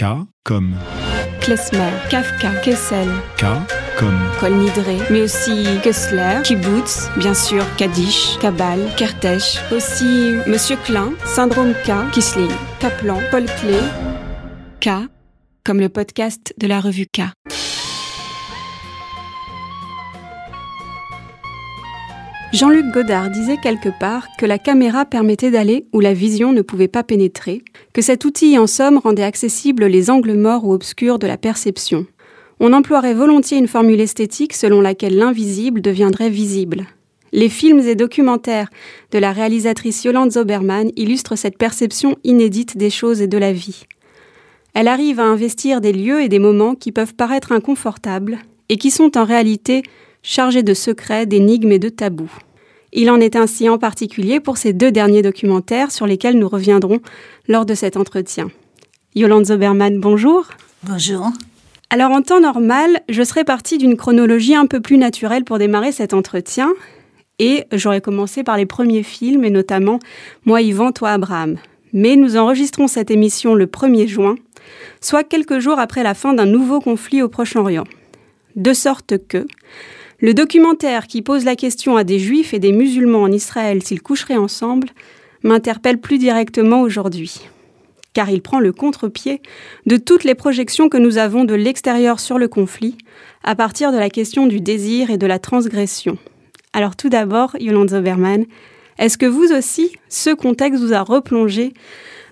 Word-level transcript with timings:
K 0.00 0.04
comme 0.44 0.74
Klezmer, 1.42 1.90
Kafka, 2.08 2.52
Kessel, 2.64 3.06
K 3.36 3.44
comme 3.98 4.18
Kol 4.40 4.54
mais 5.10 5.20
aussi 5.20 5.66
Kessler, 5.82 6.40
Kibbutz, 6.42 7.10
bien 7.18 7.34
sûr 7.34 7.62
Kaddish, 7.76 8.38
Kabal, 8.40 8.78
Kertész, 8.96 9.58
aussi 9.70 10.36
Monsieur 10.46 10.78
Klein, 10.86 11.12
Syndrome 11.26 11.74
K, 11.84 12.10
Kisling, 12.14 12.50
Kaplan, 12.78 13.20
Paul 13.30 13.44
Klee, 13.44 13.74
K, 14.80 15.06
comme 15.64 15.80
le 15.80 15.90
podcast 15.90 16.54
de 16.56 16.66
la 16.66 16.80
revue 16.80 17.06
K. 17.06 17.24
Jean-Luc 22.52 22.86
Godard 22.92 23.30
disait 23.30 23.58
quelque 23.58 23.90
part 24.00 24.26
que 24.36 24.44
la 24.44 24.58
caméra 24.58 25.04
permettait 25.04 25.52
d'aller 25.52 25.86
où 25.92 26.00
la 26.00 26.12
vision 26.12 26.52
ne 26.52 26.62
pouvait 26.62 26.88
pas 26.88 27.04
pénétrer, 27.04 27.62
que 27.92 28.02
cet 28.02 28.24
outil 28.24 28.58
en 28.58 28.66
somme 28.66 28.98
rendait 28.98 29.22
accessibles 29.22 29.86
les 29.86 30.10
angles 30.10 30.34
morts 30.34 30.64
ou 30.64 30.72
obscurs 30.72 31.20
de 31.20 31.28
la 31.28 31.36
perception. 31.36 32.06
On 32.58 32.72
emploierait 32.72 33.14
volontiers 33.14 33.58
une 33.58 33.68
formule 33.68 34.00
esthétique 34.00 34.52
selon 34.52 34.80
laquelle 34.80 35.16
l'invisible 35.16 35.80
deviendrait 35.80 36.28
visible. 36.28 36.86
Les 37.30 37.48
films 37.48 37.86
et 37.86 37.94
documentaires 37.94 38.68
de 39.12 39.18
la 39.18 39.30
réalisatrice 39.30 40.02
Yolande 40.02 40.32
Zoberman 40.32 40.90
illustrent 40.96 41.36
cette 41.36 41.56
perception 41.56 42.16
inédite 42.24 42.76
des 42.76 42.90
choses 42.90 43.20
et 43.20 43.28
de 43.28 43.38
la 43.38 43.52
vie. 43.52 43.84
Elle 44.74 44.88
arrive 44.88 45.20
à 45.20 45.24
investir 45.24 45.80
des 45.80 45.92
lieux 45.92 46.20
et 46.20 46.28
des 46.28 46.40
moments 46.40 46.74
qui 46.74 46.90
peuvent 46.90 47.14
paraître 47.14 47.52
inconfortables 47.52 48.40
et 48.68 48.76
qui 48.76 48.90
sont 48.90 49.16
en 49.16 49.24
réalité 49.24 49.84
chargés 50.22 50.62
de 50.62 50.74
secrets, 50.74 51.26
d'énigmes 51.26 51.72
et 51.72 51.78
de 51.78 51.88
tabous. 51.88 52.32
Il 52.92 53.10
en 53.10 53.20
est 53.20 53.36
ainsi 53.36 53.68
en 53.68 53.78
particulier 53.78 54.40
pour 54.40 54.56
ces 54.56 54.72
deux 54.72 54.90
derniers 54.90 55.22
documentaires 55.22 55.92
sur 55.92 56.06
lesquels 56.06 56.38
nous 56.38 56.48
reviendrons 56.48 57.00
lors 57.48 57.64
de 57.64 57.74
cet 57.74 57.96
entretien. 57.96 58.50
Yolande 59.14 59.46
Zoberman, 59.46 60.00
bonjour. 60.00 60.48
Bonjour. 60.82 61.30
Alors 61.90 62.12
en 62.12 62.22
temps 62.22 62.40
normal, 62.40 63.00
je 63.08 63.22
serais 63.22 63.44
partie 63.44 63.78
d'une 63.78 63.96
chronologie 63.96 64.54
un 64.54 64.66
peu 64.66 64.80
plus 64.80 64.96
naturelle 64.96 65.44
pour 65.44 65.58
démarrer 65.58 65.92
cet 65.92 66.14
entretien, 66.14 66.70
et 67.40 67.64
j'aurais 67.72 68.00
commencé 68.00 68.44
par 68.44 68.56
les 68.56 68.66
premiers 68.66 69.02
films, 69.02 69.44
et 69.44 69.50
notamment 69.50 69.98
Moi 70.44 70.62
Yvan, 70.62 70.92
toi 70.92 71.10
Abraham. 71.10 71.56
Mais 71.92 72.14
nous 72.14 72.36
enregistrons 72.36 72.86
cette 72.86 73.10
émission 73.10 73.54
le 73.54 73.66
1er 73.66 74.06
juin, 74.06 74.36
soit 75.00 75.24
quelques 75.24 75.58
jours 75.58 75.80
après 75.80 76.04
la 76.04 76.14
fin 76.14 76.34
d'un 76.34 76.46
nouveau 76.46 76.80
conflit 76.80 77.22
au 77.22 77.28
Proche-Orient. 77.28 77.84
De 78.54 78.72
sorte 78.72 79.14
que, 79.26 79.46
le 80.20 80.34
documentaire 80.34 81.06
qui 81.06 81.22
pose 81.22 81.44
la 81.44 81.56
question 81.56 81.96
à 81.96 82.04
des 82.04 82.18
juifs 82.18 82.52
et 82.52 82.58
des 82.58 82.72
musulmans 82.72 83.22
en 83.22 83.32
Israël 83.32 83.82
s'ils 83.82 84.02
coucheraient 84.02 84.36
ensemble 84.36 84.88
m'interpelle 85.42 85.98
plus 85.98 86.18
directement 86.18 86.82
aujourd'hui. 86.82 87.40
Car 88.12 88.28
il 88.28 88.42
prend 88.42 88.60
le 88.60 88.72
contre-pied 88.72 89.40
de 89.86 89.96
toutes 89.96 90.24
les 90.24 90.34
projections 90.34 90.88
que 90.88 90.98
nous 90.98 91.16
avons 91.16 91.44
de 91.44 91.54
l'extérieur 91.54 92.20
sur 92.20 92.38
le 92.38 92.48
conflit, 92.48 92.98
à 93.44 93.54
partir 93.54 93.92
de 93.92 93.98
la 93.98 94.10
question 94.10 94.46
du 94.46 94.60
désir 94.60 95.10
et 95.10 95.16
de 95.16 95.26
la 95.26 95.38
transgression. 95.38 96.18
Alors 96.72 96.96
tout 96.96 97.08
d'abord, 97.08 97.56
Yolande 97.58 97.90
Zoberman, 97.90 98.44
est-ce 98.98 99.16
que 99.16 99.26
vous 99.26 99.52
aussi, 99.52 99.96
ce 100.10 100.30
contexte 100.34 100.82
vous 100.82 100.92
a 100.92 101.00
replongé 101.00 101.72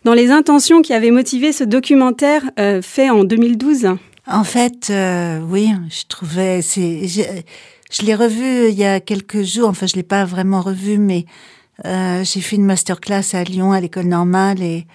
dans 0.05 0.13
les 0.13 0.31
intentions 0.31 0.83
qui 0.83 0.93
avaient 0.93 1.11
motivé 1.11 1.53
ce 1.53 1.65
documentaire 1.65 2.43
euh, 2.59 2.83
fait 2.83 3.09
en 3.09 3.25
2012 3.25 3.89
En 4.27 4.45
fait, 4.45 4.91
euh, 4.91 5.41
oui, 5.49 5.71
je 5.89 6.03
trouvais... 6.09 6.61
c'est 6.61 7.07
je 7.91 8.03
l'ai 8.03 8.15
revu 8.15 8.69
il 8.69 8.75
y 8.75 8.85
a 8.85 9.01
quelques 9.01 9.43
jours, 9.43 9.69
enfin 9.69 9.87
je 9.87 9.97
l'ai 9.97 10.03
pas 10.03 10.25
vraiment 10.25 10.61
revu, 10.61 10.99
mais 10.99 11.25
euh, 11.85 12.25
j'ai 12.25 12.41
fait 12.41 12.57
une 12.57 12.65
masterclass 12.65 13.35
à 13.35 13.45
Lyon 13.45 13.73
à 13.73 13.81
l'école 13.81 14.07
normale 14.07 14.63
et, 14.63 14.87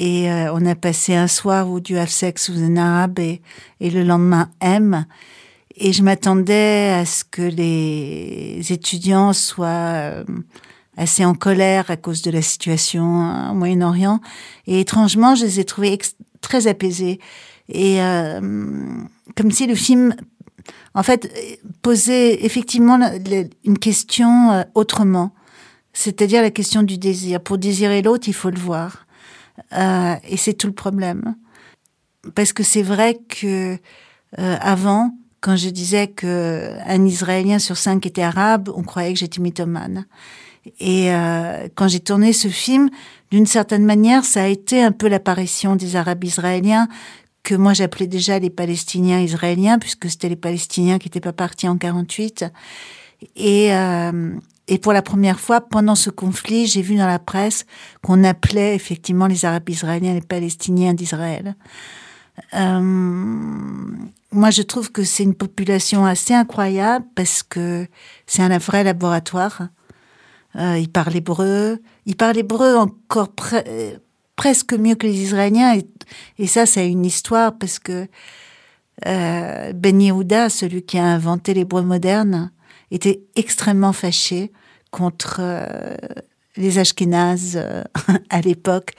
euh, 0.00 0.52
on 0.52 0.64
a 0.66 0.74
passé 0.74 1.14
un 1.14 1.28
soir 1.28 1.70
où 1.70 1.80
du 1.80 1.98
have 1.98 2.08
sex 2.08 2.48
with 2.48 2.62
an 2.62 2.76
arabe 2.76 3.18
et, 3.18 3.40
le 3.80 4.02
lendemain 4.02 4.50
M. 4.60 5.06
Et 5.76 5.92
je 5.92 6.02
m'attendais 6.02 6.90
à 6.90 7.04
ce 7.04 7.24
que 7.24 7.42
les 7.42 8.60
étudiants 8.70 9.32
soient 9.32 9.66
euh, 9.66 10.24
assez 10.96 11.24
en 11.24 11.34
colère 11.34 11.90
à 11.90 11.96
cause 11.96 12.22
de 12.22 12.30
la 12.30 12.42
situation 12.42 13.50
au 13.50 13.54
Moyen-Orient. 13.54 14.20
Et 14.66 14.80
étrangement, 14.80 15.34
je 15.34 15.44
les 15.44 15.60
ai 15.60 15.64
trouvés 15.64 15.98
très 16.40 16.66
apaisés. 16.66 17.18
Et 17.68 18.02
euh, 18.02 18.40
comme 19.36 19.50
si 19.50 19.66
le 19.66 19.74
film 19.74 20.14
en 20.94 21.02
fait, 21.02 21.32
poser 21.82 22.44
effectivement 22.44 22.98
une 23.64 23.78
question 23.78 24.52
euh, 24.52 24.62
autrement, 24.74 25.32
c'est-à-dire 25.92 26.42
la 26.42 26.50
question 26.50 26.82
du 26.82 26.98
désir. 26.98 27.40
Pour 27.40 27.58
désirer 27.58 28.02
l'autre, 28.02 28.28
il 28.28 28.34
faut 28.34 28.50
le 28.50 28.58
voir. 28.58 29.06
Euh, 29.72 30.14
et 30.28 30.36
c'est 30.36 30.54
tout 30.54 30.66
le 30.66 30.72
problème. 30.72 31.36
Parce 32.34 32.52
que 32.52 32.62
c'est 32.62 32.82
vrai 32.82 33.18
que 33.28 33.76
euh, 34.38 34.56
avant, 34.60 35.12
quand 35.40 35.56
je 35.56 35.68
disais 35.68 36.08
que 36.08 36.70
un 36.86 37.04
Israélien 37.04 37.58
sur 37.58 37.76
cinq 37.76 38.06
était 38.06 38.22
arabe, 38.22 38.70
on 38.74 38.82
croyait 38.82 39.12
que 39.12 39.18
j'étais 39.18 39.40
mythomane. 39.40 40.06
Et 40.80 41.12
euh, 41.12 41.68
quand 41.74 41.88
j'ai 41.88 42.00
tourné 42.00 42.32
ce 42.32 42.48
film, 42.48 42.88
d'une 43.30 43.46
certaine 43.46 43.84
manière, 43.84 44.24
ça 44.24 44.44
a 44.44 44.46
été 44.46 44.82
un 44.82 44.92
peu 44.92 45.08
l'apparition 45.08 45.76
des 45.76 45.96
Arabes 45.96 46.24
israéliens 46.24 46.88
que 47.44 47.54
moi 47.54 47.74
j'appelais 47.74 48.08
déjà 48.08 48.40
les 48.40 48.50
Palestiniens 48.50 49.20
israéliens, 49.20 49.78
puisque 49.78 50.10
c'était 50.10 50.28
les 50.28 50.36
Palestiniens 50.36 50.98
qui 50.98 51.06
n'étaient 51.06 51.20
pas 51.20 51.32
partis 51.32 51.68
en 51.68 51.76
48. 51.76 52.46
Et, 53.36 53.72
euh, 53.72 54.32
et 54.66 54.78
pour 54.78 54.92
la 54.92 55.02
première 55.02 55.38
fois, 55.38 55.60
pendant 55.60 55.94
ce 55.94 56.10
conflit, 56.10 56.66
j'ai 56.66 56.82
vu 56.82 56.96
dans 56.96 57.06
la 57.06 57.18
presse 57.20 57.66
qu'on 58.02 58.24
appelait 58.24 58.74
effectivement 58.74 59.26
les 59.26 59.44
Arabes 59.44 59.68
israéliens 59.68 60.14
les 60.14 60.20
Palestiniens 60.22 60.94
d'Israël. 60.94 61.54
Euh, 62.54 62.80
moi, 64.32 64.50
je 64.50 64.62
trouve 64.62 64.90
que 64.90 65.04
c'est 65.04 65.22
une 65.22 65.34
population 65.34 66.06
assez 66.06 66.34
incroyable 66.34 67.06
parce 67.14 67.42
que 67.42 67.86
c'est 68.26 68.42
un 68.42 68.58
vrai 68.58 68.84
laboratoire. 68.84 69.68
Euh, 70.56 70.78
ils 70.78 70.90
parlent 70.90 71.16
hébreu, 71.16 71.80
ils 72.06 72.16
parlent 72.16 72.38
hébreu 72.38 72.76
encore 72.76 73.28
presque 74.36 74.74
mieux 74.74 74.94
que 74.94 75.06
les 75.06 75.22
Israéliens. 75.22 75.78
Et, 76.38 76.46
ça, 76.46 76.66
c'est 76.66 76.88
une 76.88 77.04
histoire 77.04 77.56
parce 77.58 77.78
que 77.78 78.06
euh, 79.06 79.72
Ben 79.72 80.00
Yehuda, 80.00 80.48
celui 80.48 80.82
qui 80.82 80.98
a 80.98 81.04
inventé 81.04 81.54
l'hébreu 81.54 81.82
moderne, 81.82 82.50
était 82.90 83.22
extrêmement 83.36 83.92
fâché 83.92 84.52
contre 84.90 85.38
euh, 85.40 85.96
les 86.56 86.78
Ashkénazes 86.78 87.56
euh, 87.56 87.82
à 88.30 88.40
l'époque, 88.40 88.92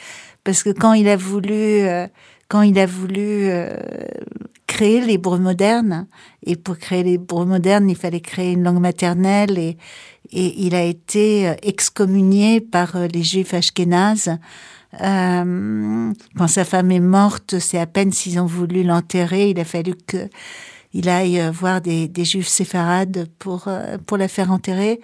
parce 0.44 0.64
que 0.64 0.70
quand 0.70 0.94
il 0.94 1.08
a 1.08 1.16
voulu, 1.16 1.54
euh, 1.54 2.08
quand 2.50 2.62
il 2.62 2.78
a 2.78 2.86
voulu 2.86 3.50
créer 4.68 5.02
l'hébreu 5.02 5.40
moderne, 5.40 6.08
et 6.46 6.56
pour 6.56 6.78
créer 6.78 7.04
l'hébreu 7.04 7.46
moderne, 7.46 7.90
il 7.90 7.96
fallait 7.96 8.20
créer 8.20 8.52
une 8.52 8.64
langue 8.64 8.82
maternelle, 8.82 9.58
et, 9.58 9.78
et 10.32 10.66
il 10.66 10.76
a 10.76 10.84
été 10.84 11.56
excommunié 11.64 12.60
par 12.62 12.98
les 13.12 13.24
Juifs 13.24 13.54
ashkénazes 13.54 14.38
euh, 15.02 16.14
quand 16.38 16.48
sa 16.48 16.66
femme 16.66 16.92
est 16.92 17.00
morte, 17.00 17.60
c'est 17.60 17.80
à 17.80 17.86
peine 17.86 18.12
s'ils 18.12 18.40
ont 18.40 18.46
voulu 18.46 18.84
l'enterrer. 18.84 19.50
Il 19.50 19.60
a 19.60 19.66
fallu 19.66 19.94
que 20.08 20.30
il 20.96 21.10
aille 21.10 21.42
voir 21.52 21.82
des, 21.82 22.10
juifs 22.24 22.48
séfarades 22.48 23.28
pour 23.38 23.68
euh, 23.68 23.98
pour 24.08 24.18
la 24.18 24.30
faire 24.30 24.52
enterrer. 24.52 25.02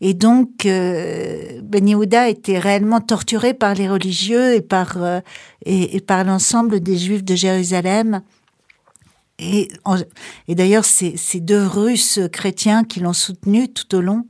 Et 0.00 0.12
donc, 0.12 0.66
euh, 0.66 1.60
Ben 1.62 1.86
Yehuda 1.86 2.28
était 2.28 2.58
réellement 2.58 3.00
torturé 3.00 3.54
par 3.54 3.74
les 3.74 3.88
religieux 3.88 4.54
et 4.54 4.60
par 4.60 5.00
euh, 5.00 5.20
et, 5.64 6.00
par 6.00 6.24
l'ensemble 6.24 6.80
des 6.80 6.98
juifs 6.98 7.24
de 7.24 7.36
Jérusalem. 7.36 8.22
Et, 9.38 9.68
d'ailleurs, 10.48 10.84
c'est 10.84 11.16
ces 11.16 11.40
deux 11.40 11.64
Russes 11.64 12.20
chrétiens 12.30 12.84
qui 12.84 13.00
l'ont 13.00 13.14
soutenu 13.14 13.72
tout 13.72 13.94
au 13.94 14.00
long. 14.02 14.26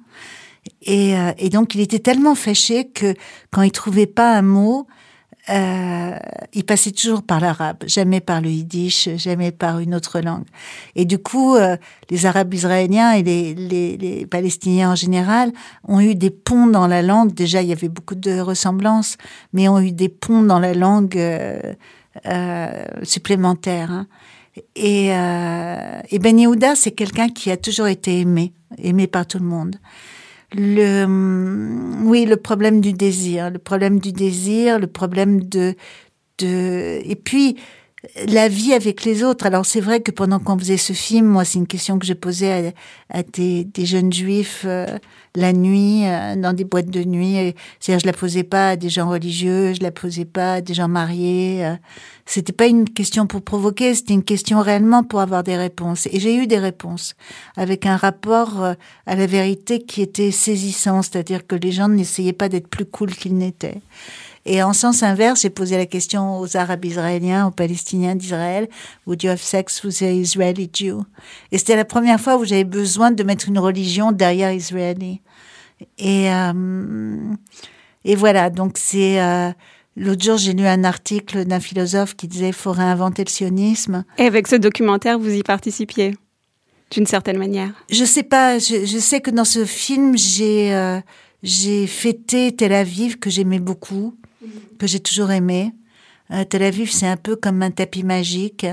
Et, 0.82 1.16
euh, 1.16 1.32
et, 1.38 1.50
donc, 1.50 1.74
il 1.74 1.80
était 1.80 1.98
tellement 1.98 2.34
fâché 2.34 2.88
que 2.88 3.14
quand 3.50 3.62
il 3.62 3.72
trouvait 3.72 4.06
pas 4.06 4.36
un 4.36 4.42
mot, 4.42 4.86
euh, 5.48 6.16
il 6.52 6.64
passait 6.64 6.92
toujours 6.92 7.22
par 7.22 7.40
l'arabe, 7.40 7.78
jamais 7.86 8.20
par 8.20 8.40
le 8.40 8.50
yiddish, 8.50 9.08
jamais 9.16 9.52
par 9.52 9.78
une 9.78 9.94
autre 9.94 10.20
langue. 10.20 10.44
Et 10.96 11.04
du 11.04 11.18
coup, 11.18 11.56
euh, 11.56 11.76
les 12.08 12.26
Arabes 12.26 12.52
israéliens 12.54 13.12
et 13.12 13.22
les, 13.22 13.54
les, 13.54 13.96
les, 13.96 14.26
Palestiniens 14.26 14.92
en 14.92 14.94
général 14.94 15.52
ont 15.88 16.00
eu 16.00 16.14
des 16.14 16.30
ponts 16.30 16.66
dans 16.66 16.86
la 16.86 17.02
langue. 17.02 17.32
Déjà, 17.32 17.62
il 17.62 17.68
y 17.68 17.72
avait 17.72 17.88
beaucoup 17.88 18.14
de 18.14 18.38
ressemblances, 18.40 19.16
mais 19.52 19.68
ont 19.68 19.80
eu 19.80 19.92
des 19.92 20.08
ponts 20.08 20.42
dans 20.42 20.58
la 20.58 20.74
langue 20.74 21.18
supplémentaires. 23.02 23.90
Hein. 23.90 24.06
Et, 24.76 25.06
et 25.06 26.18
Ben 26.18 26.38
Yehuda, 26.38 26.74
c'est 26.74 26.92
quelqu'un 26.92 27.28
qui 27.28 27.50
a 27.50 27.56
toujours 27.56 27.86
été 27.86 28.20
aimé, 28.20 28.52
aimé 28.78 29.06
par 29.06 29.26
tout 29.26 29.38
le 29.38 29.46
monde 29.46 29.76
le 30.52 31.06
oui 32.04 32.26
le 32.26 32.36
problème 32.36 32.80
du 32.80 32.92
désir 32.92 33.50
le 33.50 33.58
problème 33.58 34.00
du 34.00 34.12
désir 34.12 34.78
le 34.78 34.86
problème 34.86 35.42
de 35.44 35.74
de 36.38 37.00
et 37.04 37.16
puis 37.16 37.56
la 38.26 38.48
vie 38.48 38.72
avec 38.72 39.04
les 39.04 39.22
autres. 39.22 39.46
Alors 39.46 39.66
c'est 39.66 39.80
vrai 39.80 40.00
que 40.00 40.10
pendant 40.10 40.38
qu'on 40.38 40.58
faisait 40.58 40.76
ce 40.76 40.92
film, 40.92 41.26
moi 41.26 41.44
c'est 41.44 41.58
une 41.58 41.66
question 41.66 41.98
que 41.98 42.06
je 42.06 42.14
posais 42.14 42.72
à, 43.10 43.22
des, 43.22 43.66
jeunes 43.78 44.12
juifs 44.12 44.62
euh, 44.64 44.86
la 45.34 45.52
nuit 45.52 46.06
euh, 46.06 46.34
dans 46.36 46.54
des 46.54 46.64
boîtes 46.64 46.88
de 46.88 47.04
nuit. 47.04 47.54
C'est-à-dire 47.78 48.00
je 48.00 48.06
la 48.06 48.12
posais 48.12 48.42
pas 48.42 48.70
à 48.70 48.76
des 48.76 48.88
gens 48.88 49.08
religieux, 49.08 49.74
je 49.74 49.82
la 49.82 49.90
posais 49.90 50.24
pas 50.24 50.54
à 50.54 50.60
des 50.60 50.74
gens 50.74 50.88
mariés. 50.88 51.64
Euh. 51.64 51.76
C'était 52.24 52.52
pas 52.52 52.66
une 52.66 52.88
question 52.88 53.26
pour 53.26 53.42
provoquer, 53.42 53.94
c'était 53.94 54.14
une 54.14 54.24
question 54.24 54.60
réellement 54.60 55.02
pour 55.02 55.20
avoir 55.20 55.42
des 55.42 55.56
réponses. 55.56 56.06
Et 56.06 56.20
j'ai 56.20 56.36
eu 56.36 56.46
des 56.46 56.58
réponses 56.58 57.14
avec 57.56 57.86
un 57.86 57.96
rapport 57.96 58.62
à 59.06 59.14
la 59.16 59.26
vérité 59.26 59.82
qui 59.82 60.00
était 60.00 60.30
saisissant, 60.30 61.02
c'est-à-dire 61.02 61.44
que 61.44 61.56
les 61.56 61.72
gens 61.72 61.88
n'essayaient 61.88 62.32
pas 62.32 62.48
d'être 62.48 62.68
plus 62.68 62.84
cool 62.84 63.10
qu'ils 63.10 63.36
n'étaient. 63.36 63.80
Et 64.46 64.62
en 64.62 64.72
sens 64.72 65.02
inverse, 65.02 65.42
j'ai 65.42 65.50
posé 65.50 65.76
la 65.76 65.86
question 65.86 66.38
aux 66.38 66.56
Arabes 66.56 66.84
israéliens, 66.84 67.46
aux 67.46 67.50
Palestiniens 67.50 68.14
d'Israël, 68.14 68.68
Would 69.06 69.22
you 69.22 69.30
have 69.30 69.40
sex 69.40 69.84
with 69.84 70.00
an 70.02 70.06
Israeli 70.06 70.70
Jew? 70.72 71.02
Et 71.52 71.58
c'était 71.58 71.76
la 71.76 71.84
première 71.84 72.20
fois 72.20 72.36
où 72.36 72.44
j'avais 72.44 72.64
besoin 72.64 73.10
de 73.10 73.22
mettre 73.22 73.48
une 73.48 73.58
religion 73.58 74.12
derrière 74.12 74.52
Israëli. 74.52 75.20
Et, 75.98 76.32
euh, 76.32 77.34
et 78.04 78.14
voilà, 78.14 78.50
donc 78.50 78.78
c'est... 78.78 79.20
Euh, 79.20 79.50
L'autre 79.96 80.22
jour, 80.24 80.36
j'ai 80.36 80.52
lu 80.52 80.66
un 80.66 80.84
article 80.84 81.44
d'un 81.44 81.60
philosophe 81.60 82.14
qui 82.14 82.28
disait 82.28 82.46
qu'il 82.46 82.54
faut 82.54 82.72
réinventer 82.72 83.24
le 83.24 83.28
sionisme. 83.28 84.04
Et 84.18 84.22
avec 84.22 84.46
ce 84.46 84.56
documentaire, 84.56 85.18
vous 85.18 85.34
y 85.34 85.42
participiez 85.42 86.16
d'une 86.90 87.06
certaine 87.06 87.38
manière 87.38 87.70
Je 87.90 88.04
sais 88.04 88.22
pas. 88.22 88.58
Je, 88.58 88.86
je, 88.86 88.98
sais 88.98 89.20
que 89.20 89.30
dans 89.30 89.44
ce 89.44 89.64
film, 89.64 90.16
j'ai 90.16 90.72
euh, 90.74 91.00
j'ai 91.42 91.86
fêté 91.86 92.54
Tel 92.54 92.72
Aviv 92.72 93.18
que 93.18 93.30
j'aimais 93.30 93.58
beaucoup 93.58 94.16
que 94.78 94.86
j'ai 94.86 95.00
toujours 95.00 95.30
aimé. 95.30 95.72
Euh, 96.30 96.44
Tel 96.44 96.62
Aviv, 96.62 96.90
c'est 96.90 97.06
un 97.06 97.16
peu 97.16 97.36
comme 97.36 97.62
un 97.62 97.70
tapis 97.70 98.04
magique. 98.04 98.66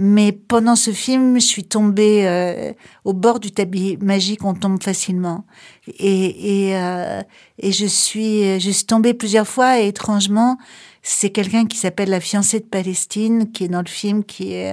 Mais 0.00 0.30
pendant 0.30 0.76
ce 0.76 0.92
film, 0.92 1.40
je 1.40 1.44
suis 1.44 1.64
tombée 1.64 2.26
euh, 2.26 2.72
au 3.04 3.12
bord 3.12 3.40
du 3.40 3.50
tapis 3.50 3.98
magique, 4.00 4.44
on 4.44 4.54
tombe 4.54 4.80
facilement. 4.80 5.44
Et, 5.88 6.68
et, 6.68 6.76
euh, 6.76 7.20
et 7.58 7.72
je, 7.72 7.86
suis, 7.86 8.60
je 8.60 8.70
suis 8.70 8.84
tombée 8.84 9.12
plusieurs 9.12 9.48
fois 9.48 9.80
et 9.80 9.88
étrangement, 9.88 10.56
c'est 11.02 11.30
quelqu'un 11.30 11.66
qui 11.66 11.78
s'appelle 11.78 12.10
la 12.10 12.20
fiancée 12.20 12.60
de 12.60 12.66
Palestine, 12.66 13.50
qui 13.50 13.64
est 13.64 13.68
dans 13.68 13.80
le 13.82 13.88
film, 13.88 14.22
qui 14.22 14.52
est 14.52 14.72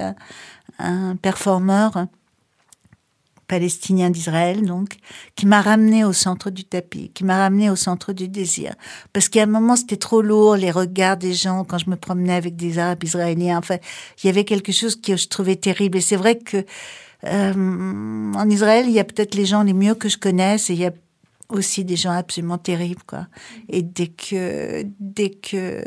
un 0.78 1.16
performeur 1.16 2.06
palestinien 3.48 4.10
d'Israël, 4.10 4.66
donc, 4.66 4.98
qui 5.36 5.46
m'a 5.46 5.62
ramené 5.62 6.04
au 6.04 6.14
centre 6.14 6.50
du 6.50 6.64
tapis, 6.64 7.12
qui 7.14 7.24
m'a 7.24 7.38
ramené 7.38 7.70
au 7.70 7.76
centre 7.76 8.14
du 8.14 8.28
désir. 8.28 8.74
Parce 9.14 9.30
qu'à 9.30 9.44
un 9.44 9.48
moment, 9.48 9.76
c'était 9.76 9.98
trop 9.98 10.22
lourd, 10.22 10.56
les 10.56 10.72
regards 10.72 11.18
des 11.18 11.34
gens, 11.34 11.64
quand 11.64 11.78
je 11.78 11.90
me 11.90 11.96
promenais 11.96 12.34
avec 12.34 12.56
des 12.56 12.80
Arabes 12.80 13.04
israéliens. 13.04 13.58
Enfin, 13.58 13.78
il 14.24 14.28
y 14.28 14.30
avait 14.30 14.46
quelque 14.46 14.72
chose 14.72 14.96
que 15.00 15.16
je 15.16 15.28
trouvais 15.28 15.56
terrible. 15.56 15.98
Et 15.98 16.02
c'est 16.02 16.16
vrai 16.16 16.38
que, 16.38 16.66
euh, 17.26 18.34
en 18.34 18.50
Israël, 18.50 18.86
il 18.88 18.94
y 18.94 19.00
a 19.00 19.04
peut-être 19.04 19.36
les 19.36 19.46
gens 19.46 19.64
les 19.64 19.74
mieux 19.74 19.96
que 19.96 20.10
je 20.10 20.18
connaisse 20.18 20.70
et 20.70 20.74
il 20.74 20.80
y 20.80 20.86
a 20.86 20.92
aussi 21.50 21.86
des 21.86 21.96
gens 21.96 22.12
absolument 22.12 22.58
terribles 22.58 23.04
quoi 23.06 23.28
et 23.70 23.84
dès 23.84 24.08
que 24.08 24.84
dès 25.00 25.30
que 25.30 25.80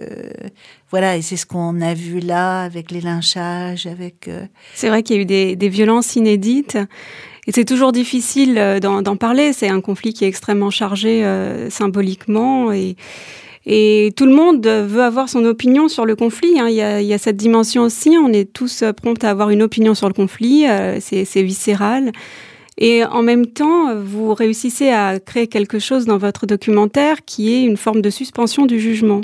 voilà 0.90 1.16
et 1.16 1.22
c'est 1.22 1.36
ce 1.36 1.46
qu'on 1.46 1.80
a 1.80 1.94
vu 1.94 2.20
là 2.20 2.62
avec 2.62 2.90
les 2.90 3.00
lynchages 3.00 3.86
avec 3.86 4.28
euh, 4.28 4.46
c'est 4.74 4.88
vrai 4.88 5.02
qu'il 5.02 5.16
y 5.16 5.18
a 5.18 5.22
eu 5.22 5.26
des, 5.26 5.56
des 5.56 5.68
violences 5.68 6.14
inédites 6.14 6.78
et 7.48 7.52
c'est 7.52 7.64
toujours 7.64 7.92
difficile 7.92 8.58
euh, 8.58 8.78
d'en 8.78 9.16
parler. 9.16 9.54
C'est 9.54 9.68
un 9.68 9.80
conflit 9.80 10.12
qui 10.12 10.24
est 10.24 10.28
extrêmement 10.28 10.68
chargé 10.68 11.24
euh, 11.24 11.70
symboliquement 11.70 12.72
et, 12.72 12.94
et 13.64 14.12
tout 14.16 14.26
le 14.26 14.34
monde 14.34 14.66
veut 14.66 15.02
avoir 15.02 15.30
son 15.30 15.46
opinion 15.46 15.88
sur 15.88 16.04
le 16.04 16.14
conflit. 16.14 16.60
Hein. 16.60 16.68
Il, 16.68 16.74
y 16.74 16.82
a, 16.82 17.00
il, 17.00 17.06
y 17.06 17.14
a, 17.14 17.18
cette 17.18 17.38
dimension 17.38 17.84
aussi. 17.84 18.10
On 18.22 18.34
est 18.34 18.52
tous 18.52 18.84
prompts 18.94 19.24
à 19.24 19.30
avoir 19.30 19.48
une 19.48 19.62
opinion 19.62 19.94
sur 19.94 20.08
le 20.08 20.14
conflit. 20.14 20.68
Euh, 20.68 20.98
c'est 21.00 21.42
viscéral. 21.42 22.12
Et 22.76 23.02
en 23.04 23.22
même 23.22 23.46
temps, 23.46 23.96
vous 23.96 24.34
réussissez 24.34 24.90
à 24.90 25.18
créer 25.18 25.46
quelque 25.46 25.78
chose 25.78 26.04
dans 26.04 26.18
votre 26.18 26.46
documentaire 26.46 27.24
qui 27.24 27.54
est 27.54 27.64
une 27.64 27.78
forme 27.78 28.02
de 28.02 28.10
suspension 28.10 28.66
du 28.66 28.78
jugement 28.78 29.22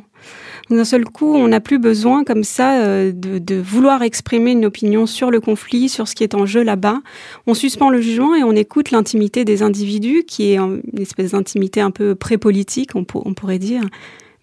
d'un 0.70 0.84
seul 0.84 1.04
coup, 1.04 1.34
on 1.34 1.48
n'a 1.48 1.60
plus 1.60 1.78
besoin 1.78 2.24
comme 2.24 2.44
ça 2.44 2.80
euh, 2.80 3.12
de, 3.14 3.54
vouloir 3.56 4.02
exprimer 4.02 4.52
une 4.52 4.64
opinion 4.64 5.06
sur 5.06 5.30
le 5.30 5.40
conflit, 5.40 5.88
sur 5.88 6.08
ce 6.08 6.14
qui 6.14 6.24
est 6.24 6.34
en 6.34 6.46
jeu 6.46 6.62
là-bas. 6.62 7.00
On 7.46 7.54
suspend 7.54 7.90
le 7.90 8.00
jugement 8.00 8.34
et 8.34 8.42
on 8.42 8.52
écoute 8.52 8.90
l'intimité 8.90 9.44
des 9.44 9.62
individus, 9.62 10.24
qui 10.24 10.52
est 10.52 10.56
une 10.56 10.82
espèce 10.98 11.32
d'intimité 11.32 11.80
un 11.80 11.90
peu 11.90 12.14
pré-politique, 12.14 12.90
on, 12.94 13.04
pourrait 13.04 13.58
dire. 13.58 13.82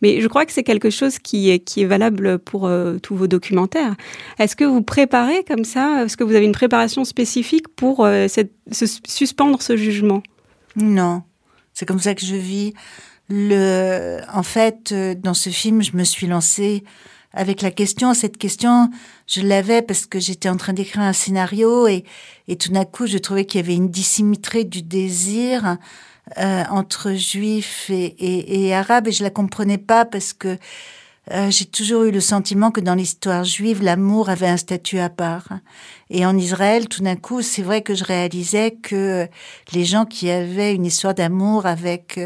Mais 0.01 0.21
je 0.21 0.27
crois 0.27 0.45
que 0.45 0.51
c'est 0.51 0.63
quelque 0.63 0.89
chose 0.89 1.19
qui 1.19 1.50
est, 1.50 1.85
valable 1.85 2.39
pour 2.39 2.67
euh, 2.67 2.97
tous 2.97 3.15
vos 3.15 3.27
documentaires. 3.27 3.95
Est-ce 4.39 4.56
que 4.56 4.63
vous 4.63 4.81
préparez 4.81 5.44
comme 5.47 5.63
ça 5.63 6.03
Est-ce 6.03 6.17
que 6.17 6.24
vous 6.24 6.35
avez 6.35 6.45
une 6.45 6.51
préparation 6.51 7.03
spécifique 7.03 7.67
pour 7.67 8.06
euh, 8.06 8.27
suspendre 8.71 9.62
ce 9.62 9.75
jugement? 9.75 10.21
Non, 10.75 11.24
c'est 11.74 11.85
comme 11.85 12.00
ça 12.00 12.15
que 12.15 12.25
je 12.25 12.35
vis. 12.35 12.74
Le, 13.31 14.19
en 14.33 14.44
fait, 14.44 14.92
euh, 14.92 15.16
dans 15.16 15.33
ce 15.33 15.50
film, 15.50 15.81
je 15.81 15.95
me 15.95 16.04
suis 16.04 16.28
lancée 16.28 16.83
avec 17.33 17.62
la 17.62 17.72
question. 17.72 18.13
Cette 18.13 18.38
question, 18.38 18.89
je 19.25 19.42
l'avais 19.42 19.81
parce 19.81 20.06
que 20.06 20.19
j'étais 20.19 20.50
en 20.50 20.57
train 20.57 20.74
d'écrire 20.74 21.01
un 21.01 21.13
scénario 21.13 21.88
et, 21.88 22.04
et 22.50 22.57
tout 22.57 22.74
d'un 22.74 22.83
coup, 22.83 23.07
je 23.07 23.18
trouvais 23.18 23.45
qu'il 23.45 23.62
y 23.62 23.63
avait 23.63 23.75
une 23.75 23.89
dissymétrie 23.89 24.66
du 24.66 24.81
désir 24.81 25.78
euh, 26.38 26.63
entre 26.69 27.13
juifs 27.13 27.89
et, 27.89 28.04
et, 28.04 28.68
et 28.68 28.75
arabes 28.75 29.07
et 29.07 29.12
je 29.13 29.24
la 29.24 29.30
comprenais 29.30 29.77
pas 29.77 30.04
parce 30.04 30.34
que 30.34 30.57
euh, 31.29 31.51
j'ai 31.51 31.65
toujours 31.65 32.03
eu 32.03 32.12
le 32.12 32.19
sentiment 32.19 32.71
que 32.71 32.81
dans 32.81 32.95
l'histoire 32.95 33.44
juive, 33.44 33.83
l'amour 33.83 34.29
avait 34.29 34.47
un 34.47 34.57
statut 34.57 34.97
à 34.97 35.09
part. 35.09 35.50
Et 36.09 36.25
en 36.25 36.35
Israël, 36.35 36.89
tout 36.89 37.03
d'un 37.03 37.15
coup, 37.15 37.44
c'est 37.44 37.62
vrai 37.62 37.83
que 37.83 37.94
je 37.94 38.03
réalisais 38.03 38.71
que 38.71 39.27
les 39.71 39.85
gens 39.85 40.06
qui 40.06 40.31
avaient 40.31 40.73
une 40.73 40.85
histoire 40.85 41.13
d'amour 41.13 41.68
avec 41.68 42.19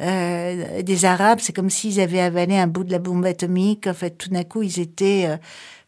euh, 0.00 0.82
des 0.82 1.04
Arabes, 1.04 1.40
c'est 1.42 1.52
comme 1.52 1.70
s'ils 1.70 2.00
avaient 2.00 2.20
avalé 2.20 2.56
un 2.56 2.68
bout 2.68 2.84
de 2.84 2.92
la 2.92 3.00
bombe 3.00 3.26
atomique. 3.26 3.88
En 3.88 3.94
fait, 3.94 4.10
tout 4.10 4.30
d'un 4.30 4.44
coup, 4.44 4.62
ils 4.62 4.78
étaient 4.78 5.24
euh, 5.26 5.36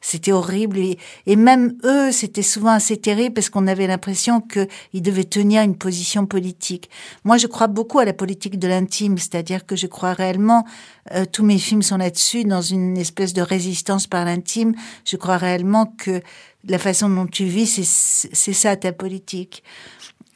c'était 0.00 0.33
horrible. 0.33 0.79
Et, 1.27 1.37
même 1.37 1.77
eux, 1.85 2.12
c'était 2.12 2.43
souvent 2.43 2.71
assez 2.71 2.97
terrible 2.97 3.35
parce 3.35 3.50
qu'on 3.50 3.67
avait 3.67 3.87
l'impression 3.87 4.41
qu'ils 4.41 5.03
devaient 5.03 5.25
tenir 5.25 5.62
une 5.62 5.77
position 5.77 6.27
politique. 6.27 6.91
Moi, 7.25 7.37
je 7.37 7.47
crois 7.47 7.67
beaucoup 7.67 7.99
à 7.99 8.05
la 8.05 8.12
politique 8.12 8.59
de 8.59 8.69
l'intime, 8.69 9.19
c'est-à-dire 9.19 9.67
que 9.67 9.77
je 9.77 9.87
crois 9.87 10.12
réellement, 10.12 10.65
euh, 11.12 11.25
tous 11.31 11.45
mes 11.45 11.59
films 11.59 11.83
sont 11.83 11.97
là-dessus, 11.97 12.45
dans 12.45 12.62
une 12.62 12.97
espèce 12.97 13.33
de 13.33 13.43
résistance 13.43 14.06
par 14.06 14.25
l'intime. 14.25 14.75
Je 15.05 15.17
crois 15.17 15.37
réellement 15.37 15.87
que 15.99 16.21
la 16.67 16.79
façon 16.79 17.09
dont 17.09 17.27
tu 17.27 17.45
vis, 17.45 17.67
c'est 18.33 18.53
ça 18.53 18.77
ta 18.77 18.93
politique. 18.93 19.62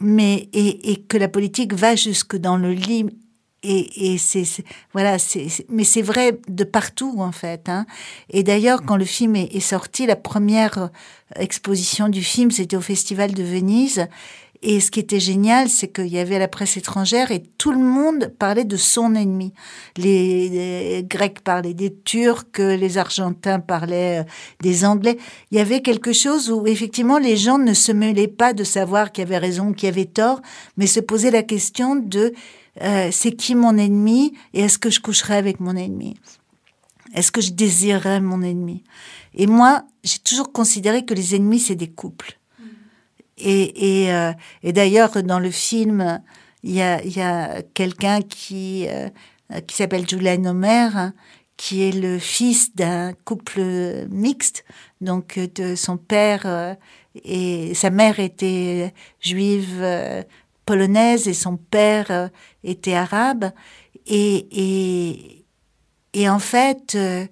Mais, 0.00 0.49
et, 0.53 0.93
et 0.93 0.97
que 0.97 1.17
la 1.17 1.29
politique 1.29 1.75
va 1.75 1.94
jusque 1.94 2.37
dans 2.37 2.56
le 2.56 2.73
lit 2.73 3.06
et, 3.62 4.12
et 4.12 4.19
c'est 4.19 4.44
voilà, 4.93 5.19
c'est 5.19 5.47
mais 5.69 5.85
c'est 5.85 6.03
vrai 6.03 6.38
de 6.49 6.64
partout 6.64 7.14
en 7.19 7.32
fait. 7.32 7.69
Hein. 7.69 7.87
Et 8.31 8.43
d'ailleurs, 8.43 8.82
quand 8.82 8.97
le 8.97 9.05
film 9.05 9.37
est, 9.37 9.61
sorti, 9.61 10.06
la 10.06 10.17
première 10.17 10.91
exposition 11.37 12.09
du 12.09 12.23
film, 12.23 12.50
c'était 12.50 12.76
au 12.76 12.81
Festival 12.81 13.33
de 13.33 13.42
Venise. 13.42 14.07
Et 14.64 14.78
ce 14.78 14.92
qui 14.92 15.00
était 15.00 15.19
génial, 15.19 15.69
c'est 15.69 15.88
qu'il 15.88 16.07
y 16.07 16.21
avait 16.21 16.38
la 16.38 16.47
presse 16.47 16.76
étrangère 16.76 17.33
et 17.33 17.42
tout 17.59 17.73
le 17.73 17.81
monde 17.81 18.33
parlait 18.38 18.64
de 18.64 18.76
son 18.76 19.16
ennemi. 19.16 19.52
Les, 19.97 20.49
les, 20.49 21.02
Grecs 21.02 21.40
parlaient 21.40 21.75
des 21.75 21.92
Turcs, 21.92 22.59
les 22.59 22.97
Argentins 22.97 23.59
parlaient 23.59 24.21
euh, 24.21 24.25
des 24.61 24.85
Anglais. 24.85 25.19
Il 25.50 25.59
y 25.59 25.61
avait 25.61 25.81
quelque 25.81 26.12
chose 26.12 26.49
où 26.49 26.64
effectivement 26.69 27.19
les 27.19 27.37
gens 27.37 27.59
ne 27.59 27.75
se 27.75 27.90
mêlaient 27.90 28.28
pas 28.28 28.52
de 28.52 28.62
savoir 28.62 29.11
qui 29.11 29.21
avait 29.21 29.38
raison, 29.38 29.73
qui 29.73 29.88
avait 29.88 30.04
tort, 30.04 30.40
mais 30.76 30.87
se 30.87 31.00
posaient 31.00 31.33
la 31.33 31.42
question 31.42 31.97
de 31.97 32.33
euh, 32.81 33.11
c'est 33.12 33.33
qui 33.33 33.55
mon 33.55 33.76
ennemi 33.76 34.33
et 34.55 34.61
est-ce 34.62 34.79
que 34.79 34.91
je 34.91 35.00
coucherai 35.00 35.37
avec 35.37 35.61
mon 35.61 35.76
ennemi? 35.76 36.17
Est-ce 37.14 37.31
que 37.31 37.43
je 37.43 37.52
désirerais 37.52 38.21
mon 38.21 38.41
ennemi? 38.43 38.85
Et 39.35 39.47
moi, 39.47 39.85
j'ai 40.02 40.19
toujours 40.19 40.52
considéré 40.52 41.05
que 41.05 41.12
les 41.12 41.35
ennemis, 41.35 41.61
c'est 41.61 41.75
des 41.75 41.91
couples. 41.91 42.38
Et, 43.37 44.05
et, 44.05 44.12
euh, 44.14 44.33
et 44.62 44.73
d'ailleurs, 44.73 45.23
dans 45.23 45.38
le 45.38 45.50
film, 45.50 46.21
il 46.62 46.73
y 46.73 46.81
a, 46.81 47.05
y 47.05 47.21
a 47.21 47.62
quelqu'un 47.75 48.23
qui, 48.23 48.87
euh, 48.88 49.09
qui 49.67 49.76
s'appelle 49.76 50.09
Julian 50.09 50.45
Omer, 50.47 50.97
hein, 50.97 51.12
qui 51.57 51.83
est 51.83 51.93
le 51.93 52.19
fils 52.19 52.75
d'un 52.75 53.12
couple 53.25 54.07
mixte, 54.11 54.64
donc 55.00 55.38
de 55.38 55.75
son 55.75 55.97
père 55.97 56.76
et 57.25 57.75
sa 57.75 57.91
mère 57.91 58.21
était 58.21 58.93
juive 59.21 59.85
polonaise 60.66 61.28
et 61.28 61.35
son 61.35 61.57
père 61.57 62.07
euh, 62.11 62.28
était 62.64 62.95
arabe. 62.95 63.50
Et, 64.07 65.45
et, 66.14 66.28
en 66.28 66.38
fait, 66.38 66.95
euh, 66.95 67.25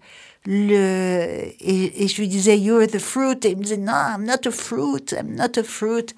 le, 0.47 1.53
et, 1.61 2.09
je 2.09 2.21
lui 2.21 2.29
disais, 2.29 2.59
You're 2.59 2.87
the 2.87 2.99
fruit. 2.99 3.39
Et 3.45 3.51
il 3.51 3.57
me 3.57 3.63
disait, 3.63 3.77
Non, 3.77 3.93
I'm 3.93 4.25
not 4.25 4.47
a 4.47 4.51
fruit, 4.51 5.13
I'm 5.13 5.35
not 5.35 5.59
a 5.59 5.63
fruit. 5.63 6.15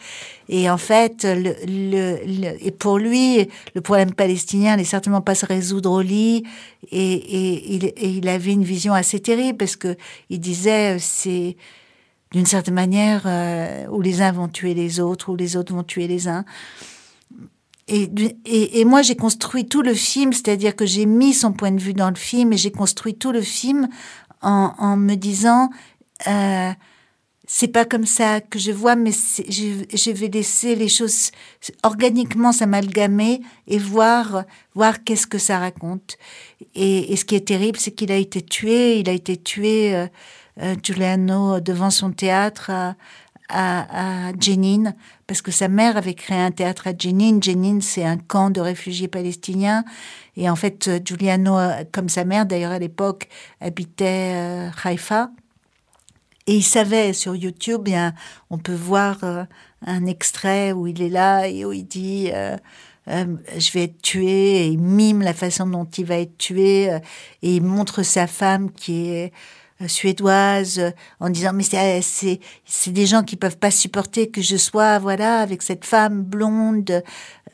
Et 0.49 0.69
en 0.69 0.79
fait, 0.79 1.25
le, 1.25 1.55
le, 1.67 2.57
et 2.61 2.71
pour 2.71 2.99
lui, 2.99 3.49
le 3.75 3.81
problème 3.81 4.13
palestinien 4.13 4.77
n'est 4.77 4.85
certainement 4.85 5.23
pas 5.23 5.35
se 5.35 5.47
résoudre 5.47 5.91
au 5.91 6.03
lit. 6.03 6.45
Et, 6.91 7.13
et, 7.15 8.07
il, 8.07 8.29
avait 8.29 8.53
une 8.53 8.65
vision 8.65 8.93
assez 8.93 9.21
terrible 9.21 9.59
parce 9.59 9.77
que 9.77 9.97
il 10.29 10.41
disait, 10.41 10.99
c'est, 10.99 11.57
d'une 12.33 12.47
certaine 12.47 12.75
manière, 12.75 13.23
euh, 13.27 13.87
où 13.89 14.01
les 14.01 14.23
uns 14.23 14.33
vont 14.33 14.49
tuer 14.49 14.75
les 14.75 15.01
autres, 15.01 15.31
où 15.31 15.37
les 15.37 15.57
autres 15.57 15.75
vont 15.75 15.85
tuer 15.85 16.09
les 16.09 16.29
uns. 16.29 16.45
Et, 17.95 18.81
et, 18.81 18.85
moi, 18.87 19.03
j'ai 19.03 19.17
construit 19.17 19.67
tout 19.67 19.83
le 19.83 19.93
film, 19.93 20.33
c'est-à-dire 20.33 20.75
que 20.75 20.87
j'ai 20.87 21.05
mis 21.05 21.35
son 21.35 21.53
point 21.53 21.73
de 21.73 21.81
vue 21.81 21.93
dans 21.93 22.09
le 22.09 22.17
film 22.17 22.55
et 22.55 22.57
j'ai 22.57 22.71
construit 22.71 23.15
tout 23.15 23.33
le 23.33 23.43
film 23.43 23.87
en, 24.41 24.97
me 24.97 25.15
disant, 25.15 25.69
euh, 26.27 26.71
c'est 27.47 27.69
pas 27.69 27.85
comme 27.85 28.07
ça 28.07 28.41
que 28.41 28.59
je 28.59 28.73
vois, 28.73 28.97
mais 28.97 29.11
je, 29.13 30.11
vais 30.11 30.29
laisser 30.29 30.75
les 30.75 30.89
choses 30.89 31.33
organiquement 31.83 32.51
s'amalgamer 32.53 33.43
et 33.67 33.77
voir, 33.77 34.45
voir 34.75 35.05
qu'est-ce 35.05 35.27
que 35.27 35.39
ça 35.39 35.59
raconte. 35.59 36.17
Et, 36.75 37.13
et, 37.13 37.17
ce 37.17 37.27
qui 37.27 37.35
est 37.35 37.47
terrible, 37.47 37.79
c'est 37.79 37.93
qu'il 37.93 38.11
a 38.11 38.17
été 38.17 38.41
tué. 38.41 39.01
Il 39.01 39.11
a 39.11 39.13
été 39.13 39.37
tué, 39.37 39.95
euh, 39.95 40.07
euh, 40.63 40.77
Giuliano, 40.83 41.61
devant 41.61 41.91
son 41.91 42.11
théâtre 42.11 42.71
à, 42.71 42.95
à, 43.53 44.33
Jenin, 44.41 44.95
parce 45.27 45.43
que 45.43 45.51
sa 45.51 45.69
mère 45.69 45.97
avait 45.97 46.15
créé 46.15 46.39
un 46.39 46.51
théâtre 46.51 46.89
à 46.89 46.93
Jenin. 46.97 47.41
Jenin, 47.41 47.81
c'est 47.81 48.05
un 48.05 48.17
camp 48.17 48.51
de 48.51 48.61
réfugiés 48.61 49.09
palestiniens. 49.09 49.85
Et 50.37 50.49
en 50.49 50.57
fait, 50.57 50.91
Giuliano, 51.05 51.59
comme 51.93 52.09
sa 52.09 52.25
mère 52.25 52.47
d'ailleurs 52.47 52.73
à 52.73 52.79
l'époque, 52.79 53.29
habitait 53.61 54.33
euh, 54.35 54.71
Haïfa. 54.83 55.31
Et 56.47 56.57
il 56.57 56.63
savait 56.63 57.13
sur 57.13 57.37
YouTube, 57.37 57.83
bien, 57.83 58.15
on 58.51 58.59
peut 58.59 58.75
voir 58.75 59.19
euh, 59.23 59.45
un 59.87 60.07
extrait 60.07 60.73
où 60.73 60.89
il 60.89 61.01
est 61.01 61.09
là 61.09 61.47
et 61.47 61.65
où 61.65 61.73
il 61.73 61.87
dit 61.87 62.31
euh, 62.33 62.57
euh, 63.09 63.37
je 63.57 63.71
vais 63.73 63.85
être 63.85 64.03
tué 64.03 64.63
et 64.63 64.67
il 64.67 64.79
mime 64.79 65.23
la 65.23 65.35
façon 65.35 65.67
dont 65.67 65.85
il 65.85 66.05
va 66.05 66.17
être 66.17 66.37
tué 66.39 66.87
et 67.43 67.57
il 67.57 67.63
montre 67.63 68.03
sa 68.03 68.27
femme 68.27 68.73
qui 68.73 69.11
est 69.11 69.33
suédoise 69.89 70.93
en 71.21 71.31
disant 71.31 71.53
mais 71.53 71.63
c'est 71.63 72.41
c'est 72.65 72.91
des 72.91 73.07
gens 73.07 73.23
qui 73.23 73.37
peuvent 73.37 73.59
pas 73.59 73.71
supporter 73.71 74.31
que 74.31 74.43
je 74.43 74.57
sois 74.57 74.99
voilà 74.99 75.41
avec 75.41 75.63
cette 75.63 75.85
femme 75.85 76.23
blonde 76.23 77.03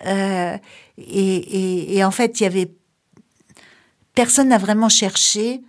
et, 0.06 1.96
et, 1.96 2.04
en 2.04 2.10
fait 2.10 2.40
il 2.40 2.42
y 2.44 2.46
avait 2.46 2.70
personne 4.14 4.48
n'a 4.48 4.58
vraiment 4.58 4.88
cherché 4.88 5.62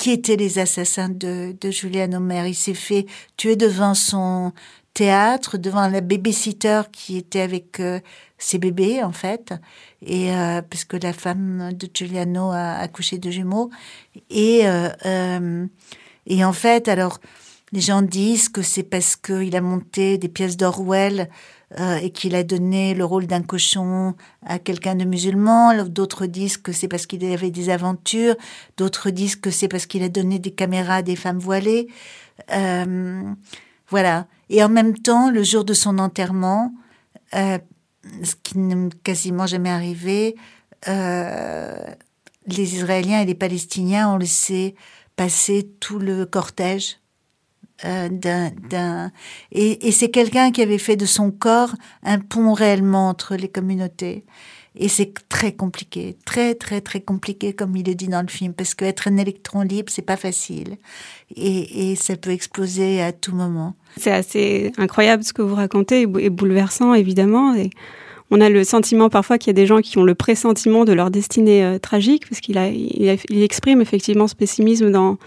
qui 0.00 0.10
étaient 0.12 0.36
les 0.36 0.58
assassins 0.58 1.10
de, 1.10 1.54
de 1.60 1.70
Julian 1.70 2.10
Homer. 2.14 2.44
Il 2.48 2.54
s'est 2.54 2.72
fait 2.72 3.04
tuer 3.36 3.54
devant 3.54 3.94
son 3.94 4.52
théâtre, 4.94 5.58
devant 5.58 5.86
la 5.88 6.00
babysitter 6.00 6.82
qui 6.90 7.18
était 7.18 7.42
avec 7.42 7.80
euh, 7.80 8.00
ses 8.40 8.58
bébés, 8.58 9.04
en 9.04 9.12
fait, 9.12 9.54
et 10.02 10.34
euh, 10.34 10.62
parce 10.62 10.84
que 10.84 10.96
la 10.96 11.12
femme 11.12 11.72
de 11.74 11.88
Giuliano 11.92 12.50
a 12.50 12.78
accouché 12.78 13.18
de 13.18 13.30
jumeaux. 13.30 13.70
Et, 14.30 14.66
euh, 14.66 14.88
euh, 15.06 15.66
et 16.26 16.44
en 16.44 16.52
fait, 16.52 16.88
alors, 16.88 17.20
les 17.72 17.80
gens 17.80 18.02
disent 18.02 18.48
que 18.48 18.62
c'est 18.62 18.82
parce 18.82 19.14
qu'il 19.14 19.54
a 19.54 19.60
monté 19.60 20.18
des 20.18 20.28
pièces 20.28 20.56
d'Orwell 20.56 21.28
euh, 21.78 21.96
et 21.98 22.10
qu'il 22.10 22.34
a 22.34 22.42
donné 22.42 22.94
le 22.94 23.04
rôle 23.04 23.28
d'un 23.28 23.42
cochon 23.42 24.14
à 24.44 24.58
quelqu'un 24.58 24.96
de 24.96 25.04
musulman. 25.04 25.84
D'autres 25.84 26.26
disent 26.26 26.56
que 26.56 26.72
c'est 26.72 26.88
parce 26.88 27.06
qu'il 27.06 27.24
avait 27.32 27.52
des 27.52 27.70
aventures. 27.70 28.34
D'autres 28.76 29.10
disent 29.10 29.36
que 29.36 29.50
c'est 29.50 29.68
parce 29.68 29.86
qu'il 29.86 30.02
a 30.02 30.08
donné 30.08 30.40
des 30.40 30.50
caméras 30.50 30.96
à 30.96 31.02
des 31.02 31.14
femmes 31.14 31.38
voilées. 31.38 31.86
Euh, 32.52 33.22
voilà. 33.88 34.26
Et 34.48 34.64
en 34.64 34.68
même 34.68 34.98
temps, 34.98 35.30
le 35.30 35.44
jour 35.44 35.64
de 35.64 35.74
son 35.74 36.00
enterrement, 36.00 36.72
euh, 37.34 37.58
ce 38.22 38.34
qui 38.42 38.58
n'est 38.58 38.88
quasiment 39.04 39.46
jamais 39.46 39.70
arrivé, 39.70 40.36
euh, 40.88 41.94
les 42.46 42.74
Israéliens 42.74 43.20
et 43.20 43.26
les 43.26 43.34
Palestiniens 43.34 44.12
ont 44.12 44.16
laissé 44.16 44.74
passer 45.16 45.70
tout 45.80 45.98
le 45.98 46.24
cortège 46.24 46.98
euh, 47.84 48.08
d'un 48.08 49.10
et, 49.52 49.88
et 49.88 49.92
c'est 49.92 50.10
quelqu'un 50.10 50.50
qui 50.50 50.62
avait 50.62 50.78
fait 50.78 50.96
de 50.96 51.06
son 51.06 51.30
corps 51.30 51.74
un 52.02 52.18
pont 52.18 52.52
réellement 52.52 53.08
entre 53.08 53.36
les 53.36 53.48
communautés 53.48 54.24
et 54.76 54.88
c'est 54.88 55.12
très 55.28 55.52
compliqué 55.52 56.16
très 56.24 56.54
très 56.54 56.80
très 56.80 57.00
compliqué 57.00 57.52
comme 57.52 57.74
il 57.76 57.88
est 57.88 57.94
dit 57.94 58.06
dans 58.06 58.22
le 58.22 58.28
film 58.28 58.52
parce 58.54 58.74
que 58.74 58.84
être 58.84 59.08
un 59.08 59.16
électron 59.16 59.62
libre 59.62 59.90
c'est 59.90 60.02
pas 60.02 60.16
facile. 60.16 60.76
Et, 61.34 61.90
et 61.90 61.96
ça 61.96 62.16
peut 62.16 62.30
exploser 62.30 63.02
à 63.02 63.12
tout 63.12 63.34
moment. 63.34 63.74
C'est 63.96 64.12
assez 64.12 64.72
incroyable 64.78 65.24
ce 65.24 65.32
que 65.32 65.42
vous 65.42 65.54
racontez 65.54 66.02
et 66.02 66.30
bouleversant 66.30 66.94
évidemment. 66.94 67.54
Et 67.54 67.70
on 68.30 68.40
a 68.40 68.48
le 68.48 68.62
sentiment 68.64 69.08
parfois 69.08 69.38
qu'il 69.38 69.48
y 69.48 69.50
a 69.50 69.54
des 69.54 69.66
gens 69.66 69.80
qui 69.80 69.98
ont 69.98 70.04
le 70.04 70.14
pressentiment 70.14 70.84
de 70.84 70.92
leur 70.92 71.10
destinée 71.10 71.64
euh, 71.64 71.78
tragique 71.78 72.28
parce 72.28 72.40
qu'il 72.40 72.56
il, 72.56 73.18
il 73.28 73.42
exprime 73.42 73.80
effectivement 73.80 74.28
ce 74.28 74.36
pessimisme 74.36 74.90
dans 74.90 75.18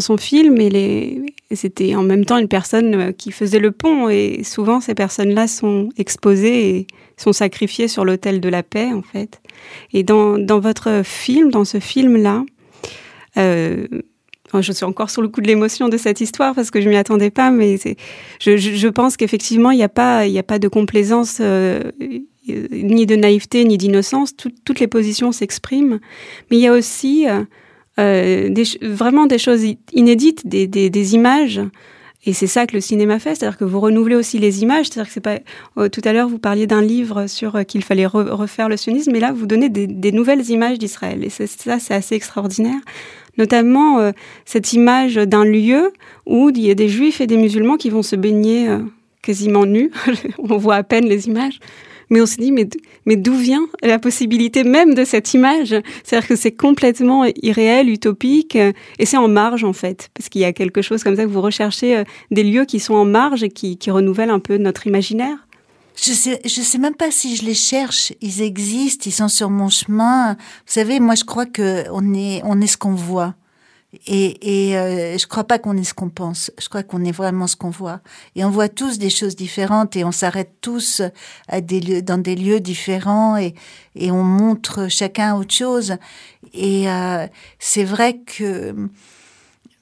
son 0.00 0.16
film 0.16 0.60
et, 0.60 1.22
c'était 1.54 1.94
en 1.94 2.02
même 2.02 2.24
temps 2.24 2.38
une 2.38 2.48
personne 2.48 2.94
euh, 2.94 3.12
qui 3.12 3.30
faisait 3.30 3.60
le 3.60 3.70
pont 3.70 4.08
et 4.08 4.42
souvent 4.42 4.80
ces 4.80 4.94
personnes-là 4.94 5.46
sont 5.46 5.90
exposées 5.96 6.70
et 6.70 6.86
sont 7.16 7.32
sacrifiées 7.32 7.88
sur 7.88 8.04
l'autel 8.04 8.40
de 8.40 8.48
la 8.48 8.62
paix 8.62 8.92
en 8.92 9.02
fait. 9.02 9.40
Et 9.92 10.02
dans, 10.02 10.38
dans 10.38 10.58
votre 10.58 11.02
film, 11.04 11.50
dans 11.50 11.64
ce 11.64 11.78
film-là, 11.78 12.44
euh, 13.36 13.86
je 14.60 14.72
suis 14.72 14.84
encore 14.84 15.10
sur 15.10 15.22
le 15.22 15.28
coup 15.28 15.40
de 15.40 15.46
l'émotion 15.46 15.88
de 15.88 15.96
cette 15.96 16.20
histoire 16.20 16.54
parce 16.54 16.70
que 16.70 16.80
je 16.80 16.88
m'y 16.88 16.96
attendais 16.96 17.30
pas, 17.30 17.50
mais 17.50 17.76
je, 18.40 18.88
pense 18.88 19.16
qu'effectivement 19.16 19.70
il 19.70 19.76
n'y 19.76 19.84
a 19.84 19.88
pas 19.88 20.26
n'y 20.28 20.38
a 20.38 20.42
pas 20.42 20.58
de 20.58 20.68
complaisance 20.68 21.38
euh, 21.40 21.92
ni 22.46 23.06
de 23.06 23.16
naïveté 23.16 23.64
ni 23.64 23.76
d'innocence. 23.76 24.36
Tout, 24.36 24.52
toutes 24.64 24.80
les 24.80 24.86
positions 24.86 25.32
s'expriment, 25.32 26.00
mais 26.50 26.56
il 26.56 26.60
y 26.60 26.66
a 26.66 26.72
aussi 26.72 27.26
euh, 27.98 28.48
des, 28.50 28.64
vraiment 28.82 29.26
des 29.26 29.38
choses 29.38 29.64
inédites, 29.92 30.46
des, 30.46 30.66
des, 30.66 31.14
images. 31.14 31.60
Et 32.26 32.32
c'est 32.32 32.46
ça 32.46 32.66
que 32.66 32.74
le 32.74 32.80
cinéma 32.80 33.18
fait, 33.18 33.34
c'est-à-dire 33.34 33.56
que 33.56 33.64
vous 33.64 33.80
renouvelez 33.80 34.16
aussi 34.16 34.38
les 34.38 34.62
images. 34.62 34.86
C'est-à-dire 34.86 35.06
que 35.06 35.12
c'est 35.14 35.20
pas. 35.20 35.38
Oh, 35.76 35.88
tout 35.88 36.02
à 36.04 36.12
l'heure, 36.12 36.28
vous 36.28 36.38
parliez 36.38 36.66
d'un 36.66 36.82
livre 36.82 37.26
sur 37.26 37.56
euh, 37.56 37.62
qu'il 37.62 37.82
fallait 37.82 38.06
re 38.06 38.26
refaire 38.30 38.68
le 38.68 38.76
sionisme, 38.76 39.12
mais 39.12 39.20
là, 39.20 39.32
vous 39.32 39.46
donnez 39.46 39.68
des, 39.68 40.12
nouvelles 40.12 40.50
images 40.50 40.78
d'Israël. 40.78 41.24
Et 41.24 41.30
ça, 41.30 41.78
c'est 41.78 41.94
assez 41.94 42.14
extraordinaire. 42.14 42.80
Notamment 43.38 44.00
euh, 44.00 44.12
cette 44.44 44.72
image 44.72 45.14
d'un 45.14 45.44
lieu 45.44 45.92
où 46.26 46.50
il 46.50 46.66
y 46.66 46.70
a 46.70 46.74
des 46.74 46.88
juifs 46.88 47.20
et 47.20 47.26
des 47.26 47.36
musulmans 47.36 47.76
qui 47.76 47.90
vont 47.90 48.02
se 48.02 48.16
baigner 48.16 48.68
euh, 48.68 48.80
quasiment 49.22 49.64
nus. 49.64 49.90
On 50.38 50.56
voit 50.56 50.76
à 50.76 50.82
peine 50.82 51.06
les 51.06 51.28
images 51.28 51.60
mais 52.10 52.20
on 52.20 52.26
se 52.26 52.36
dit, 52.36 52.52
mais, 52.52 52.68
mais 53.04 53.16
d'où 53.16 53.34
vient 53.34 53.66
la 53.82 53.98
possibilité 53.98 54.64
même 54.64 54.94
de 54.94 55.04
cette 55.04 55.34
image? 55.34 55.74
C'est-à-dire 56.04 56.28
que 56.28 56.36
c'est 56.36 56.52
complètement 56.52 57.24
irréel, 57.42 57.88
utopique, 57.88 58.56
et 58.56 59.06
c'est 59.06 59.16
en 59.16 59.28
marge 59.28 59.64
en 59.64 59.72
fait, 59.72 60.08
parce 60.14 60.28
qu'il 60.28 60.40
y 60.40 60.44
a 60.44 60.52
quelque 60.52 60.82
chose 60.82 61.02
comme 61.02 61.16
ça 61.16 61.24
que 61.24 61.30
vous 61.30 61.40
recherchez 61.40 61.96
euh, 61.96 62.04
des 62.30 62.44
lieux 62.44 62.64
qui 62.64 62.80
sont 62.80 62.94
en 62.94 63.04
marge 63.04 63.42
et 63.42 63.48
qui, 63.48 63.76
qui 63.76 63.90
renouvellent 63.90 64.30
un 64.30 64.38
peu 64.38 64.56
notre 64.56 64.86
imaginaire? 64.86 65.46
Je 65.96 66.12
sais, 66.12 66.40
je 66.44 66.60
sais 66.60 66.78
même 66.78 66.94
pas 66.94 67.10
si 67.10 67.36
je 67.36 67.44
les 67.44 67.54
cherche. 67.54 68.12
Ils 68.20 68.42
existent, 68.42 69.04
ils 69.06 69.12
sont 69.12 69.28
sur 69.28 69.48
mon 69.48 69.70
chemin. 69.70 70.34
Vous 70.34 70.72
savez, 70.72 71.00
moi, 71.00 71.14
je 71.14 71.24
crois 71.24 71.46
que 71.46 71.84
on 71.90 72.12
est, 72.12 72.42
on 72.44 72.60
est 72.60 72.66
ce 72.66 72.76
qu'on 72.76 72.94
voit. 72.94 73.34
Et, 74.06 74.68
et 74.70 74.78
euh, 74.78 75.18
je 75.18 75.26
crois 75.26 75.44
pas 75.44 75.58
qu'on 75.58 75.76
est 75.76 75.84
ce 75.84 75.94
qu'on 75.94 76.10
pense. 76.10 76.50
Je 76.58 76.68
crois 76.68 76.82
qu'on 76.82 77.04
est 77.04 77.12
vraiment 77.12 77.46
ce 77.46 77.56
qu'on 77.56 77.70
voit. 77.70 78.00
Et 78.34 78.44
on 78.44 78.50
voit 78.50 78.68
tous 78.68 78.98
des 78.98 79.10
choses 79.10 79.36
différentes 79.36 79.96
et 79.96 80.04
on 80.04 80.12
s'arrête 80.12 80.52
tous 80.60 81.02
dans 81.50 82.20
des 82.22 82.36
lieux 82.36 82.60
différents 82.60 83.36
et, 83.36 83.54
on 84.10 84.22
montre 84.22 84.88
chacun 84.88 85.36
autre 85.36 85.54
chose. 85.54 85.96
Et 86.52 86.90
euh, 86.90 87.26
c'est 87.58 87.84
vrai 87.84 88.18
que 88.18 88.74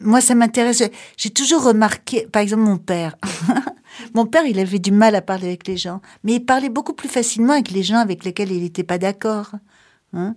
moi, 0.00 0.20
ça 0.20 0.34
m'intéresse. 0.34 0.82
J'ai 1.16 1.30
toujours 1.30 1.64
remarqué, 1.64 2.26
par 2.30 2.42
exemple, 2.42 2.62
mon 2.62 2.78
père. 2.78 3.16
mon 4.14 4.26
père, 4.26 4.44
il 4.46 4.58
avait 4.58 4.78
du 4.78 4.92
mal 4.92 5.14
à 5.14 5.22
parler 5.22 5.48
avec 5.48 5.66
les 5.66 5.76
gens, 5.76 6.00
mais 6.22 6.34
il 6.34 6.44
parlait 6.44 6.68
beaucoup 6.68 6.92
plus 6.94 7.08
facilement 7.08 7.54
avec 7.54 7.70
les 7.70 7.82
gens 7.82 7.98
avec 7.98 8.24
lesquels 8.24 8.52
il 8.52 8.62
n'était 8.62 8.84
pas 8.84 8.98
d'accord. 8.98 9.52
Hein 10.12 10.36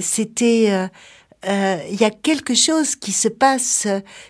c'était 0.00 0.66
euh, 0.70 0.86
euh, 1.46 1.78
il 1.90 2.00
y 2.00 2.04
a 2.04 2.10
quelque 2.10 2.54
chose 2.54 2.96
qui 2.96 3.12
se 3.12 3.28
passe. 3.28 3.86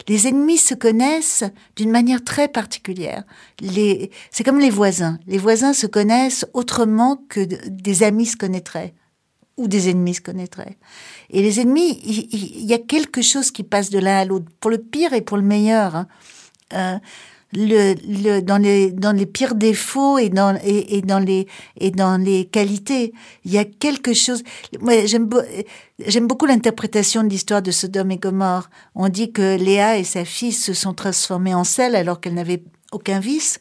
Les 0.09 0.29
ennemis 0.29 0.59
se 0.59 0.75
connaissent 0.75 1.45
d'une 1.77 1.91
manière 1.91 2.23
très 2.23 2.49
particulière. 2.49 3.25
Les, 3.61 4.11
c'est 4.31 4.45
comme 4.45 4.59
les 4.59 4.71
voisins. 4.71 5.19
Les 5.27 5.39
voisins 5.39 5.73
se 5.73 5.87
connaissent 5.87 6.47
autrement 6.53 7.23
que 7.29 7.41
des 7.41 8.03
amis 8.03 8.27
se 8.27 8.37
connaîtraient 8.37 8.95
ou 9.57 9.69
des 9.69 9.89
ennemis 9.91 10.15
se 10.15 10.21
connaîtraient. 10.21 10.79
Et 11.31 11.43
les 11.43 11.61
ennemis, 11.61 12.01
il, 12.05 12.29
il 12.33 12.65
y 12.65 12.75
a 12.75 12.79
quelque 12.79 13.23
chose 13.23 13.51
qui 13.51 13.65
passe 13.65 13.91
de 13.91 13.99
l'un 13.99 14.19
à 14.19 14.25
l'autre, 14.25 14.47
pour 14.61 14.71
le 14.71 14.79
pire 14.79 15.13
et 15.13 15.21
pour 15.21 15.37
le 15.37 15.43
meilleur. 15.43 15.97
Hein. 15.97 16.09
Euh, 16.75 16.99
le, 17.53 17.95
le, 18.07 18.41
dans, 18.41 18.59
les, 18.59 18.91
dans 18.91 19.13
les 19.13 19.27
pires 19.27 19.55
défauts 19.55 20.19
et 20.19 20.29
dans, 20.29 20.59
et, 20.63 20.99
et, 20.99 21.03
dans 21.03 21.19
les, 21.19 21.47
et 21.79 21.91
dans 21.91 22.17
les 22.23 22.45
qualités. 22.45 23.13
Il 23.45 23.53
y 23.53 23.59
a 23.59 23.65
quelque 23.65 24.13
chose. 24.13 24.43
Moi, 24.81 25.07
j'aime, 25.07 25.29
j'aime 26.07 26.27
beaucoup 26.27 26.47
l'interprétation 26.47 27.23
de 27.23 27.29
l'histoire 27.29 27.63
de 27.63 27.71
Sodome 27.71 28.11
et 28.11 28.19
Gomorre. 28.19 28.69
On 28.95 29.09
dit 29.09 29.33
que 29.33 29.57
Léa 29.57 29.97
et 29.97 30.05
sa 30.05 30.25
fille 30.25 30.53
se 30.53 30.75
sont 30.75 30.95
transformées 30.95 31.55
en 31.55 31.65
sel 31.65 31.97
alors 31.97 32.21
qu'elles 32.21 32.35
n'avaient 32.35 32.63
aucun 32.93 33.21
vice. 33.21 33.61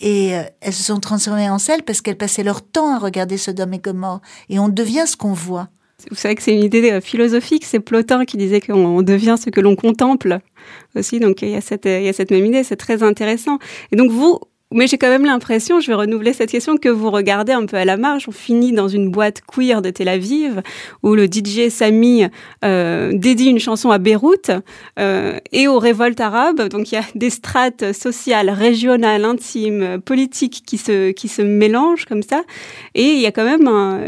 Et 0.00 0.34
euh, 0.34 0.44
elles 0.60 0.72
se 0.72 0.84
sont 0.84 1.00
transformées 1.00 1.50
en 1.50 1.58
sel 1.58 1.82
parce 1.82 2.00
qu'elles 2.00 2.16
passaient 2.16 2.42
leur 2.42 2.62
temps 2.62 2.94
à 2.94 2.98
regarder 2.98 3.36
Sodome 3.36 3.74
et 3.74 3.78
Gomorre. 3.78 4.20
Et 4.48 4.58
on 4.58 4.68
devient 4.68 5.04
ce 5.06 5.16
qu'on 5.16 5.34
voit. 5.34 5.68
Vous 6.10 6.16
savez 6.16 6.34
que 6.34 6.42
c'est 6.42 6.54
une 6.54 6.64
idée 6.64 6.90
euh, 6.90 7.00
philosophique, 7.00 7.64
c'est 7.64 7.80
Plotin 7.80 8.24
qui 8.24 8.36
disait 8.36 8.60
qu'on 8.60 9.02
devient 9.02 9.36
ce 9.42 9.50
que 9.50 9.60
l'on 9.60 9.76
contemple 9.76 10.38
aussi, 10.94 11.20
donc 11.20 11.42
il 11.42 11.50
y, 11.50 11.56
a 11.56 11.60
cette, 11.60 11.84
même 12.30 12.46
idée, 12.46 12.64
c'est 12.64 12.76
très 12.76 13.02
intéressant. 13.02 13.58
Et 13.92 13.96
donc 13.96 14.10
vous, 14.10 14.38
mais 14.72 14.86
j'ai 14.86 14.98
quand 14.98 15.08
même 15.08 15.24
l'impression, 15.24 15.80
je 15.80 15.88
vais 15.88 15.94
renouveler 15.94 16.32
cette 16.32 16.50
question, 16.50 16.76
que 16.76 16.88
vous 16.88 17.10
regardez 17.10 17.52
un 17.52 17.66
peu 17.66 17.76
à 17.76 17.84
la 17.84 17.96
marge. 17.96 18.26
On 18.28 18.32
finit 18.32 18.72
dans 18.72 18.86
une 18.86 19.10
boîte 19.10 19.40
queer 19.40 19.82
de 19.82 19.90
Tel 19.90 20.08
Aviv 20.08 20.62
où 21.02 21.16
le 21.16 21.26
DJ 21.26 21.70
Sami 21.70 22.24
euh, 22.64 23.10
dédie 23.12 23.46
une 23.46 23.58
chanson 23.58 23.90
à 23.90 23.98
Beyrouth 23.98 24.52
euh, 24.98 25.38
et 25.50 25.66
aux 25.66 25.80
révoltes 25.80 26.20
arabes. 26.20 26.68
Donc 26.68 26.92
il 26.92 26.94
y 26.94 26.98
a 26.98 27.04
des 27.16 27.30
strates 27.30 27.92
sociales, 27.92 28.50
régionales, 28.50 29.24
intimes, 29.24 30.00
politiques 30.04 30.62
qui 30.64 30.78
se 30.78 31.42
mélangent 31.42 32.04
comme 32.04 32.22
ça. 32.22 32.42
Et 32.94 33.06
il 33.06 33.20
y 33.20 33.26
a 33.26 33.32
quand 33.32 33.44
même 33.44 33.66
un, 33.66 34.04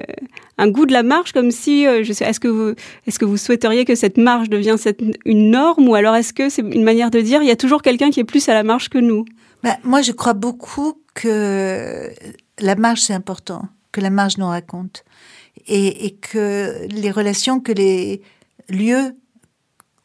un 0.58 0.68
goût 0.68 0.86
de 0.86 0.92
la 0.92 1.02
marche 1.02 1.32
comme 1.32 1.50
si, 1.50 1.86
euh, 1.86 2.04
je 2.04 2.12
sais, 2.12 2.24
est-ce 2.24 2.40
que 2.40 2.48
vous, 2.48 2.74
est-ce 3.06 3.18
que 3.18 3.24
vous 3.24 3.36
souhaiteriez 3.36 3.84
que 3.84 3.94
cette 3.94 4.18
marche 4.18 4.48
devienne 4.48 4.76
une 5.24 5.50
norme 5.50 5.88
ou 5.88 5.94
alors 5.94 6.14
est-ce 6.14 6.32
que 6.32 6.48
c'est 6.48 6.62
une 6.62 6.84
manière 6.84 7.10
de 7.10 7.20
dire 7.20 7.42
il 7.42 7.48
y 7.48 7.52
a 7.52 7.56
toujours 7.56 7.82
quelqu'un 7.82 8.10
qui 8.10 8.20
est 8.20 8.24
plus 8.24 8.48
à 8.48 8.54
la 8.54 8.62
marche 8.62 8.88
que 8.88 8.98
nous? 8.98 9.24
Bah, 9.62 9.76
moi, 9.84 10.02
je 10.02 10.12
crois 10.12 10.34
beaucoup 10.34 10.94
que 11.14 12.10
la 12.58 12.74
marge, 12.74 13.00
c'est 13.00 13.14
important, 13.14 13.62
que 13.92 14.00
la 14.00 14.10
marge 14.10 14.38
nous 14.38 14.46
raconte. 14.46 15.04
Et, 15.68 16.06
et, 16.06 16.14
que 16.16 16.86
les 16.88 17.10
relations 17.10 17.60
que 17.60 17.72
les 17.72 18.22
lieux 18.68 19.14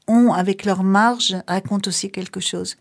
ont 0.08 0.34
avec 0.34 0.66
leur 0.66 0.84
marge 0.84 1.36
racontent 1.48 1.90
aussi 1.90 2.12
quelque 2.12 2.40
chose. 2.40 2.78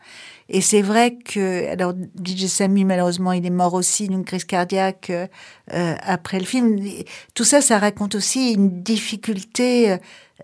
Et 0.49 0.61
c'est 0.61 0.83
vrai 0.83 1.17
que, 1.17 1.69
alors, 1.71 1.93
DJ 2.25 2.47
Samy, 2.47 2.85
malheureusement, 2.85 3.33
il 3.33 3.45
est 3.45 3.51
mort 3.51 3.75
aussi 3.75 4.07
d'une 4.09 4.25
crise 4.25 4.45
cardiaque 4.45 5.11
euh, 5.11 5.95
après 6.03 6.39
le 6.39 6.45
film. 6.45 6.79
Tout 7.35 7.45
ça, 7.45 7.61
ça 7.61 7.79
raconte 7.79 8.15
aussi 8.15 8.53
une 8.53 8.83
difficulté 8.83 9.91
euh, 9.91 9.97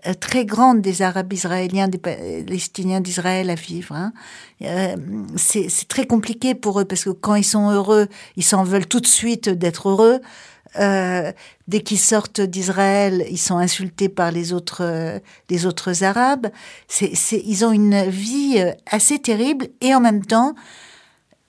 euh, 0.07 0.13
très 0.13 0.43
grande 0.43 0.81
des 0.81 1.03
Arabes 1.03 1.31
israéliens, 1.31 1.87
des 1.87 1.99
Palestiniens 1.99 2.99
d'Israël 2.99 3.49
à 3.51 3.55
vivre. 3.55 3.95
Hein. 3.95 4.11
Euh, 4.63 4.95
c'est 5.37 5.87
très 5.87 6.07
compliqué 6.07 6.55
pour 6.55 6.79
eux 6.79 6.85
parce 6.85 7.03
que 7.03 7.11
quand 7.11 7.35
ils 7.35 7.43
sont 7.43 7.69
heureux, 7.69 8.07
ils 8.35 8.43
s'en 8.43 8.63
veulent 8.63 8.87
tout 8.87 8.99
de 8.99 9.07
suite 9.07 9.49
d'être 9.49 9.89
heureux. 9.89 10.19
Euh, 10.79 11.31
dès 11.67 11.81
qu'ils 11.81 11.99
sortent 11.99 12.41
d'Israël, 12.41 13.25
ils 13.29 13.37
sont 13.37 13.57
insultés 13.57 14.09
par 14.09 14.31
les 14.31 14.53
autres, 14.53 14.81
euh, 14.81 15.19
les 15.49 15.65
autres 15.65 16.03
Arabes. 16.03 16.47
Ils 17.01 17.65
ont 17.65 17.71
une 17.71 18.09
vie 18.09 18.55
euh, 18.57 18.71
assez 18.87 19.19
terrible 19.19 19.67
et 19.81 19.93
en 19.93 19.99
même 19.99 20.25
temps, 20.25 20.55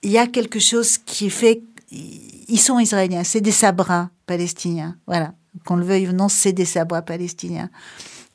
il 0.03 0.11
y 0.11 0.17
a 0.17 0.27
quelque 0.27 0.59
chose 0.59 0.97
qui 0.97 1.29
fait, 1.29 1.63
ils 1.91 2.59
sont 2.59 2.79
israéliens. 2.79 3.23
C'est 3.23 3.41
des 3.41 3.51
sabrins 3.51 4.11
palestiniens. 4.27 4.95
Voilà, 5.07 5.33
qu'on 5.65 5.75
le 5.75 5.85
veuille 5.85 6.07
ou 6.07 6.13
non, 6.13 6.29
c'est 6.29 6.53
des 6.53 6.65
sabrins 6.65 7.01
palestiniens. 7.01 7.69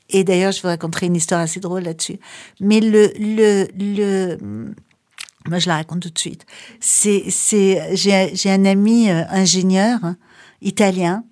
Et 0.09 0.25
d'ailleurs, 0.25 0.51
je 0.51 0.61
vous 0.61 0.69
raconterai 0.69 1.07
une 1.07 1.15
histoire 1.15 1.41
assez 1.41 1.61
drôle 1.61 1.85
là-dessus. 1.85 2.19
Mais 2.59 2.81
le, 2.81 3.13
le, 3.17 3.69
le, 3.79 4.37
moi, 5.49 5.61
je 5.61 5.69
la 5.69 5.77
raconte 5.77 6.01
tout 6.01 6.11
de 6.11 6.19
suite. 6.19 6.45
C'est, 6.81 7.25
c'est, 7.31 7.95
j'ai, 7.95 8.51
un 8.51 8.65
ami 8.65 9.09
ingénieur 9.09 10.01
hein, 10.03 10.17
italien 10.63 11.25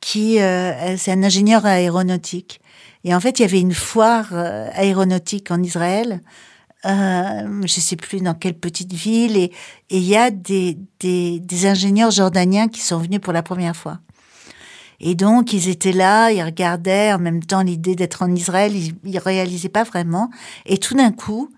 qui, 0.00 0.40
euh, 0.40 0.96
c'est 0.96 1.12
un 1.12 1.22
ingénieur 1.22 1.66
aéronautique. 1.66 2.60
Et 3.04 3.14
en 3.14 3.20
fait, 3.20 3.38
il 3.38 3.42
y 3.42 3.44
avait 3.44 3.60
une 3.60 3.74
foire 3.74 4.28
euh, 4.32 4.68
aéronautique 4.72 5.50
en 5.50 5.62
Israël. 5.62 6.20
Euh, 6.84 7.62
je 7.62 7.80
sais 7.80 7.96
plus 7.96 8.20
dans 8.20 8.34
quelle 8.34 8.58
petite 8.58 8.92
ville, 8.92 9.36
et 9.36 9.52
il 9.90 10.04
y 10.04 10.16
a 10.16 10.30
des, 10.30 10.78
des, 11.00 11.40
des 11.40 11.66
ingénieurs 11.66 12.12
jordaniens 12.12 12.68
qui 12.68 12.80
sont 12.80 12.98
venus 12.98 13.20
pour 13.20 13.32
la 13.32 13.42
première 13.42 13.74
fois. 13.74 13.98
Et 15.00 15.14
donc, 15.14 15.52
ils 15.52 15.68
étaient 15.68 15.92
là, 15.92 16.30
ils 16.30 16.42
regardaient 16.42 17.12
en 17.12 17.18
même 17.18 17.42
temps 17.42 17.62
l'idée 17.62 17.96
d'être 17.96 18.22
en 18.22 18.32
Israël, 18.32 18.74
ils, 18.76 18.94
ils 19.04 19.18
réalisaient 19.18 19.68
pas 19.68 19.82
vraiment. 19.82 20.30
Et 20.64 20.78
tout 20.78 20.94
d'un 20.94 21.10
coup, 21.10 21.50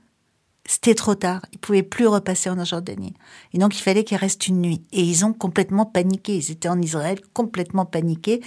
c'était 0.69 0.95
trop 0.95 1.15
tard. 1.15 1.41
Ils 1.53 1.59
pouvaient 1.59 1.83
plus 1.83 2.07
repasser 2.07 2.51
en 2.51 2.63
Jordanie. 2.63 3.15
Et 3.55 3.59
donc, 3.59 3.77
il 3.77 3.83
fallait 3.83 4.05
qu'ils 4.05 4.19
restent 4.19 4.47
une 4.49 4.61
nuit. 4.61 4.83
Et 4.93 5.01
ils 5.01 5.25
ont 5.25 5.33
complètement 5.33 5.87
paniqué. 5.87 6.37
Ils 6.37 6.51
étaient 6.51 6.69
en 6.69 6.81
Israël, 6.81 7.19
complètement 7.33 7.87
paniqués. 7.87 8.43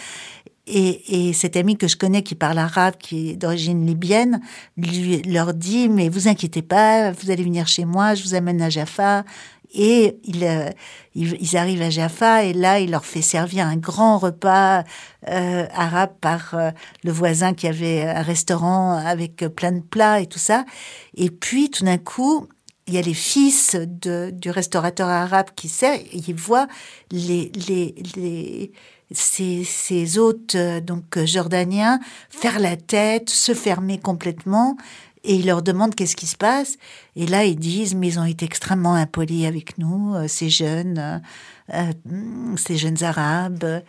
Et, 0.73 1.29
et 1.29 1.33
cet 1.33 1.57
ami 1.57 1.77
que 1.77 1.87
je 1.87 1.97
connais 1.97 2.23
qui 2.23 2.35
parle 2.35 2.57
arabe, 2.57 2.95
qui 2.97 3.31
est 3.31 3.35
d'origine 3.35 3.85
libyenne, 3.85 4.39
lui 4.77 5.21
leur 5.23 5.53
dit, 5.53 5.89
mais 5.89 6.07
vous 6.07 6.29
inquiétez 6.29 6.61
pas, 6.61 7.11
vous 7.11 7.29
allez 7.29 7.43
venir 7.43 7.67
chez 7.67 7.83
moi, 7.83 8.15
je 8.15 8.23
vous 8.23 8.35
amène 8.35 8.61
à 8.61 8.69
Jaffa. 8.69 9.25
Et 9.73 10.17
euh, 10.43 10.69
ils, 11.15 11.57
arrivent 11.57 11.81
à 11.81 11.89
Jaffa 11.89 12.43
et 12.43 12.53
là, 12.53 12.79
il 12.79 12.91
leur 12.91 13.05
fait 13.05 13.21
servir 13.21 13.65
un 13.65 13.77
grand 13.77 14.17
repas 14.17 14.83
euh, 15.29 15.65
arabe 15.73 16.11
par 16.19 16.55
euh, 16.55 16.71
le 17.03 17.11
voisin 17.11 17.53
qui 17.53 17.67
avait 17.67 18.03
un 18.03 18.21
restaurant 18.21 18.97
avec 18.97 19.37
plein 19.55 19.71
de 19.71 19.81
plats 19.81 20.19
et 20.19 20.27
tout 20.27 20.39
ça. 20.39 20.65
Et 21.15 21.29
puis, 21.29 21.69
tout 21.69 21.85
d'un 21.85 21.97
coup, 21.97 22.49
il 22.87 22.95
y 22.95 22.97
a 22.97 23.01
les 23.01 23.13
fils 23.13 23.75
du 23.75 24.49
restaurateur 24.49 25.07
arabe 25.07 25.47
qui 25.55 25.69
sert 25.69 25.97
ils 26.11 26.35
voient 26.35 26.67
les, 27.11 27.51
les, 27.67 27.95
les, 28.15 28.71
ces, 29.11 29.63
ces 29.63 30.17
hôtes 30.17 30.55
donc 30.83 31.23
jordaniens 31.25 31.99
faire 32.29 32.59
la 32.59 32.75
tête, 32.77 33.29
se 33.29 33.53
fermer 33.53 33.99
complètement 33.99 34.77
et 35.23 35.35
il 35.35 35.45
leur 35.45 35.61
demande 35.61 35.95
qu'est-ce 35.95 36.15
qui 36.15 36.25
se 36.25 36.37
passe. 36.37 36.77
Et 37.15 37.27
là, 37.27 37.45
ils 37.45 37.55
disent, 37.55 37.93
mais 37.93 38.07
ils 38.07 38.19
ont 38.19 38.25
été 38.25 38.45
extrêmement 38.45 38.95
impolis 38.95 39.45
avec 39.45 39.77
nous, 39.77 40.15
euh, 40.15 40.27
ces 40.27 40.49
jeunes, 40.49 40.97
euh, 40.97 41.19
euh, 41.73 42.55
ces 42.57 42.77
jeunes 42.77 43.03
arabes. 43.03 43.83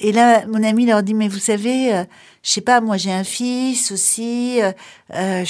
Et 0.00 0.12
là, 0.12 0.46
mon 0.46 0.62
ami 0.62 0.86
leur 0.86 1.02
dit, 1.02 1.14
mais 1.14 1.28
vous 1.28 1.38
savez, 1.38 1.94
euh, 1.94 2.04
je 2.42 2.50
sais 2.50 2.60
pas, 2.60 2.80
moi 2.80 2.96
j'ai 2.96 3.12
un 3.12 3.24
fils 3.24 3.92
aussi, 3.92 4.60
euh, 4.62 5.44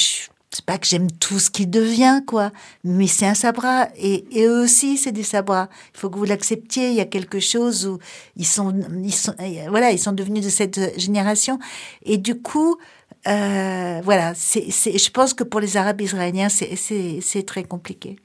c'est 0.50 0.64
pas 0.64 0.78
que 0.78 0.87
j'aime 0.87 1.11
tout 1.11 1.38
ce 1.38 1.50
qu'il 1.50 1.68
devient, 1.68 2.22
quoi, 2.26 2.50
mais 2.82 3.06
c'est 3.06 3.26
un 3.26 3.34
sabra. 3.34 3.88
Et, 3.96 4.24
et 4.30 4.46
eux 4.46 4.62
aussi, 4.62 4.96
c'est 4.96 5.12
des 5.12 5.22
sabras. 5.22 5.68
Il 5.94 6.00
faut 6.00 6.08
que 6.08 6.18
vous 6.18 6.24
l'acceptiez. 6.24 6.88
Il 6.88 6.94
y 6.94 7.00
a 7.00 7.06
quelque 7.06 7.38
chose 7.38 7.87
où 7.87 7.98
ils 8.37 8.46
sont, 8.46 8.74
ils 9.02 9.14
sont, 9.14 9.34
voilà, 9.68 9.90
ils 9.90 9.98
sont 9.98 10.12
devenus 10.12 10.44
de 10.44 10.50
cette 10.50 10.98
génération. 10.98 11.58
Et 12.02 12.16
du 12.16 12.40
coup, 12.40 12.78
euh, 13.26 14.00
voilà, 14.04 14.34
c'est, 14.34 14.70
je 14.70 15.11
pense 15.11 15.34
que 15.34 15.44
pour 15.44 15.61
les 15.61 15.76
Arabes 15.76 16.00
israéliens, 16.00 16.48
c'est 16.48 17.46
très 17.46 17.64
compliqué. 17.64 18.16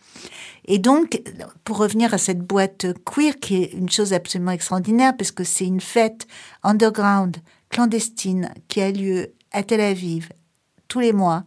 Et 0.65 0.79
donc, 0.79 1.21
pour 1.65 1.77
revenir 1.77 2.13
à 2.13 2.17
cette 2.17 2.39
boîte 2.39 2.86
queer, 3.03 3.38
qui 3.39 3.63
est 3.63 3.73
une 3.73 3.89
chose 3.89 4.13
absolument 4.13 4.51
extraordinaire, 4.51 5.15
parce 5.17 5.31
que 5.31 5.43
c'est 5.43 5.65
une 5.65 5.81
fête 5.81 6.25
underground, 6.63 7.38
clandestine, 7.69 8.53
qui 8.69 8.81
a 8.81 8.91
lieu 8.91 9.33
à 9.51 9.63
Tel 9.63 9.81
Aviv 9.81 10.29
tous 10.88 10.99
les 10.99 11.12
mois, 11.12 11.43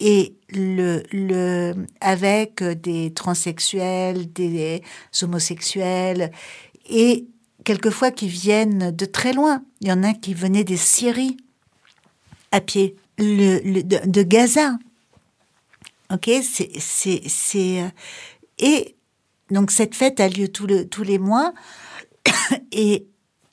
et 0.00 0.36
le, 0.50 1.02
le, 1.10 1.74
avec 2.00 2.62
des 2.62 3.12
transsexuels, 3.14 4.32
des 4.32 4.82
homosexuels, 5.22 6.30
et 6.88 7.26
quelquefois 7.64 8.10
qui 8.10 8.28
viennent 8.28 8.90
de 8.90 9.04
très 9.06 9.32
loin. 9.32 9.62
Il 9.80 9.88
y 9.88 9.92
en 9.92 10.02
a 10.02 10.14
qui 10.14 10.34
venaient 10.34 10.64
des 10.64 10.76
Syries 10.76 11.36
à 12.52 12.60
pied 12.60 12.96
le, 13.18 13.82
de, 13.82 14.22
Gaza. 14.22 14.78
Ok, 16.12 16.30
c'est 16.42 17.80
euh, 17.80 17.88
et 18.58 18.94
donc 19.50 19.70
cette 19.70 19.94
fête 19.94 20.20
a 20.20 20.28
lieu 20.28 20.48
tous, 20.48 20.66
le, 20.66 20.88
tous 20.88 21.02
les 21.02 21.18
mois 21.18 21.52
et 22.72 23.06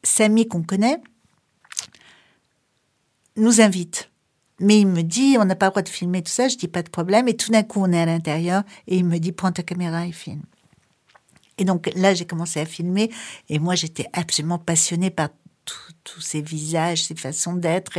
Samy 0.04 0.48
qu'on 0.48 0.62
connaît 0.62 1.02
nous 3.36 3.62
invite. 3.62 4.12
Mais 4.64 4.80
il 4.80 4.88
me 4.88 5.02
dit, 5.04 5.36
on 5.40 5.46
n'a 5.46 5.56
pas 5.56 5.68
le 5.68 5.72
droit 5.72 5.82
de 5.82 5.90
filmer 5.90 6.22
tout 6.22 6.32
ça, 6.32 6.48
je 6.48 6.56
dis 6.56 6.68
pas 6.68 6.84
de 6.84 6.90
problème. 6.90 7.28
Et 7.28 7.36
tout 7.36 7.52
d'un 7.52 7.64
coup, 7.64 7.82
on 7.82 7.92
est 7.92 8.02
à 8.02 8.06
l'intérieur 8.06 8.64
et 8.88 8.98
il 8.98 9.06
me 9.06 9.18
dit, 9.20 9.34
prends 9.34 9.52
ta 9.52 9.62
caméra 9.62 10.08
et 10.08 10.12
filme. 10.12 10.44
Et 11.58 11.66
donc 11.66 11.92
là, 11.96 12.14
j'ai 12.14 12.26
commencé 12.26 12.60
à 12.60 12.66
filmer 12.66 13.12
et 13.50 13.60
moi, 13.60 13.76
j'étais 13.76 14.08
absolument 14.14 14.58
passionnée 14.58 15.12
par 15.12 15.30
tous 16.04 16.22
ces 16.22 16.42
visages, 16.42 17.04
ces 17.04 17.16
façons 17.16 17.54
d'être. 17.54 17.98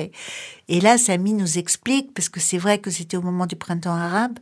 Et, 0.68 0.80
là, 0.80 0.98
Samy 0.98 1.32
nous 1.32 1.58
explique, 1.58 2.12
parce 2.14 2.28
que 2.28 2.40
c'est 2.40 2.58
vrai 2.58 2.78
que 2.78 2.90
c'était 2.90 3.16
au 3.16 3.22
moment 3.22 3.46
du 3.46 3.56
printemps 3.56 3.94
arabe, 3.94 4.38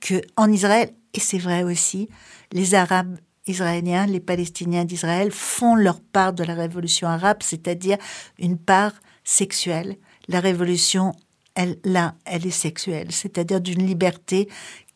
que 0.00 0.20
en 0.36 0.50
Israël, 0.52 0.90
et 1.14 1.20
c'est 1.20 1.38
vrai 1.38 1.62
aussi, 1.62 2.08
les 2.52 2.74
Arabes 2.74 3.16
israéliens, 3.46 4.06
les 4.06 4.20
Palestiniens 4.20 4.84
d'Israël 4.84 5.30
font 5.32 5.74
leur 5.74 6.00
part 6.00 6.32
de 6.32 6.44
la 6.44 6.54
révolution 6.54 7.08
arabe, 7.08 7.38
c'est-à-dire 7.40 7.98
une 8.38 8.58
part 8.58 8.92
sexuelle. 9.24 9.96
La 10.28 10.40
révolution, 10.40 11.12
elle, 11.56 11.78
là, 11.84 12.14
elle 12.24 12.46
est 12.46 12.50
sexuelle, 12.50 13.08
c'est-à-dire 13.10 13.60
d'une 13.60 13.84
liberté 13.84 14.48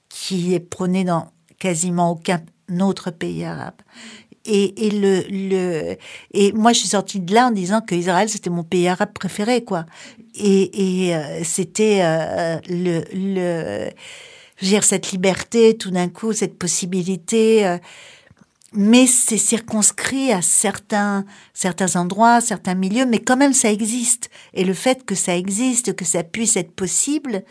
qui 0.09 0.55
est 0.55 0.61
prônée 0.61 1.05
dans 1.05 1.33
quasiment 1.59 2.11
aucun 2.13 2.43
autre 2.81 3.11
pays 3.11 3.45
arabe. 3.45 3.75
Et, 4.47 4.91
moi 6.55 6.73
je 6.73 6.79
suis 6.79 6.89
sortie 6.89 7.21
de 7.21 7.35
là 7.35 7.49
en 7.49 7.51
disant 7.51 7.81
que 7.83 7.95
Israël 7.95 8.29
c'était 8.29 8.51
mon 8.51 8.63
pays 8.63 8.89
arabe 8.89 9.13
préféré 9.13 9.65
quoi. 9.65 9.87
Et, 10.35 11.15
euh, 11.15 11.41
c'était 11.45 12.01
euh, 12.03 13.91
dire 14.63 14.85
cette 14.85 15.13
liberté 15.13 15.77
tout 15.77 15.91
d'un 15.91 16.09
coup 16.09 16.33
cette 16.33 16.59
possibilité 16.59 17.67
euh, 17.67 17.77
mais 18.73 19.07
c'est 19.07 19.37
circonscrit 19.37 20.33
à 20.33 20.43
certains, 20.43 21.25
certains 21.55 21.97
endroits, 21.97 22.41
certains 22.41 22.75
milieux, 22.75 23.07
mais 23.07 23.19
quand 23.19 23.37
même 23.37 23.53
ça 23.53 23.71
existe. 23.71 24.31
Et 24.55 24.65
le 24.65 24.75
fait 24.75 25.05
que 25.05 25.15
ça 25.15 25.37
existe, 25.37 25.95
que 25.97 26.05
ça 26.05 26.23
puisse 26.23 26.57
être 26.57 26.73
possible, 26.73 27.43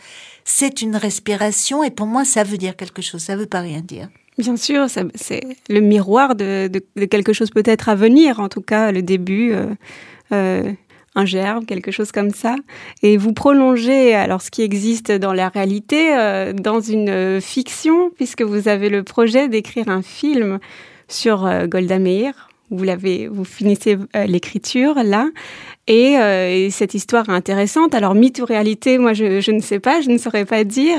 c'est 0.44 0.82
une 0.82 0.96
respiration, 0.96 1.84
et 1.84 1.90
pour 1.90 2.06
moi, 2.06 2.24
ça 2.24 2.42
veut 2.42 2.58
dire 2.58 2.76
quelque 2.76 3.02
chose, 3.02 3.22
ça 3.22 3.36
veut 3.36 3.46
pas 3.46 3.60
rien 3.60 3.80
dire. 3.80 4.08
Bien 4.38 4.56
sûr, 4.56 4.86
c'est 4.88 5.42
le 5.68 5.80
miroir 5.80 6.34
de, 6.34 6.70
de, 6.96 7.04
quelque 7.04 7.34
chose 7.34 7.50
peut-être 7.50 7.90
à 7.90 7.94
venir, 7.94 8.40
en 8.40 8.48
tout 8.48 8.62
cas 8.62 8.90
le 8.92 9.02
début. 9.02 9.52
Euh, 9.52 9.66
euh, 10.32 10.72
un 11.16 11.24
germe, 11.24 11.66
quelque 11.66 11.90
chose 11.90 12.12
comme 12.12 12.30
ça. 12.30 12.54
Et 13.02 13.16
vous 13.16 13.32
prolongez 13.32 14.14
alors 14.14 14.42
ce 14.42 14.50
qui 14.52 14.62
existe 14.62 15.10
dans 15.10 15.32
la 15.32 15.48
réalité 15.48 16.16
euh, 16.16 16.52
dans 16.52 16.78
une 16.78 17.40
fiction, 17.40 18.10
puisque 18.14 18.42
vous 18.42 18.68
avez 18.68 18.88
le 18.88 19.02
projet 19.02 19.48
d'écrire 19.48 19.88
un 19.88 20.02
film 20.02 20.60
sur 21.10 21.44
euh, 21.46 21.66
Golda 21.66 21.98
Meir. 21.98 22.48
Vous 22.70 22.84
l'avez, 22.84 23.26
vous 23.26 23.44
finissez 23.44 23.98
euh, 24.14 24.26
l'écriture 24.26 24.94
là, 25.02 25.26
et, 25.88 26.70
cette 26.70 26.94
histoire 26.94 27.28
est 27.28 27.32
intéressante. 27.32 27.96
Alors 27.96 28.14
mythe 28.14 28.40
ou 28.40 28.44
réalité, 28.44 28.96
moi 28.96 29.12
je, 29.12 29.50
ne 29.50 29.60
sais 29.60 29.80
pas, 29.80 30.00
je 30.00 30.10
ne 30.10 30.18
saurais 30.18 30.44
pas 30.44 30.62
dire. 30.62 30.98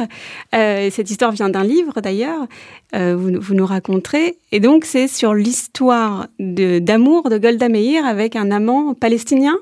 cette 0.51 1.09
histoire 1.09 1.31
vient 1.31 1.47
d'un 1.47 1.63
livre 1.63 2.01
d'ailleurs. 2.01 2.45
Vous, 2.93 3.39
vous, 3.39 3.53
nous 3.53 3.65
raconterez. 3.65 4.37
Et 4.51 4.59
donc 4.59 4.83
c'est 4.83 5.07
sur 5.07 5.33
l'histoire 5.33 6.27
d'amour 6.39 7.29
de, 7.29 7.35
de 7.35 7.37
Golda 7.37 7.69
Meir 7.69 8.05
avec 8.05 8.35
un 8.35 8.51
amant 8.51 8.93
palestinien? 8.93 9.55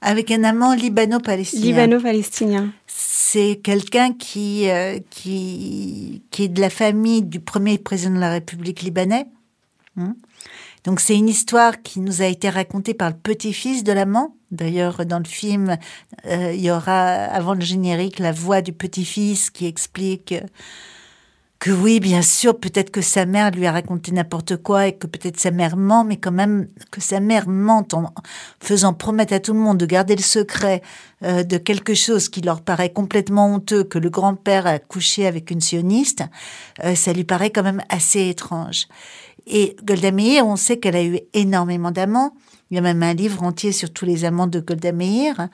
Avec 0.00 0.30
un 0.30 0.44
amant 0.44 0.74
libano-palestinien. 0.74 1.66
Libano-palestinien. 1.66 2.72
C'est 2.86 3.60
quelqu'un 3.62 4.12
qui, 4.12 4.68
euh, 4.70 4.98
qui, 5.10 6.22
qui 6.30 6.44
est 6.44 6.48
de 6.48 6.60
la 6.60 6.68
famille 6.68 7.22
du 7.22 7.38
premier 7.38 7.78
président 7.78 8.14
de 8.14 8.20
la 8.20 8.32
République 8.32 8.82
libanais. 8.82 9.26
Hmm. 10.00 10.14
Donc 10.84 10.98
c'est 11.00 11.16
une 11.16 11.28
histoire 11.28 11.82
qui 11.82 12.00
nous 12.00 12.22
a 12.22 12.26
été 12.26 12.48
racontée 12.48 12.94
par 12.94 13.10
le 13.10 13.16
petit-fils 13.16 13.84
de 13.84 13.92
l'amant. 13.92 14.34
D'ailleurs, 14.50 15.04
dans 15.04 15.18
le 15.18 15.26
film, 15.26 15.76
euh, 16.26 16.52
il 16.54 16.60
y 16.60 16.70
aura, 16.70 17.12
avant 17.12 17.52
le 17.54 17.60
générique, 17.60 18.18
la 18.18 18.32
voix 18.32 18.62
du 18.62 18.72
petit-fils 18.72 19.50
qui 19.50 19.66
explique 19.66 20.34
que 21.60 21.70
oui, 21.70 22.00
bien 22.00 22.22
sûr, 22.22 22.58
peut-être 22.58 22.90
que 22.90 23.02
sa 23.02 23.26
mère 23.26 23.50
lui 23.50 23.66
a 23.66 23.72
raconté 23.72 24.12
n'importe 24.12 24.56
quoi 24.56 24.86
et 24.86 24.94
que 24.94 25.06
peut-être 25.06 25.38
sa 25.38 25.50
mère 25.50 25.76
ment, 25.76 26.04
mais 26.04 26.16
quand 26.16 26.32
même 26.32 26.68
que 26.90 27.02
sa 27.02 27.20
mère 27.20 27.48
ment 27.48 27.86
en 27.92 28.06
faisant 28.60 28.94
promettre 28.94 29.34
à 29.34 29.40
tout 29.40 29.52
le 29.52 29.58
monde 29.58 29.76
de 29.76 29.84
garder 29.84 30.16
le 30.16 30.22
secret 30.22 30.80
euh, 31.22 31.42
de 31.42 31.58
quelque 31.58 31.92
chose 31.92 32.30
qui 32.30 32.40
leur 32.40 32.62
paraît 32.62 32.88
complètement 32.94 33.54
honteux, 33.54 33.84
que 33.84 33.98
le 33.98 34.08
grand-père 34.08 34.66
a 34.66 34.78
couché 34.78 35.26
avec 35.26 35.50
une 35.50 35.60
sioniste, 35.60 36.24
euh, 36.82 36.94
ça 36.94 37.12
lui 37.12 37.24
paraît 37.24 37.50
quand 37.50 37.62
même 37.62 37.82
assez 37.90 38.30
étrange. 38.30 38.86
Et 39.52 39.76
Golda 39.82 40.12
Meir, 40.12 40.46
on 40.46 40.54
sait 40.54 40.78
qu'elle 40.78 40.96
a 40.96 41.02
eu 41.02 41.18
énormément 41.34 41.90
d'amants. 41.90 42.34
Il 42.70 42.76
y 42.76 42.78
a 42.78 42.82
même 42.82 43.02
un 43.02 43.14
livre 43.14 43.42
entier 43.42 43.72
sur 43.72 43.92
tous 43.92 44.04
les 44.04 44.24
amants 44.24 44.46
de 44.46 44.60
Golda 44.60 44.92
Meir. 44.92 45.48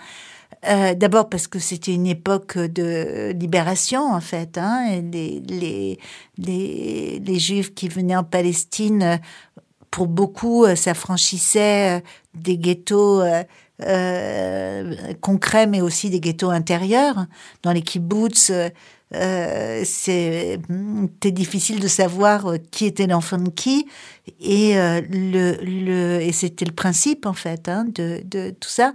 Euh, 0.69 0.95
d'abord 0.95 1.29
parce 1.29 1.47
que 1.49 1.59
c'était 1.59 1.95
une 1.95 2.07
époque 2.07 2.59
de 2.59 3.33
libération 3.33 4.13
en 4.13 4.21
fait. 4.21 4.59
Hein, 4.59 5.01
les, 5.13 5.41
les, 5.49 5.99
les, 7.25 7.39
Juifs 7.39 7.75
qui 7.75 7.89
venaient 7.89 8.17
en 8.17 8.25
Palestine, 8.25 9.21
pour 9.91 10.09
beaucoup, 10.09 10.65
euh, 10.65 10.77
s'affranchissaient 10.77 11.99
euh, 11.99 12.01
des 12.35 12.59
ghettos 12.59 13.23
concrets, 15.21 15.67
mais 15.67 15.81
aussi 15.81 16.11
des 16.11 16.21
ghettos 16.21 16.51
intérieurs. 16.51 17.27
Dans 17.63 17.73
les 17.73 17.83
kibbutz, 17.83 18.51
euh, 19.15 19.83
c'était 19.85 21.31
difficile 21.31 21.79
de 21.79 21.89
savoir 21.89 22.55
qui 22.73 22.87
était 22.87 23.07
l'enfant 23.07 23.39
de 23.39 23.51
qui 23.51 23.87
et 24.41 24.75
le, 24.75 25.57
le 25.63 26.21
et 26.21 26.33
c'était 26.33 26.65
le 26.65 26.73
principe 26.73 27.25
en 27.25 27.33
fait 27.33 27.69
hein, 27.69 27.85
de, 27.95 28.21
de 28.25 28.51
tout 28.51 28.69
ça 28.69 28.95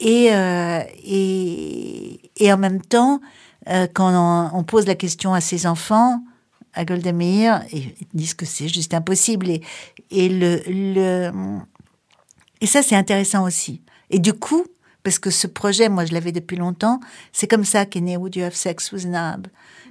et, 0.00 0.32
euh, 0.32 0.80
et, 1.04 2.20
et, 2.36 2.52
en 2.52 2.56
même 2.56 2.80
temps, 2.80 3.20
euh, 3.68 3.86
quand 3.92 4.50
on, 4.54 4.64
pose 4.64 4.86
la 4.86 4.94
question 4.94 5.34
à 5.34 5.42
ses 5.42 5.66
enfants, 5.66 6.24
à 6.72 6.86
Golda 6.86 7.12
Meir, 7.12 7.62
ils 7.70 7.94
disent 8.14 8.34
que 8.34 8.46
c'est 8.46 8.68
juste 8.68 8.94
impossible. 8.94 9.50
Et, 9.50 9.60
et, 10.10 10.30
le, 10.30 10.62
le, 10.66 11.30
et 12.62 12.66
ça, 12.66 12.82
c'est 12.82 12.96
intéressant 12.96 13.44
aussi. 13.44 13.82
Et 14.08 14.18
du 14.18 14.32
coup, 14.32 14.64
parce 15.02 15.18
que 15.18 15.30
ce 15.30 15.46
projet, 15.46 15.88
moi, 15.88 16.04
je 16.04 16.12
l'avais 16.12 16.32
depuis 16.32 16.56
longtemps, 16.56 17.00
c'est 17.32 17.46
comme 17.46 17.64
ça 17.64 17.86
qu'est 17.86 18.00
né 18.00 18.16
Would 18.16 18.36
You 18.36 18.44
Have 18.44 18.54
Sex 18.54 18.92
with 18.92 19.06
an 19.06 19.14
Arab? 19.14 19.46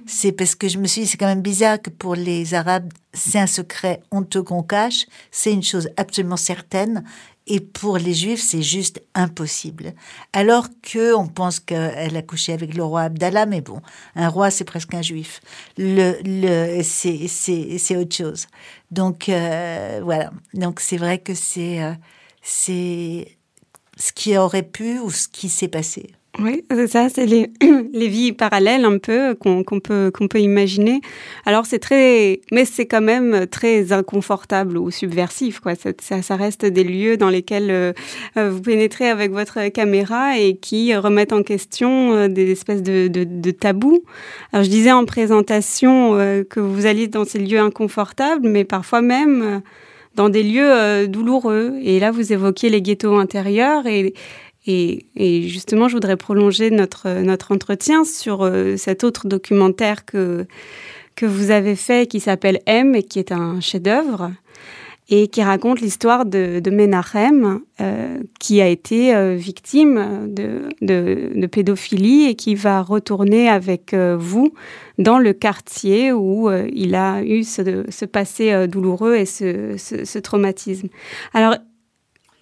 C'est 0.06 0.32
parce 0.32 0.54
que 0.54 0.68
je 0.68 0.78
me 0.78 0.86
suis 0.86 1.02
dit, 1.02 1.06
c'est 1.06 1.18
quand 1.18 1.26
même 1.26 1.42
bizarre 1.42 1.80
que 1.80 1.90
pour 1.90 2.14
les 2.14 2.54
Arabes, 2.54 2.90
c'est 3.12 3.38
un 3.38 3.46
secret 3.46 4.02
honteux 4.10 4.42
qu'on 4.42 4.62
cache, 4.62 5.06
c'est 5.30 5.52
une 5.52 5.62
chose 5.62 5.90
absolument 5.96 6.38
certaine, 6.38 7.04
et 7.46 7.60
pour 7.60 7.98
les 7.98 8.14
Juifs, 8.14 8.42
c'est 8.42 8.62
juste 8.62 9.02
impossible. 9.14 9.92
Alors 10.32 10.68
que 10.82 11.14
on 11.14 11.26
pense 11.26 11.58
qu'elle 11.58 12.16
a 12.16 12.22
couché 12.22 12.52
avec 12.52 12.74
le 12.74 12.84
roi 12.84 13.02
Abdallah, 13.02 13.44
mais 13.44 13.60
bon, 13.60 13.80
un 14.14 14.28
roi, 14.28 14.50
c'est 14.50 14.64
presque 14.64 14.94
un 14.94 15.02
Juif. 15.02 15.40
Le, 15.76 16.14
le, 16.24 16.82
c'est, 16.82 17.26
c'est, 17.26 17.76
c'est 17.78 17.96
autre 17.96 18.14
chose. 18.14 18.46
Donc 18.90 19.28
euh, 19.28 20.00
voilà. 20.04 20.30
Donc 20.54 20.80
c'est 20.80 20.96
vrai 20.96 21.18
que 21.18 21.34
c'est, 21.34 21.82
euh, 21.82 21.92
c'est 22.40 23.36
ce 24.00 24.12
qui 24.12 24.36
aurait 24.36 24.62
pu 24.62 24.98
ou 24.98 25.10
ce 25.10 25.28
qui 25.28 25.48
s'est 25.48 25.68
passé. 25.68 26.10
Oui, 26.38 26.64
c'est 26.70 26.86
ça, 26.86 27.08
c'est 27.08 27.26
les, 27.26 27.50
vies 27.92 28.32
parallèles 28.32 28.84
un 28.84 28.98
peu 28.98 29.34
qu'on 29.34 29.62
peut, 29.64 30.12
qu'on 30.14 30.28
peut 30.28 30.38
imaginer. 30.38 31.00
Alors 31.44 31.66
c'est 31.66 31.80
très, 31.80 32.40
mais 32.52 32.64
c'est 32.64 32.86
quand 32.86 33.00
même 33.00 33.46
très 33.48 33.92
inconfortable 33.92 34.78
ou 34.78 34.90
subversif, 34.90 35.58
quoi. 35.60 35.72
Ça, 35.74 36.36
reste 36.36 36.64
des 36.64 36.84
lieux 36.84 37.16
dans 37.16 37.28
lesquels 37.28 37.70
euh, 37.70 37.92
euh, 38.36 38.48
vous 38.50 38.62
pénétrez 38.62 39.10
avec 39.10 39.32
votre 39.32 39.68
caméra 39.68 40.38
et 40.38 40.56
qui 40.56 40.94
remettent 40.94 41.32
en 41.32 41.42
question 41.42 42.14
euh, 42.14 42.28
des 42.28 42.52
espèces 42.52 42.82
de, 42.82 43.08
de, 43.08 43.24
de, 43.24 43.50
tabous. 43.50 44.04
Alors 44.52 44.64
je 44.64 44.70
disais 44.70 44.92
en 44.92 45.04
présentation 45.04 46.12
que 46.48 46.60
vous 46.60 46.86
alliez 46.86 47.08
dans 47.08 47.24
ces 47.24 47.40
lieux 47.40 47.58
inconfortables, 47.58 48.48
mais 48.48 48.64
parfois 48.64 49.02
même 49.02 49.62
dans 50.20 50.28
des 50.28 50.42
lieux 50.42 51.08
douloureux. 51.08 51.78
Et 51.82 51.98
là, 51.98 52.10
vous 52.10 52.30
évoquiez 52.30 52.68
les 52.68 52.82
ghettos 52.82 53.16
intérieurs 53.16 53.86
et 53.86 54.12
justement, 55.48 55.88
je 55.88 55.94
voudrais 55.94 56.18
prolonger 56.18 56.70
notre, 56.70 57.22
notre 57.22 57.52
entretien 57.52 58.04
sur 58.04 58.42
euh, 58.42 58.76
cet 58.76 59.02
autre 59.02 59.26
documentaire 59.26 60.04
que, 60.04 60.46
que 61.16 61.24
vous 61.24 61.50
avez 61.50 61.74
fait 61.74 62.06
qui 62.06 62.20
s'appelle 62.20 62.60
M 62.66 62.94
et 62.94 63.02
qui 63.02 63.18
est 63.18 63.32
un 63.32 63.60
chef-d'œuvre 63.60 64.30
et 65.10 65.28
qui 65.28 65.42
raconte 65.42 65.80
l'histoire 65.80 66.24
de, 66.24 66.60
de 66.60 66.70
Menachem, 66.70 67.60
euh, 67.80 68.18
qui 68.38 68.60
a 68.60 68.68
été 68.68 69.14
euh, 69.14 69.34
victime 69.34 70.32
de, 70.32 70.68
de, 70.80 71.46
pédophilie 71.46 72.26
et 72.26 72.34
qui 72.36 72.54
va 72.54 72.80
retourner 72.80 73.48
avec 73.48 73.94
vous 73.94 74.52
dans 74.98 75.18
le 75.18 75.32
quartier 75.32 76.12
où 76.12 76.50
il 76.50 76.94
a 76.94 77.22
eu 77.22 77.42
ce, 77.42 77.84
ce 77.88 78.04
passé 78.04 78.68
douloureux 78.68 79.16
et 79.16 79.26
ce, 79.26 79.76
ce, 79.76 80.04
ce 80.04 80.18
traumatisme. 80.18 80.88
Alors, 81.34 81.56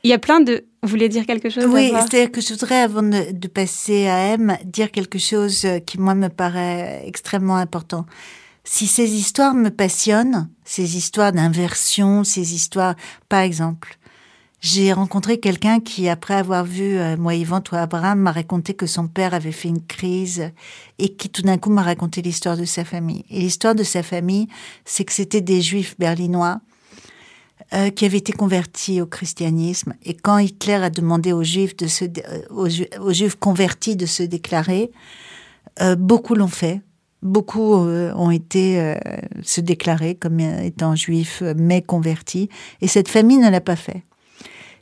il 0.04 0.11
y 0.11 0.12
a 0.12 0.18
plein 0.18 0.40
de... 0.40 0.64
Vous 0.83 0.90
voulez 0.90 1.09
dire 1.09 1.26
quelque 1.26 1.50
chose 1.50 1.64
Oui, 1.66 1.90
c'est-à-dire 1.90 2.31
que 2.31 2.40
je 2.40 2.50
voudrais, 2.50 2.81
avant 2.81 3.02
de, 3.02 3.48
passer 3.48 4.07
à 4.07 4.35
M, 4.35 4.57
dire 4.64 4.92
quelque 4.92 5.18
chose 5.18 5.66
qui, 5.87 5.98
moi, 5.98 6.14
me 6.14 6.28
paraît 6.28 7.02
extrêmement 7.04 7.57
important. 7.57 8.07
Si 8.64 8.87
ces 8.87 9.11
histoires 9.14 9.55
me 9.55 9.71
passionnent, 9.71 10.49
ces 10.64 10.97
histoires 10.97 11.33
d'inversion, 11.33 12.25
ces 12.25 12.55
histoires... 12.55 12.94
Par 13.29 13.40
exemple, 13.40 13.99
j'ai 14.61 14.92
rencontré 14.92 15.38
quelqu'un 15.38 15.81
qui, 15.81 16.09
après 16.09 16.35
avoir 16.35 16.64
vu 16.64 16.99
euh, 16.99 17.16
Moi, 17.16 17.37
Yvan, 17.37 17.62
Abraham, 17.73 18.21
m'a 18.21 18.33
raconté 18.33 18.75
que 18.75 18.87
son 18.87 19.09
père 19.09 19.33
avait 19.33 19.53
fait 19.53 19.68
une 19.68 19.85
crise 19.85 20.51
et 20.99 21.14
qui, 21.14 21.31
tout 21.31 21.42
d'un 21.42 21.59
coup, 21.59 21.71
m'a 21.71 21.83
raconté 21.83 22.23
l'histoire 22.23 22.57
de 22.57 22.64
sa 22.64 22.85
famille. 22.85 23.25
Et 23.31 23.40
l'histoire 23.40 23.75
de 23.75 23.85
sa 23.85 24.03
famille, 24.03 24.49
c'est 24.85 25.05
que 25.05 25.12
c'était 25.12 25.40
des 25.40 25.62
juifs 25.62 25.94
berlinois 25.99 26.61
euh, 27.75 27.90
qui 27.90 28.07
avait 28.07 28.16
été 28.16 28.33
converti 28.33 29.03
au 29.03 29.07
christianisme. 29.07 29.92
Et 30.03 30.14
quand 30.14 30.38
Hitler 30.38 30.75
a 30.75 30.88
demandé 30.88 31.35
aux 31.35 31.42
juifs, 31.42 31.75
euh, 31.83 33.29
convertis 33.38 33.94
de 33.94 34.07
se 34.07 34.23
déclarer, 34.23 34.90
euh, 35.83 35.94
beaucoup 35.94 36.35
l'ont 36.35 36.49
fait. 36.49 36.81
Beaucoup 37.22 37.74
ont 37.74 38.31
été 38.31 38.94
se 39.42 39.61
déclarer 39.61 40.14
comme 40.14 40.38
étant 40.38 40.94
juifs 40.94 41.42
mais 41.57 41.83
convertis. 41.83 42.48
Et 42.81 42.87
cette 42.87 43.09
famille 43.09 43.38
ne 43.38 43.50
l'a 43.50 43.61
pas 43.61 43.76
fait. 43.76 44.04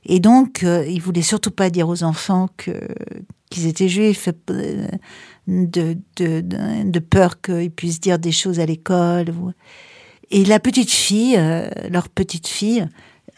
Et 0.05 0.21
donc, 0.21 0.63
il 0.63 1.01
voulait 1.01 1.23
surtout 1.23 1.51
pas 1.51 1.71
dire 1.71 1.89
aux 1.89 2.03
enfants 2.03 2.49
qu'ils 2.57 3.67
étaient 3.67 3.89
juifs, 3.89 4.29
de, 5.47 6.99
peur 6.99 7.41
qu'ils 7.41 7.71
puissent 7.71 8.01
dire 8.01 8.19
des 8.19 8.33
choses 8.33 8.61
à 8.61 8.67
l'école. 8.67 9.33
Et 10.31 10.45
la 10.45 10.59
petite 10.59 10.91
fille, 10.91 11.37
euh, 11.39 11.69
leur 11.91 12.09
petite 12.09 12.49
fille, 12.49 12.87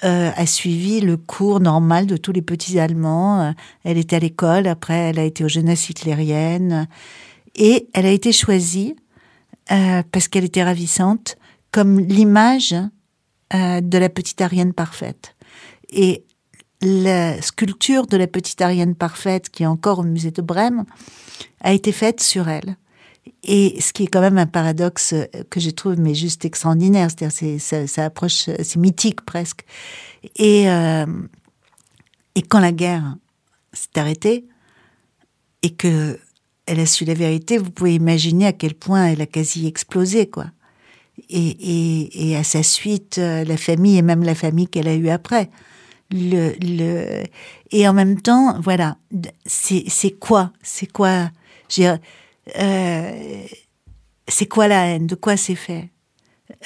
euh, 0.05 0.31
a 0.35 0.47
suivi 0.47 1.01
le 1.01 1.17
cours 1.17 1.61
normal 1.61 2.07
de 2.07 2.17
tous 2.17 2.33
les 2.33 2.43
petits 2.43 2.79
Allemands. 2.79 3.41
Euh, 3.41 3.51
elle 3.85 3.99
était 3.99 4.17
à 4.17 4.21
l'école, 4.21 4.67
après 4.67 4.95
elle 4.95 5.19
a 5.19 5.25
été 5.25 5.45
aux 5.45 5.49
jeunesses 5.49 5.91
hitlériennes. 5.91 6.89
Et 7.59 7.89
elle 7.93 8.07
a 8.07 8.11
été 8.11 8.33
choisie, 8.33 8.97
parce 9.67 10.29
qu'elle 10.29 10.45
était 10.45 10.65
ravissante, 10.65 11.37
comme 11.71 12.01
l'image 12.01 12.75
euh, 13.55 13.81
de 13.81 13.99
la 13.99 14.09
petite 14.09 14.41
Ariane 14.41 14.73
parfaite. 14.73 15.37
Et 15.91 16.25
la 16.81 17.41
sculpture 17.43 18.07
de 18.07 18.17
la 18.17 18.27
petite 18.27 18.61
Ariane 18.61 18.95
parfaite, 18.95 19.51
qui 19.51 19.65
est 19.65 19.67
encore 19.67 19.99
au 19.99 20.05
musée 20.05 20.31
de 20.31 20.43
Brême, 20.43 20.85
a 21.61 21.73
été 21.73 21.93
faite 21.93 22.21
sur 22.21 22.49
elle. 22.49 22.77
Et 23.43 23.81
ce 23.81 23.93
qui 23.93 24.05
est 24.05 24.07
quand 24.07 24.21
même 24.21 24.39
un 24.39 24.47
paradoxe 24.47 25.15
que 25.51 25.61
je 25.61 25.71
trouve 25.71 25.99
mais 25.99 26.15
juste 26.15 26.45
extraordinaire, 26.45 27.11
c'est-à-dire 27.11 27.61
ça, 27.89 28.05
approche, 28.05 28.51
c'est 28.63 28.77
mythique 28.77 29.23
presque. 29.23 29.65
Euh, 30.41 31.07
et 32.35 32.43
quand 32.43 32.61
la 32.61 32.73
guerre 32.73 33.17
s'est 33.73 33.99
arrêtée 33.99 34.47
et 35.63 35.71
que 35.71 36.19
elle 36.69 36.81
a 36.81 36.87
su 36.87 37.05
la 37.05 37.15
vérité, 37.15 37.59
vous 37.59 37.71
pouvez 37.71 37.95
imaginer 37.95 38.47
à 38.47 38.53
quel 38.53 38.75
point 38.75 39.07
elle 39.07 39.23
a 39.23 39.27
quasi 39.27 39.67
explosé, 39.67 40.29
quoi. 40.29 40.47
Et, 41.31 41.49
et, 41.49 42.31
et 42.31 42.37
à 42.37 42.45
sa 42.45 42.63
suite, 42.63 43.19
euh, 43.19 43.43
la 43.45 43.57
famille 43.57 43.97
et 43.99 44.03
même 44.03 44.23
la 44.23 44.35
famille 44.35 44.69
qu'elle 44.69 44.87
a 44.87 44.95
eue 44.95 45.09
après. 45.09 45.51
Le, 46.11 46.53
le, 46.61 47.25
et 47.71 47.89
en 47.89 47.93
même 47.93 48.21
temps, 48.21 48.61
voilà, 48.61 48.97
c'est 49.47 50.19
quoi? 50.19 50.53
C'est 50.63 50.91
quoi 50.93 51.31
euh, 52.59 53.47
C'est 54.29 54.47
quoi 54.47 54.69
la 54.69 54.87
haine? 54.87 55.07
De 55.07 55.15
quoi 55.17 55.37
c'est 55.37 55.55
fait? 55.55 55.91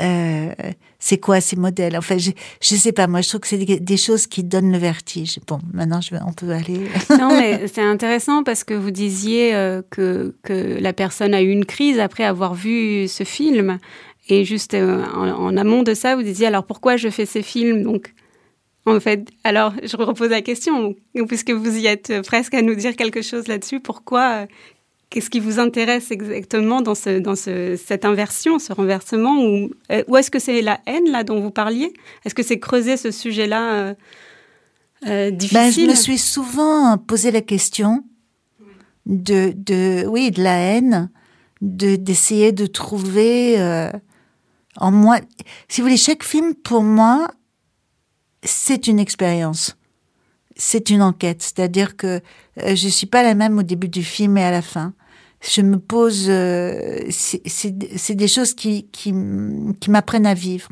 Euh, 0.00 0.52
c'est 0.98 1.18
quoi 1.18 1.40
ces 1.40 1.56
modèles? 1.56 1.96
Enfin, 1.96 2.16
je, 2.18 2.30
je 2.60 2.74
sais 2.76 2.92
pas. 2.92 3.06
Moi, 3.06 3.20
je 3.20 3.28
trouve 3.28 3.40
que 3.40 3.48
c'est 3.48 3.58
des, 3.58 3.96
choses 3.96 4.26
qui 4.26 4.44
donnent 4.44 4.72
le 4.72 4.78
vertige. 4.78 5.38
Bon, 5.46 5.58
maintenant, 5.72 6.00
on 6.26 6.32
peut 6.32 6.50
aller. 6.50 6.86
non, 7.18 7.28
mais 7.28 7.66
c'est 7.66 7.82
intéressant 7.82 8.44
parce 8.44 8.64
que 8.64 8.74
vous 8.74 8.90
disiez 8.90 9.54
euh, 9.54 9.82
que, 9.90 10.34
la 10.48 10.92
personne 10.92 11.34
a 11.34 11.42
eu 11.42 11.50
une 11.50 11.64
crise 11.64 11.98
après 11.98 12.24
avoir 12.24 12.54
vu 12.54 13.08
ce 13.08 13.24
film. 13.24 13.78
Et 14.28 14.44
juste 14.44 14.74
euh, 14.74 15.04
en, 15.14 15.56
amont 15.56 15.82
de 15.82 15.94
ça, 15.94 16.14
vous 16.14 16.22
disiez 16.22 16.46
alors 16.46 16.64
pourquoi 16.64 16.96
je 16.96 17.08
fais 17.08 17.26
ces 17.26 17.42
films? 17.42 17.82
Donc, 17.82 18.14
en 18.86 19.00
fait, 19.00 19.28
alors 19.42 19.72
je 19.82 19.96
repose 19.96 20.30
la 20.30 20.42
question, 20.42 20.94
puisque 21.28 21.50
vous 21.50 21.76
y 21.76 21.86
êtes 21.86 22.22
presque 22.22 22.54
à 22.54 22.62
nous 22.62 22.74
dire 22.74 22.94
quelque 22.94 23.22
chose 23.22 23.48
là-dessus, 23.48 23.80
pourquoi 23.80 24.46
Qu'est-ce 25.12 25.28
qui 25.28 25.40
vous 25.40 25.58
intéresse 25.58 26.10
exactement 26.10 26.80
dans, 26.80 26.94
ce, 26.94 27.18
dans 27.18 27.36
ce, 27.36 27.76
cette 27.76 28.06
inversion, 28.06 28.58
ce 28.58 28.72
renversement 28.72 29.44
Ou, 29.44 29.70
euh, 29.90 30.02
ou 30.08 30.16
est-ce 30.16 30.30
que 30.30 30.38
c'est 30.38 30.62
la 30.62 30.80
haine 30.86 31.10
là 31.10 31.22
dont 31.22 31.38
vous 31.38 31.50
parliez? 31.50 31.92
Est-ce 32.24 32.34
que 32.34 32.42
c'est 32.42 32.58
creuser 32.58 32.96
ce 32.96 33.10
sujet-là 33.10 33.74
euh, 33.74 33.94
euh 35.06 35.30
difficile 35.30 35.58
ben, 35.60 35.70
Je 35.70 35.90
me 35.90 35.94
suis 35.94 36.16
souvent 36.16 36.96
posé 36.96 37.30
la 37.30 37.42
question 37.42 38.06
de, 39.04 39.52
de 39.54 40.06
oui, 40.06 40.30
de 40.30 40.42
la 40.42 40.56
haine, 40.56 41.10
de 41.60 41.96
d'essayer 41.96 42.52
de 42.52 42.64
trouver 42.64 43.60
euh, 43.60 43.90
en 44.76 44.92
moi. 44.92 45.18
Si 45.68 45.82
vous 45.82 45.88
voulez, 45.88 45.98
chaque 45.98 46.24
film 46.24 46.54
pour 46.54 46.82
moi, 46.82 47.30
c'est 48.42 48.86
une 48.86 48.98
expérience. 48.98 49.76
C'est 50.56 50.88
une 50.88 51.02
enquête, 51.02 51.42
c'est-à-dire 51.42 51.98
que 51.98 52.22
euh, 52.62 52.74
je 52.74 52.88
suis 52.88 53.06
pas 53.06 53.22
la 53.22 53.34
même 53.34 53.58
au 53.58 53.62
début 53.62 53.88
du 53.88 54.02
film 54.02 54.38
et 54.38 54.44
à 54.44 54.50
la 54.50 54.62
fin 54.62 54.94
je 55.42 55.60
me 55.60 55.78
pose, 55.78 56.26
euh, 56.28 57.00
c'est 57.10 58.14
des 58.14 58.28
choses 58.28 58.54
qui, 58.54 58.86
qui, 58.92 59.12
qui 59.80 59.90
m'apprennent 59.90 60.26
à 60.26 60.34
vivre. 60.34 60.68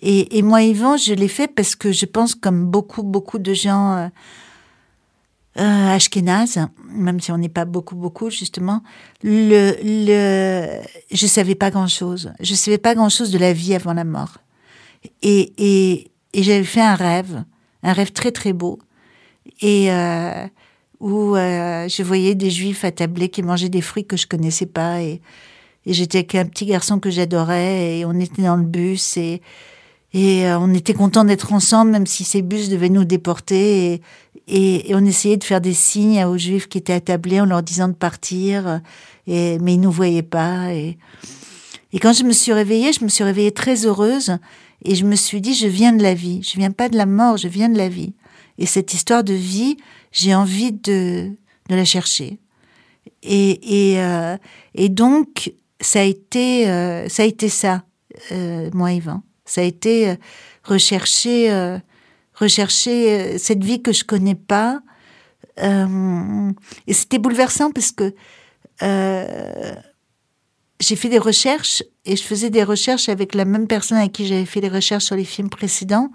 Et, 0.00 0.38
et, 0.38 0.42
moi, 0.42 0.62
Yvan, 0.62 0.96
je 0.96 1.14
l'ai 1.14 1.28
fait 1.28 1.48
parce 1.48 1.74
que 1.74 1.90
je 1.90 2.06
pense, 2.06 2.34
comme 2.34 2.66
beaucoup, 2.66 3.02
beaucoup 3.02 3.40
de 3.40 3.52
gens 3.54 3.96
euh, 3.96 4.08
euh, 5.58 5.94
ashkénazes, 5.94 6.60
même 6.90 7.20
si 7.20 7.32
on 7.32 7.38
n'est 7.38 7.48
pas 7.48 7.64
beaucoup, 7.64 7.96
beaucoup, 7.96 8.30
justement, 8.30 8.82
le, 9.24 9.74
le, 9.82 10.80
je 11.10 11.26
savais 11.26 11.56
pas 11.56 11.70
grand-chose. 11.70 12.32
Je 12.40 12.54
savais 12.54 12.78
pas 12.78 12.94
grand-chose 12.94 13.32
de 13.32 13.38
la 13.38 13.52
vie 13.52 13.74
avant 13.74 13.94
la 13.94 14.04
mort. 14.04 14.38
Et, 15.22 15.52
et, 15.58 16.12
et 16.32 16.42
j'avais 16.44 16.64
fait 16.64 16.80
un 16.80 16.94
rêve, 16.94 17.44
un 17.82 17.92
rêve 17.92 18.12
très, 18.12 18.30
très 18.30 18.52
beau. 18.52 18.78
Et... 19.60 19.90
Euh, 19.90 20.46
où 21.04 21.36
euh, 21.36 21.86
je 21.86 22.02
voyais 22.02 22.34
des 22.34 22.50
juifs 22.50 22.82
attablés 22.82 23.28
qui 23.28 23.42
mangeaient 23.42 23.68
des 23.68 23.82
fruits 23.82 24.06
que 24.06 24.16
je 24.16 24.26
connaissais 24.26 24.64
pas 24.64 25.02
et, 25.02 25.20
j'étais 25.86 26.18
avec 26.18 26.34
un 26.34 26.46
petit 26.46 26.64
garçon 26.64 26.98
que 26.98 27.10
j'adorais 27.10 27.98
et 27.98 28.06
on 28.06 28.18
était 28.18 28.40
dans 28.40 28.56
le 28.56 28.62
bus 28.62 29.18
et, 29.18 29.42
euh, 30.14 30.58
on 30.58 30.72
était 30.72 30.94
content 30.94 31.26
d'être 31.26 31.52
ensemble 31.52 31.90
même 31.90 32.06
si 32.06 32.24
ces 32.24 32.40
bus 32.40 32.70
devaient 32.70 32.88
nous 32.88 33.04
déporter 33.04 34.00
et, 34.48 34.94
on 34.94 35.04
essayait 35.04 35.36
de 35.36 35.44
faire 35.44 35.60
des 35.60 35.74
signes 35.74 36.24
aux 36.24 36.38
juifs 36.38 36.68
qui 36.68 36.78
étaient 36.78 36.94
attablés 36.94 37.42
en 37.42 37.44
leur 37.44 37.62
disant 37.62 37.88
de 37.88 37.92
partir 37.94 38.80
et, 39.26 39.58
mais 39.58 39.74
ils 39.74 39.80
nous 39.80 39.90
voyaient 39.90 40.22
pas 40.22 40.72
et, 40.72 40.96
et 41.92 41.98
quand 41.98 42.14
je 42.14 42.24
me 42.24 42.32
suis 42.32 42.54
réveillée, 42.54 42.94
je 42.94 43.04
me 43.04 43.10
suis 43.10 43.24
réveillée 43.24 43.52
très 43.52 43.84
heureuse 43.84 44.38
et 44.86 44.94
je 44.94 45.04
me 45.04 45.16
suis 45.16 45.42
dit 45.42 45.52
je 45.52 45.66
viens 45.66 45.92
de 45.92 46.02
la 46.02 46.14
vie, 46.14 46.42
je 46.42 46.56
viens 46.56 46.70
pas 46.70 46.88
de 46.88 46.96
la 46.96 47.04
mort, 47.04 47.36
je 47.36 47.48
viens 47.48 47.68
de 47.68 47.76
la 47.76 47.90
vie. 47.90 48.14
Et 48.58 48.66
cette 48.66 48.94
histoire 48.94 49.24
de 49.24 49.34
vie, 49.34 49.76
j'ai 50.12 50.34
envie 50.34 50.72
de, 50.72 51.32
la 51.68 51.84
chercher. 51.84 52.38
Euh, 53.26 54.36
et 54.74 54.88
donc, 54.88 55.52
ça 55.80 56.00
a 56.00 56.04
été, 56.04 56.68
euh, 56.68 57.08
ça, 57.08 57.84
euh, 58.32 58.70
moi, 58.72 58.92
Yvan. 58.92 59.22
Ça 59.44 59.60
a 59.60 59.64
été 59.64 60.16
rechercher, 60.62 61.78
rechercher 62.32 63.36
cette 63.36 63.62
vie 63.62 63.82
que 63.82 63.92
je 63.92 64.04
connais 64.04 64.34
pas. 64.34 64.80
et 65.58 66.92
c'était 66.92 67.18
bouleversant 67.18 67.70
parce 67.70 67.92
que 67.92 68.14
j'ai 70.80 70.96
fait 70.96 71.10
des 71.10 71.18
recherches 71.18 71.82
et 72.06 72.16
je 72.16 72.22
faisais 72.22 72.48
des 72.48 72.64
recherches 72.64 73.10
avec 73.10 73.34
la 73.34 73.44
même 73.44 73.66
personne 73.66 73.98
avec 73.98 74.12
qui 74.12 74.26
j'avais 74.26 74.46
fait 74.46 74.62
les 74.62 74.70
recherches 74.70 75.04
sur 75.04 75.16
les 75.16 75.24
films 75.24 75.50
précédents. 75.50 76.10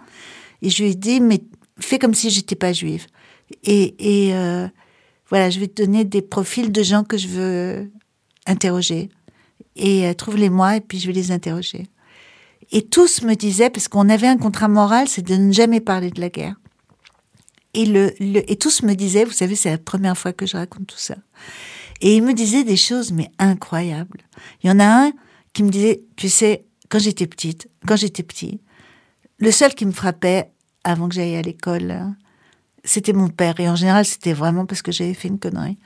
Et 0.64 0.70
je 0.70 0.84
lui 0.84 0.92
ai 0.92 0.96
dit, 0.96 1.22
mais 1.22 1.42
fais 1.80 2.00
comme 2.00 2.14
si 2.14 2.30
j'étais 2.30 2.56
pas 2.56 2.74
juive. 2.74 3.08
Et, 3.64 3.96
euh, 4.34 4.68
voilà, 5.30 5.50
je 5.50 5.60
vais 5.60 5.68
te 5.68 5.82
donner 5.84 6.04
des 6.04 6.22
profils 6.22 6.72
de 6.72 6.84
gens 6.84 7.04
que 7.04 7.18
je 7.18 7.28
veux 7.28 7.92
interroger. 8.46 9.10
Et 9.76 10.08
euh, 10.08 10.14
trouve-les-moi 10.14 10.78
et 10.78 10.82
puis 10.82 11.00
je 11.00 11.08
vais 11.08 11.14
les 11.14 11.32
interroger. 11.32 11.88
Et 12.72 12.86
tous 12.86 13.24
me 13.24 13.36
disaient, 13.36 13.70
parce 13.70 13.88
qu'on 13.88 14.10
avait 14.10 14.28
un 14.28 14.38
contrat 14.38 14.68
moral, 14.68 15.08
c'est 15.08 15.22
de 15.22 15.36
ne 15.36 15.52
jamais 15.52 15.80
parler 15.80 16.12
de 16.12 16.22
la 16.22 16.30
guerre. 16.30 16.56
Et, 17.74 17.86
le, 17.86 18.14
et 18.20 18.56
tous 18.58 18.84
me 18.84 18.94
disaient, 18.94 19.26
vous 19.26 19.32
savez, 19.32 19.56
c'est 19.56 19.72
la 19.72 19.78
première 19.78 20.18
fois 20.18 20.34
que 20.34 20.46
je 20.46 20.58
raconte 20.58 20.88
tout 20.88 20.98
ça. 20.98 21.16
Et 22.02 22.16
ils 22.16 22.24
me 22.24 22.34
disaient 22.34 22.64
des 22.64 22.78
choses, 22.78 23.12
mais 23.12 23.30
incroyables. 23.40 24.22
Il 24.64 24.68
y 24.68 24.72
en 24.72 24.80
a 24.80 24.86
un 24.86 25.12
qui 25.54 25.64
me 25.64 25.70
disait, 25.70 26.04
tu 26.16 26.30
sais, 26.30 26.66
quand 26.90 27.00
j'étais 27.00 27.28
petite, 27.28 27.70
quand 27.88 27.96
j'étais 27.96 28.24
petit, 28.24 28.62
le 29.38 29.52
seul 29.52 29.74
qui 29.74 29.86
me 29.86 29.92
frappait 29.92 30.52
avant 30.84 31.10
que 31.10 31.16
j'aille 31.16 31.36
à 31.36 31.42
l'école, 31.42 32.16
c'était 32.84 33.14
mon 33.14 33.30
père. 33.30 33.60
Et 33.60 33.70
en 33.70 33.76
général, 33.76 34.06
c'était 34.06 34.34
vraiment 34.34 34.66
parce 34.66 34.82
que 34.82 34.92
j'avais 34.92 35.14
fait 35.14 35.28
une 35.28 35.40
connerie. 35.40 35.78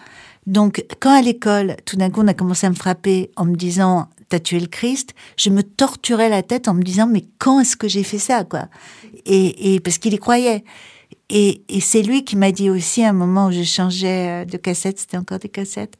Donc, 0.45 0.85
quand 0.99 1.13
à 1.17 1.21
l'école, 1.21 1.77
tout 1.85 1.95
d'un 1.95 2.09
coup, 2.09 2.21
on 2.21 2.27
a 2.27 2.33
commencé 2.33 2.67
à 2.67 2.69
me 2.69 2.75
frapper 2.75 3.31
en 3.35 3.45
me 3.45 3.55
disant 3.55 4.09
t'as 4.29 4.39
tué 4.39 4.59
le 4.59 4.67
Christ, 4.67 5.13
je 5.37 5.49
me 5.49 5.63
torturais 5.63 6.29
la 6.29 6.41
tête 6.41 6.67
en 6.67 6.73
me 6.73 6.81
disant 6.81 7.07
mais 7.07 7.25
quand 7.37 7.59
est-ce 7.59 7.77
que 7.77 7.87
j'ai 7.87 8.03
fait 8.03 8.17
ça 8.17 8.43
quoi? 8.43 8.67
Et, 9.25 9.79
parce 9.83 9.99
qu'il 9.99 10.13
y 10.13 10.17
croyait. 10.17 10.63
Et, 11.29 11.63
et 11.69 11.79
c'est 11.79 12.01
lui 12.01 12.25
qui 12.25 12.35
m'a 12.35 12.51
dit 12.51 12.69
aussi 12.69 13.03
à 13.03 13.09
un 13.09 13.13
moment 13.13 13.47
où 13.47 13.51
je 13.51 13.63
changeais 13.63 14.43
euh, 14.43 14.45
de 14.45 14.57
cassette, 14.57 14.99
c'était 14.99 15.17
encore 15.17 15.39
des 15.39 15.49
cassettes. 15.49 15.97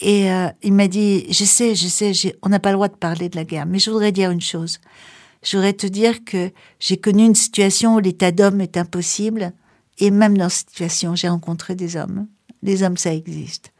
Et 0.00 0.30
euh, 0.30 0.48
il 0.62 0.72
m'a 0.72 0.86
dit 0.86 1.26
je 1.30 1.44
sais, 1.44 1.74
je 1.74 1.88
sais, 1.88 2.12
on 2.42 2.50
n'a 2.50 2.60
pas 2.60 2.70
le 2.70 2.76
droit 2.76 2.88
de 2.88 2.96
parler 2.96 3.28
de 3.28 3.36
la 3.36 3.44
guerre, 3.44 3.66
mais 3.66 3.78
je 3.78 3.90
voudrais 3.90 4.12
dire 4.12 4.30
une 4.30 4.40
chose. 4.40 4.78
Je 5.42 5.56
voudrais 5.56 5.72
te 5.72 5.86
dire 5.86 6.24
que 6.24 6.50
j'ai 6.78 6.96
connu 6.98 7.24
une 7.24 7.34
situation 7.34 7.94
où 7.94 7.98
l'état 7.98 8.30
d'homme 8.30 8.60
est 8.60 8.76
impossible 8.76 9.52
et 9.98 10.10
même 10.10 10.36
dans 10.36 10.48
cette 10.48 10.70
situation, 10.70 11.14
j'ai 11.14 11.28
rencontré 11.28 11.74
des 11.74 11.96
hommes. 11.96 12.26
Les 12.62 12.82
hommes, 12.82 12.96
ça 12.96 13.14
existe. 13.14 13.72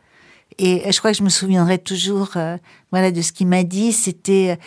Et 0.58 0.90
je 0.90 0.98
crois 0.98 1.12
que 1.12 1.18
je 1.18 1.22
me 1.22 1.28
souviendrai 1.28 1.78
toujours, 1.78 2.36
euh, 2.36 2.56
voilà, 2.90 3.10
de 3.10 3.22
ce 3.22 3.32
qu'il 3.32 3.46
m'a 3.46 3.62
dit. 3.62 3.92
C'était 3.92 4.58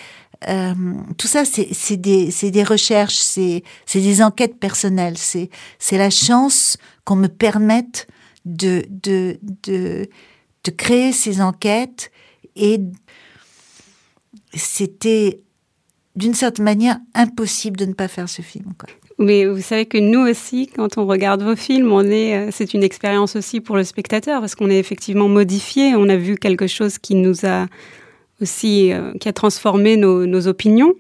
euh, 0.50 0.74
tout 1.18 1.28
ça, 1.28 1.44
c'est 1.46 1.98
des, 1.98 2.32
des 2.52 2.64
recherches, 2.64 3.18
c'est 3.18 3.64
des 3.94 4.22
enquêtes 4.22 4.60
personnelles. 4.60 5.18
C'est 5.18 5.50
c'est 5.80 5.98
la 5.98 6.10
chance 6.10 6.78
qu'on 7.06 7.16
me 7.16 7.28
permette 7.28 8.08
de, 8.46 8.84
de 8.90 9.40
de 9.64 10.10
de 10.64 10.72
créer 10.72 11.12
ces 11.12 11.42
enquêtes 11.42 12.12
et 12.56 12.80
c'était 14.56 15.43
d'une 16.16 16.34
certaine 16.34 16.66
manière 16.66 16.98
impossible 17.14 17.78
de 17.78 17.86
ne 17.86 17.94
pas 17.94 18.08
faire 18.08 18.30
ce 18.30 18.42
film. 18.42 18.74
Quoi. 18.78 18.90
Mais 19.20 19.46
vous 19.46 19.62
savez 19.62 19.86
que 19.86 19.98
nous 19.98 20.20
aussi, 20.20 20.68
quand 20.68 20.98
on 20.98 21.06
regarde 21.06 21.44
vos 21.44 21.56
films, 21.56 21.92
on 21.92 22.04
est, 22.04 22.36
euh, 22.36 22.50
c'est 22.52 22.74
une 22.74 22.84
expérience 22.84 23.36
aussi 23.36 23.62
pour 23.62 23.76
le 23.76 23.84
spectateur 23.84 24.42
parce 24.42 24.56
qu'on 24.56 24.70
est 24.70 24.80
effectivement 24.80 25.28
modifié. 25.28 25.96
On 25.96 26.10
a 26.10 26.16
vu 26.16 26.36
quelque 26.36 26.68
chose 26.68 26.98
qui 26.98 27.16
nous 27.16 27.46
a 27.46 27.68
aussi, 28.42 28.92
euh, 28.92 29.14
qui 29.20 29.30
a 29.30 29.34
transformé 29.34 29.98
nos, 29.98 30.26
nos, 30.26 30.48
opinions. 30.48 30.94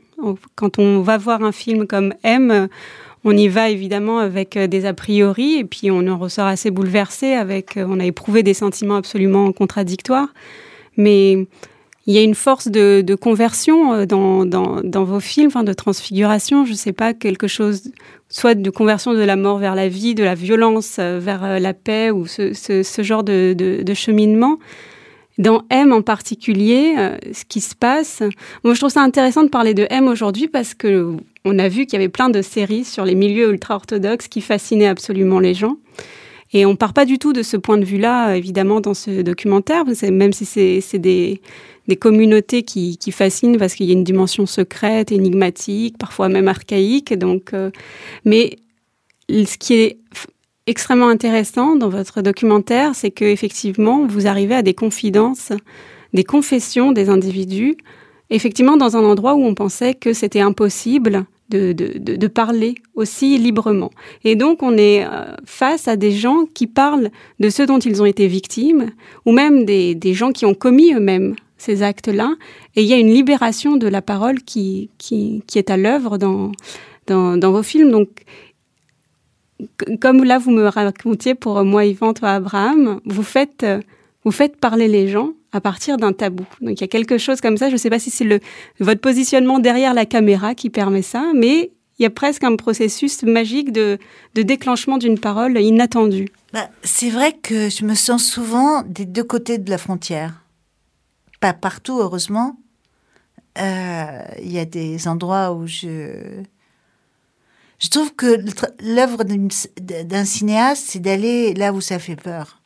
Quand 0.55 0.79
on 0.79 1.01
va 1.01 1.17
voir 1.17 1.43
un 1.43 1.51
film 1.51 1.85
comme 1.85 2.13
M, 2.23 2.69
on 3.25 3.35
y 3.35 3.47
va 3.47 3.69
évidemment 3.69 4.19
avec 4.19 4.55
euh, 4.55 4.67
des 4.67 4.85
a 4.85 4.93
priori 4.93 5.55
et 5.57 5.65
puis 5.65 5.91
on 5.91 6.07
en 6.07 6.17
ressort 6.17 6.45
assez 6.45 6.71
bouleversé 6.71 7.33
avec, 7.33 7.73
on 7.77 7.99
a 7.99 8.05
éprouvé 8.05 8.43
des 8.43 8.53
sentiments 8.53 8.95
absolument 8.95 9.51
contradictoires. 9.51 10.29
Mais 10.97 11.47
il 12.05 12.13
y 12.13 12.17
a 12.17 12.21
une 12.21 12.35
force 12.35 12.67
de, 12.67 13.15
conversion 13.15 13.93
euh, 13.93 14.05
dans, 14.05 14.45
dans, 14.45 15.03
vos 15.03 15.19
films, 15.19 15.51
de 15.63 15.73
transfiguration, 15.73 16.65
je 16.65 16.71
ne 16.71 16.77
sais 16.77 16.91
pas, 16.91 17.13
quelque 17.13 17.47
chose, 17.47 17.91
soit 18.29 18.55
de 18.55 18.69
conversion 18.69 19.13
de 19.13 19.21
la 19.21 19.35
mort 19.35 19.57
vers 19.57 19.75
la 19.75 19.87
vie, 19.87 20.15
de 20.15 20.23
la 20.23 20.35
violence 20.35 20.97
euh, 20.99 21.19
vers 21.21 21.43
euh, 21.43 21.59
la 21.59 21.73
paix, 21.73 22.11
ou 22.11 22.25
ce, 22.25 22.53
ce, 22.53 23.03
genre 23.03 23.23
de, 23.23 23.53
de, 23.53 23.93
cheminement. 23.93 24.59
Dans 25.37 25.63
M 25.71 25.93
en 25.93 26.03
particulier, 26.03 26.93
ce 27.33 27.43
qui 27.45 27.59
se 27.59 27.73
passe, 27.73 28.21
moi 28.63 28.75
je 28.75 28.79
trouve 28.79 28.91
ça 28.91 29.01
intéressant 29.01 29.41
de 29.41 29.49
parler 29.49 29.73
de 29.73 29.87
M 29.89 30.07
aujourd'hui 30.07 30.47
parce 30.47 30.75
que 30.75 31.17
on 31.43 31.57
a 31.57 31.69
vu 31.69 31.87
qu'il 31.87 31.93
y 31.93 32.03
avait 32.03 32.09
plein 32.09 32.29
de 32.29 32.43
séries 32.43 32.83
sur 32.83 33.03
les 33.03 33.15
milieux 33.15 33.49
ultra-orthodoxes 33.49 34.27
qui 34.27 34.41
fascinaient 34.41 34.85
absolument 34.85 35.39
les 35.39 35.55
gens. 35.55 35.77
Et 36.53 36.65
on 36.65 36.75
part 36.75 36.93
pas 36.93 37.05
du 37.05 37.17
tout 37.17 37.33
de 37.33 37.41
ce 37.41 37.57
point 37.57 37.77
de 37.77 37.85
vue-là, 37.85 38.35
évidemment, 38.35 38.79
dans 38.79 38.93
ce 38.93 39.21
documentaire, 39.21 39.85
même 40.11 40.33
si 40.33 40.45
c'est 40.45 40.99
des, 40.99 41.41
communautés 41.99 42.61
qui, 42.63 42.97
qui 42.97 43.11
fascinent 43.11 43.57
parce 43.57 43.73
qu'il 43.73 43.87
y 43.87 43.89
a 43.89 43.93
une 43.93 44.03
dimension 44.03 44.45
secrète, 44.45 45.11
énigmatique, 45.11 45.97
parfois 45.97 46.29
même 46.29 46.47
archaïque. 46.47 47.17
Donc, 47.17 47.53
euh, 47.53 47.71
mais 48.23 48.57
ce 49.29 49.57
qui 49.57 49.73
est 49.73 49.97
extrêmement 50.67 51.09
intéressant 51.09 51.75
dans 51.75 51.89
votre 51.89 52.21
documentaire, 52.21 52.93
c'est 52.93 53.11
que 53.11 53.25
effectivement, 53.25 54.05
vous 54.05 54.27
arrivez 54.27 54.55
à 54.55 54.61
des 54.61 54.75
confidences, 54.75 55.51
des 56.13 56.23
confessions 56.23 56.91
des 56.91 57.09
individus, 57.09 57.75
effectivement 58.29 58.77
dans 58.77 58.95
un 58.95 59.03
endroit 59.03 59.33
où 59.33 59.43
on 59.43 59.55
pensait 59.55 59.95
que 59.95 60.13
c'était 60.13 60.39
impossible 60.39 61.25
de, 61.49 61.73
de, 61.73 62.15
de, 62.15 62.27
parler 62.27 62.75
aussi 62.95 63.37
librement. 63.37 63.91
Et 64.23 64.35
donc, 64.35 64.63
on 64.63 64.75
est 64.77 65.05
euh, 65.05 65.35
face 65.45 65.87
à 65.87 65.95
des 65.95 66.11
gens 66.11 66.45
qui 66.53 66.67
parlent 66.67 67.09
de 67.39 67.49
ce 67.49 67.63
dont 67.63 67.79
ils 67.79 68.01
ont 68.01 68.05
été 68.05 68.27
victimes, 68.27 68.91
ou 69.25 69.31
même 69.31 69.65
des, 69.65 69.93
des 69.93 70.13
gens 70.13 70.31
qui 70.31 70.45
ont 70.45 70.55
commis 70.55 70.93
eux-mêmes 70.93 71.35
ces 71.57 71.83
actes-là. 71.83 72.35
Et 72.75 72.81
il 72.81 72.87
y 72.87 72.93
a 72.93 72.97
une 72.97 73.11
libération 73.13 73.77
de 73.77 73.87
la 73.87 74.01
parole 74.01 74.41
qui, 74.41 74.89
qui, 74.97 75.43
est 75.55 75.69
à 75.69 75.77
l'œuvre 75.77 76.17
dans, 76.17 76.51
dans, 77.07 77.51
vos 77.51 77.63
films. 77.63 77.91
Donc, 77.91 78.09
comme 80.01 80.23
là, 80.23 80.39
vous 80.39 80.51
me 80.51 80.67
racontiez 80.67 81.35
pour 81.35 81.63
moi, 81.63 81.85
Yvan, 81.85 82.13
toi, 82.13 82.31
Abraham, 82.31 82.99
vous 83.05 83.23
faites, 83.23 83.65
vous 84.23 84.31
faites 84.31 84.57
parler 84.57 84.87
les 84.87 85.07
gens 85.07 85.33
à 85.53 85.61
partir 85.61 85.97
d'un 85.97 86.11
tabou. 86.11 86.45
Donc, 86.59 86.79
il 86.79 86.81
y 86.81 86.83
a 86.83 86.87
quelque 86.87 87.17
chose 87.17 87.39
comme 87.39 87.57
ça. 87.57 87.69
Je 87.69 87.73
ne 87.73 87.77
sais 87.77 87.89
pas 87.89 87.99
si 87.99 88.09
c'est 88.09 88.25
le, 88.25 88.39
votre 88.79 88.99
positionnement 88.99 89.59
derrière 89.59 89.93
la 89.93 90.05
caméra 90.05 90.55
qui 90.55 90.69
permet 90.69 91.01
ça, 91.03 91.31
mais 91.33 91.71
il 91.99 92.03
y 92.03 92.05
a 92.05 92.09
presque 92.09 92.43
un 92.43 92.55
processus 92.57 93.23
magique 93.23 93.71
de, 93.71 93.99
déclenchement 94.35 94.97
d'une 94.97 95.19
parole 95.19 95.57
inattendue. 95.57 96.29
Bah, 96.51 96.69
c'est 96.83 97.09
vrai 97.09 97.33
que 97.33 97.69
je 97.69 97.85
me 97.85 97.95
sens 97.95 98.25
souvent 98.25 98.81
des 98.81 99.05
deux 99.05 99.23
côtés 99.23 99.57
de 99.57 99.69
la 99.69 99.77
frontière 99.77 100.43
pas 101.43 101.51
partout, 101.51 101.99
heureusement. 101.99 102.55
Euh, 103.59 104.21
il 104.41 104.49
y 104.49 104.59
a 104.59 104.63
des 104.63 105.09
endroits 105.09 105.51
où 105.51 105.67
je... 105.67 106.41
Je 107.79 107.89
trouve 107.89 108.15
que 108.15 108.39
l'œuvre 108.81 109.25
d'un 109.25 110.23
cinéaste, 110.23 110.85
c'est 110.87 110.99
d'aller 110.99 111.53
là 111.53 111.73
où 111.73 111.81
ça 111.81 111.99
fait 111.99 112.15
peur. 112.15 112.61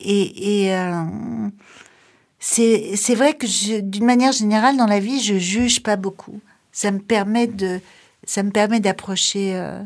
Et, 0.00 0.64
et 0.64 0.74
euh, 0.74 1.04
c'est 2.38 3.14
vrai 3.14 3.34
que 3.34 3.80
d'une 3.80 4.04
manière 4.04 4.32
générale, 4.32 4.76
dans 4.76 4.86
la 4.86 5.00
vie, 5.00 5.20
je 5.20 5.38
juge 5.38 5.82
pas 5.82 5.96
beaucoup. 5.96 6.40
Ça 6.72 6.90
me 6.90 6.98
permet 6.98 7.46
de, 7.46 7.80
ça 8.24 8.42
me 8.42 8.50
permet 8.50 8.80
d'approcher 8.80 9.56
euh, 9.56 9.82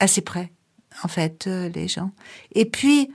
assez 0.00 0.20
près, 0.20 0.50
en 1.02 1.08
fait, 1.08 1.46
les 1.46 1.88
gens. 1.88 2.10
Et 2.54 2.64
puis, 2.64 3.10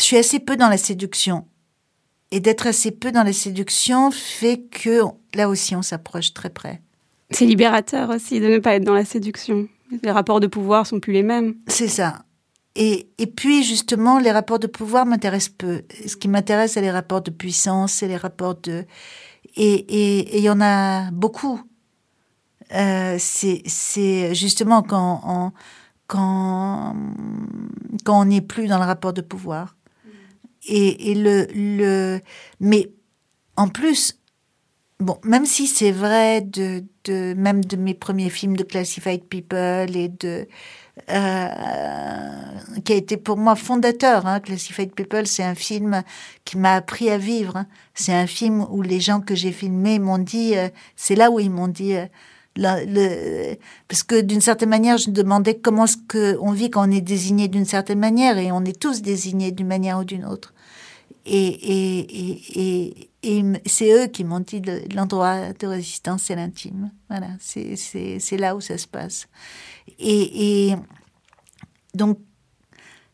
je 0.00 0.04
suis 0.04 0.16
assez 0.16 0.40
peu 0.40 0.56
dans 0.56 0.68
la 0.68 0.78
séduction. 0.78 1.46
Et 2.32 2.40
d'être 2.40 2.66
assez 2.66 2.90
peu 2.90 3.12
dans 3.12 3.24
la 3.24 3.32
séduction 3.32 4.10
fait 4.10 4.62
que 4.70 5.02
là 5.34 5.48
aussi 5.48 5.74
on 5.74 5.82
s'approche 5.82 6.32
très 6.32 6.50
près. 6.50 6.80
C'est 7.30 7.44
libérateur 7.44 8.08
aussi 8.10 8.40
de 8.40 8.46
ne 8.46 8.58
pas 8.58 8.74
être 8.74 8.84
dans 8.84 8.94
la 8.94 9.04
séduction. 9.04 9.68
Les 10.02 10.10
rapports 10.10 10.40
de 10.40 10.46
pouvoir 10.46 10.86
sont 10.86 11.00
plus 11.00 11.12
les 11.12 11.22
mêmes. 11.22 11.56
C'est 11.66 11.88
ça. 11.88 12.22
Et, 12.76 13.08
et, 13.18 13.26
puis 13.26 13.64
justement, 13.64 14.18
les 14.18 14.30
rapports 14.30 14.60
de 14.60 14.66
pouvoir 14.68 15.04
m'intéressent 15.04 15.54
peu. 15.58 15.82
Ce 16.06 16.16
qui 16.16 16.28
m'intéresse, 16.28 16.72
c'est 16.72 16.80
les 16.80 16.90
rapports 16.90 17.20
de 17.20 17.30
puissance, 17.30 17.92
c'est 17.94 18.08
les 18.08 18.16
rapports 18.16 18.54
de... 18.54 18.84
Et 19.56 20.38
il 20.38 20.44
y 20.44 20.50
en 20.50 20.60
a 20.60 21.10
beaucoup. 21.10 21.60
Euh, 22.72 23.16
c'est 23.18 24.34
justement 24.34 24.82
quand 24.82 25.20
on, 25.24 25.52
quand, 26.06 26.94
quand 28.04 28.20
on 28.20 28.24
n'est 28.26 28.40
plus 28.40 28.68
dans 28.68 28.78
le 28.78 28.84
rapport 28.84 29.12
de 29.12 29.22
pouvoir. 29.22 29.76
Et, 30.68 31.14
le, 31.14 31.46
le, 31.54 32.20
mais 32.60 32.92
en 33.56 33.68
plus, 33.68 34.20
bon, 35.00 35.18
même 35.24 35.46
si 35.46 35.66
c'est 35.66 35.90
vrai 35.90 36.42
de, 36.42 36.84
de, 37.04 37.34
même 37.34 37.64
de 37.64 37.76
mes 37.76 37.94
premiers 37.94 38.30
films 38.30 38.56
de 38.56 38.62
Classified 38.62 39.24
People 39.24 39.96
et 39.96 40.08
de, 40.08 40.46
euh, 41.08 41.48
qui 42.84 42.92
a 42.92 42.96
été 42.96 43.16
pour 43.16 43.36
moi 43.36 43.56
fondateur. 43.56 44.26
Hein. 44.26 44.40
Classified 44.40 44.92
People, 44.92 45.26
c'est 45.26 45.42
un 45.42 45.54
film 45.54 46.02
qui 46.44 46.58
m'a 46.58 46.74
appris 46.74 47.10
à 47.10 47.18
vivre. 47.18 47.56
Hein. 47.56 47.66
C'est 47.94 48.12
un 48.12 48.26
film 48.26 48.66
où 48.70 48.82
les 48.82 49.00
gens 49.00 49.20
que 49.20 49.34
j'ai 49.34 49.52
filmés 49.52 49.98
m'ont 49.98 50.18
dit, 50.18 50.56
euh, 50.56 50.68
c'est 50.96 51.14
là 51.14 51.30
où 51.30 51.40
ils 51.40 51.50
m'ont 51.50 51.68
dit, 51.68 51.94
euh, 51.94 53.54
parce 53.88 54.02
que 54.02 54.20
d'une 54.20 54.40
certaine 54.40 54.68
manière, 54.68 54.98
je 54.98 55.10
me 55.10 55.14
demandais 55.14 55.56
comment 55.56 55.84
est-ce 55.84 55.96
qu'on 56.36 56.52
vit 56.52 56.70
quand 56.70 56.88
on 56.88 56.90
est 56.92 57.00
désigné 57.00 57.48
d'une 57.48 57.64
certaine 57.64 58.00
manière, 58.00 58.38
et 58.38 58.52
on 58.52 58.64
est 58.64 58.78
tous 58.78 59.02
désignés 59.02 59.52
d'une 59.52 59.68
manière 59.68 59.98
ou 59.98 60.04
d'une 60.04 60.24
autre. 60.24 60.52
Et, 61.26 63.00
et 63.22 63.44
c'est 63.66 63.92
eux 63.92 64.06
qui 64.06 64.24
m'ont 64.24 64.40
dit 64.40 64.62
l'endroit 64.94 65.52
de 65.52 65.66
résistance, 65.66 66.22
c'est 66.24 66.36
l'intime. 66.36 66.90
Voilà, 67.08 67.28
c'est 67.38 68.36
là 68.38 68.56
où 68.56 68.60
ça 68.60 68.78
se 68.78 68.86
passe. 68.86 69.28
Et, 69.98 70.74
donc, 71.94 72.18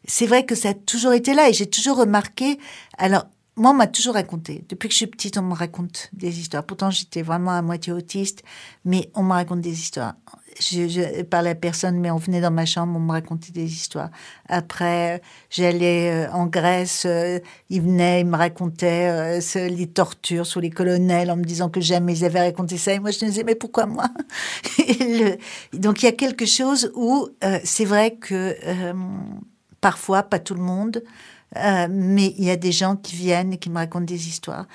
c'est 0.06 0.26
vrai 0.26 0.44
que 0.44 0.54
ça 0.54 0.70
a 0.70 0.74
toujours 0.74 1.12
été 1.12 1.34
là, 1.34 1.48
et 1.48 1.52
j'ai 1.52 1.66
toujours 1.66 1.96
remarqué. 1.96 2.58
Alors, 2.98 3.26
moi, 3.56 3.70
on 3.70 3.74
m'a 3.74 3.86
toujours 3.86 4.14
raconté. 4.14 4.64
Depuis 4.68 4.88
que 4.88 4.92
je 4.92 4.98
suis 4.98 5.06
petite, 5.06 5.38
on 5.38 5.42
me 5.42 5.54
raconte 5.54 6.10
des 6.12 6.38
histoires. 6.38 6.64
Pourtant, 6.64 6.90
j'étais 6.90 7.22
vraiment 7.22 7.52
à 7.52 7.62
moitié 7.62 7.92
autiste, 7.92 8.42
mais 8.84 9.10
on 9.14 9.22
me 9.22 9.32
raconte 9.32 9.62
des 9.62 9.80
histoires. 9.80 10.14
Je, 10.58 10.88
je 10.88 11.22
parlais 11.22 11.50
à 11.50 11.54
personne, 11.54 11.98
mais 11.98 12.10
on 12.10 12.16
venait 12.16 12.40
dans 12.40 12.50
ma 12.50 12.66
chambre, 12.66 12.96
on 12.96 13.00
me 13.00 13.12
racontait 13.12 13.52
des 13.52 13.72
histoires. 13.72 14.10
Après, 14.48 15.20
j'allais 15.50 16.26
euh, 16.26 16.32
en 16.32 16.46
Grèce, 16.46 17.04
euh, 17.06 17.38
ils 17.70 17.82
venaient, 17.82 18.20
ils 18.20 18.26
me 18.26 18.36
racontaient 18.36 19.40
euh, 19.40 19.68
les 19.68 19.86
tortures 19.86 20.46
sous 20.46 20.60
les 20.60 20.70
colonels 20.70 21.30
en 21.30 21.36
me 21.36 21.44
disant 21.44 21.68
que 21.68 21.80
jamais 21.80 22.14
ils 22.14 22.24
avaient 22.24 22.40
raconté 22.40 22.78
ça. 22.78 22.92
Et 22.92 22.98
moi, 22.98 23.10
je 23.10 23.24
me 23.24 23.30
disais, 23.30 23.44
mais 23.44 23.54
pourquoi 23.54 23.86
moi? 23.86 24.06
Donc, 25.72 26.02
il 26.02 26.06
y 26.06 26.08
a 26.08 26.12
quelque 26.12 26.46
chose 26.46 26.90
où 26.94 27.28
c'est 27.64 27.84
vrai 27.84 28.12
que 28.12 28.56
parfois, 29.80 30.22
pas 30.22 30.38
tout 30.38 30.54
le 30.54 30.62
monde, 30.62 31.02
euh, 31.56 31.86
mais 31.90 32.34
il 32.38 32.44
y 32.44 32.50
a 32.50 32.56
des 32.56 32.72
gens 32.72 32.96
qui 32.96 33.14
viennent 33.16 33.52
et 33.52 33.58
qui 33.58 33.70
me 33.70 33.76
racontent 33.76 34.04
des 34.04 34.28
histoires. 34.28 34.66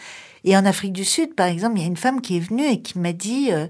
Et 0.43 0.55
en 0.55 0.65
Afrique 0.65 0.93
du 0.93 1.05
Sud, 1.05 1.35
par 1.35 1.47
exemple, 1.47 1.77
il 1.77 1.81
y 1.81 1.83
a 1.83 1.87
une 1.87 1.97
femme 1.97 2.21
qui 2.21 2.37
est 2.37 2.39
venue 2.39 2.65
et 2.65 2.81
qui 2.81 2.97
m'a 2.97 3.13
dit 3.13 3.49
euh, 3.51 3.67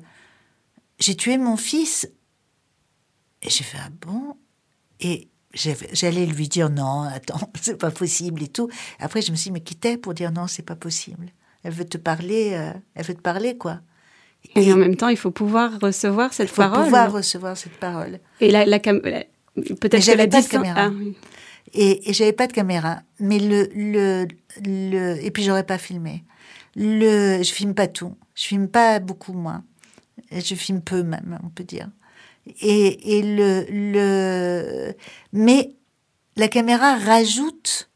J'ai 1.02 1.16
tué 1.16 1.38
mon 1.38 1.58
fils. 1.58 2.10
Et 3.42 3.50
j'ai 3.50 3.64
fait 3.64 3.80
Ah 3.82 3.90
bon? 4.02 4.38
Et 5.00 5.30
j'allais 5.54 6.26
lui 6.28 6.48
dire 6.48 6.70
Non, 6.70 7.02
attends, 7.02 7.52
c'est 7.62 7.78
pas 7.78 7.92
possible 7.92 8.44
et 8.44 8.48
tout. 8.48 8.70
Après, 9.00 9.22
je 9.22 9.32
me 9.32 9.36
suis 9.36 9.50
dit 9.50 9.54
Mais 9.54 9.62
qui 9.62 9.76
t'es 9.76 9.98
pour 9.98 10.14
dire 10.14 10.32
non, 10.32 10.48
c'est 10.48 10.62
pas 10.66 10.76
possible? 10.76 11.30
Elle 11.64 11.74
veut 11.74 11.86
te 11.86 11.98
parler, 11.98 12.52
euh, 12.54 12.72
elle 12.96 13.06
veut 13.06 13.14
te 13.14 13.22
parler, 13.22 13.58
quoi. 13.58 13.82
Et, 14.56 14.74
en 14.74 14.78
même 14.78 14.96
temps, 14.96 15.10
il 15.10 15.18
faut 15.18 15.30
pouvoir 15.30 15.80
recevoir 15.80 16.34
cette 16.34 16.52
parole. 16.52 16.78
Il 16.78 16.80
faut 16.80 16.86
pouvoir 16.86 17.12
recevoir 17.12 17.58
cette 17.58 17.78
parole. 17.78 18.20
Et 18.40 18.50
la, 18.50 18.66
la, 18.66 18.80
peut-être 18.80 20.06
que 20.06 20.18
la 20.18 20.28
distance. 20.28 20.48
Caméra. 20.48 20.90
Ah 20.90 20.92
et, 21.74 22.10
et 22.10 22.14
j'avais 22.14 22.34
pas 22.34 22.48
de 22.48 22.54
caméra. 22.54 23.02
Mais 23.20 23.38
le, 23.38 23.70
le, 23.76 24.28
le 24.66 25.24
et 25.24 25.32
puis 25.32 25.44
j'aurais 25.44 25.66
pas 25.66 25.78
filmé. 25.78 26.24
Le, 26.76 27.44
je 27.44 27.54
filme 27.54 27.76
pas 27.76 27.88
tout. 27.88 28.16
Je 28.34 28.46
filme 28.46 28.68
pas 28.68 29.00
beaucoup 29.00 29.34
moins. 29.34 29.64
Je 30.32 30.56
filme 30.56 30.82
peu 30.82 31.04
même, 31.04 31.40
on 31.44 31.50
peut 31.50 31.64
dire. 31.64 31.90
Et, 32.62 33.18
et 33.18 33.22
le, 33.22 33.66
le, 33.70 34.94
mais 35.34 35.76
la 36.36 36.48
caméra 36.48 36.96
rajoute 36.96 37.90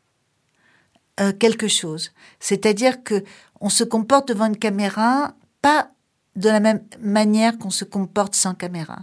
euh, 1.20 1.32
quelque 1.32 1.68
chose. 1.68 2.12
C'est-à-dire 2.40 3.04
que 3.04 3.24
on 3.62 3.70
se 3.70 3.84
comporte 3.84 4.28
devant 4.28 4.46
une 4.46 4.58
caméra 4.58 5.34
pas 5.62 5.90
de 6.36 6.50
la 6.50 6.60
même 6.60 6.84
manière 7.00 7.58
qu'on 7.58 7.70
se 7.70 7.86
comporte 7.86 8.36
sans 8.36 8.54
caméra. 8.54 9.00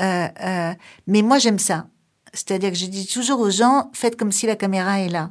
Euh, 0.00 0.28
euh, 0.42 0.74
mais 1.06 1.22
moi 1.22 1.38
j'aime 1.38 1.58
ça. 1.58 1.86
C'est-à-dire 2.32 2.70
que 2.70 2.76
je 2.76 2.86
dis 2.86 3.06
toujours 3.06 3.40
aux 3.40 3.50
gens, 3.50 3.90
faites 3.92 4.16
comme 4.16 4.32
si 4.32 4.46
la 4.46 4.56
caméra 4.56 5.00
est 5.00 5.08
là. 5.08 5.30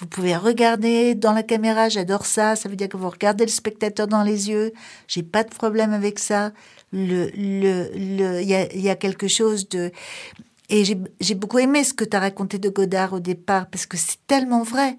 Vous 0.00 0.06
pouvez 0.06 0.36
regarder 0.36 1.14
dans 1.14 1.32
la 1.32 1.42
caméra, 1.42 1.88
j'adore 1.88 2.26
ça. 2.26 2.56
Ça 2.56 2.68
veut 2.68 2.76
dire 2.76 2.88
que 2.88 2.96
vous 2.96 3.08
regardez 3.08 3.44
le 3.44 3.50
spectateur 3.50 4.08
dans 4.08 4.22
les 4.22 4.50
yeux. 4.50 4.72
J'ai 5.06 5.22
pas 5.22 5.44
de 5.44 5.50
problème 5.50 5.92
avec 5.92 6.18
ça. 6.18 6.52
Le, 6.92 7.30
le, 7.36 7.90
le, 7.94 8.42
il 8.42 8.48
y 8.48 8.54
a, 8.54 8.74
y 8.74 8.90
a 8.90 8.96
quelque 8.96 9.28
chose 9.28 9.68
de. 9.68 9.92
Et 10.68 10.84
j'ai 10.84 11.34
beaucoup 11.34 11.58
aimé 11.58 11.84
ce 11.84 11.94
que 11.94 12.04
tu 12.04 12.16
as 12.16 12.20
raconté 12.20 12.58
de 12.58 12.68
Godard 12.70 13.12
au 13.12 13.20
départ, 13.20 13.68
parce 13.68 13.86
que 13.86 13.96
c'est 13.96 14.18
tellement 14.26 14.62
vrai. 14.62 14.96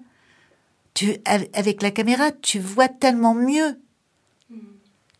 Tu, 0.94 1.16
avec 1.24 1.82
la 1.82 1.90
caméra, 1.90 2.30
tu 2.32 2.58
vois 2.58 2.88
tellement 2.88 3.34
mieux 3.34 3.78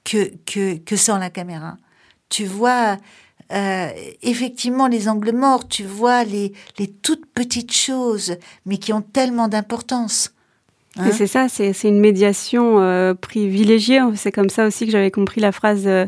que, 0.05 0.33
que, 0.47 0.79
que 0.79 0.97
sans 0.97 1.19
la 1.19 1.31
caméra. 1.31 1.77
Tu 2.29 2.47
vois 2.47 2.97
euh, 3.53 3.89
effectivement 4.23 4.89
les 4.89 5.09
angles 5.09 5.33
morts, 5.33 5.69
tu 5.69 5.85
vois 5.85 6.25
les, 6.25 6.53
les 6.79 6.89
toutes 6.89 7.27
petites 7.27 7.73
choses, 7.73 8.37
mais 8.65 8.79
qui 8.79 8.93
ont 8.93 9.03
tellement 9.03 9.49
d'importance. 9.49 10.33
Hein 10.97 11.11
c'est 11.13 11.27
ça, 11.27 11.49
c'est 11.49 11.73
une 11.85 12.01
médiation 12.01 12.81
euh, 12.81 13.15
privilégiée. 13.15 14.01
C'est 14.15 14.33
comme 14.33 14.49
ça 14.49 14.67
aussi 14.67 14.87
que 14.87 14.93
j'avais 14.93 15.11
compris 15.11 15.41
la 15.41 15.53
phrase 15.53 15.87
euh, 15.87 16.07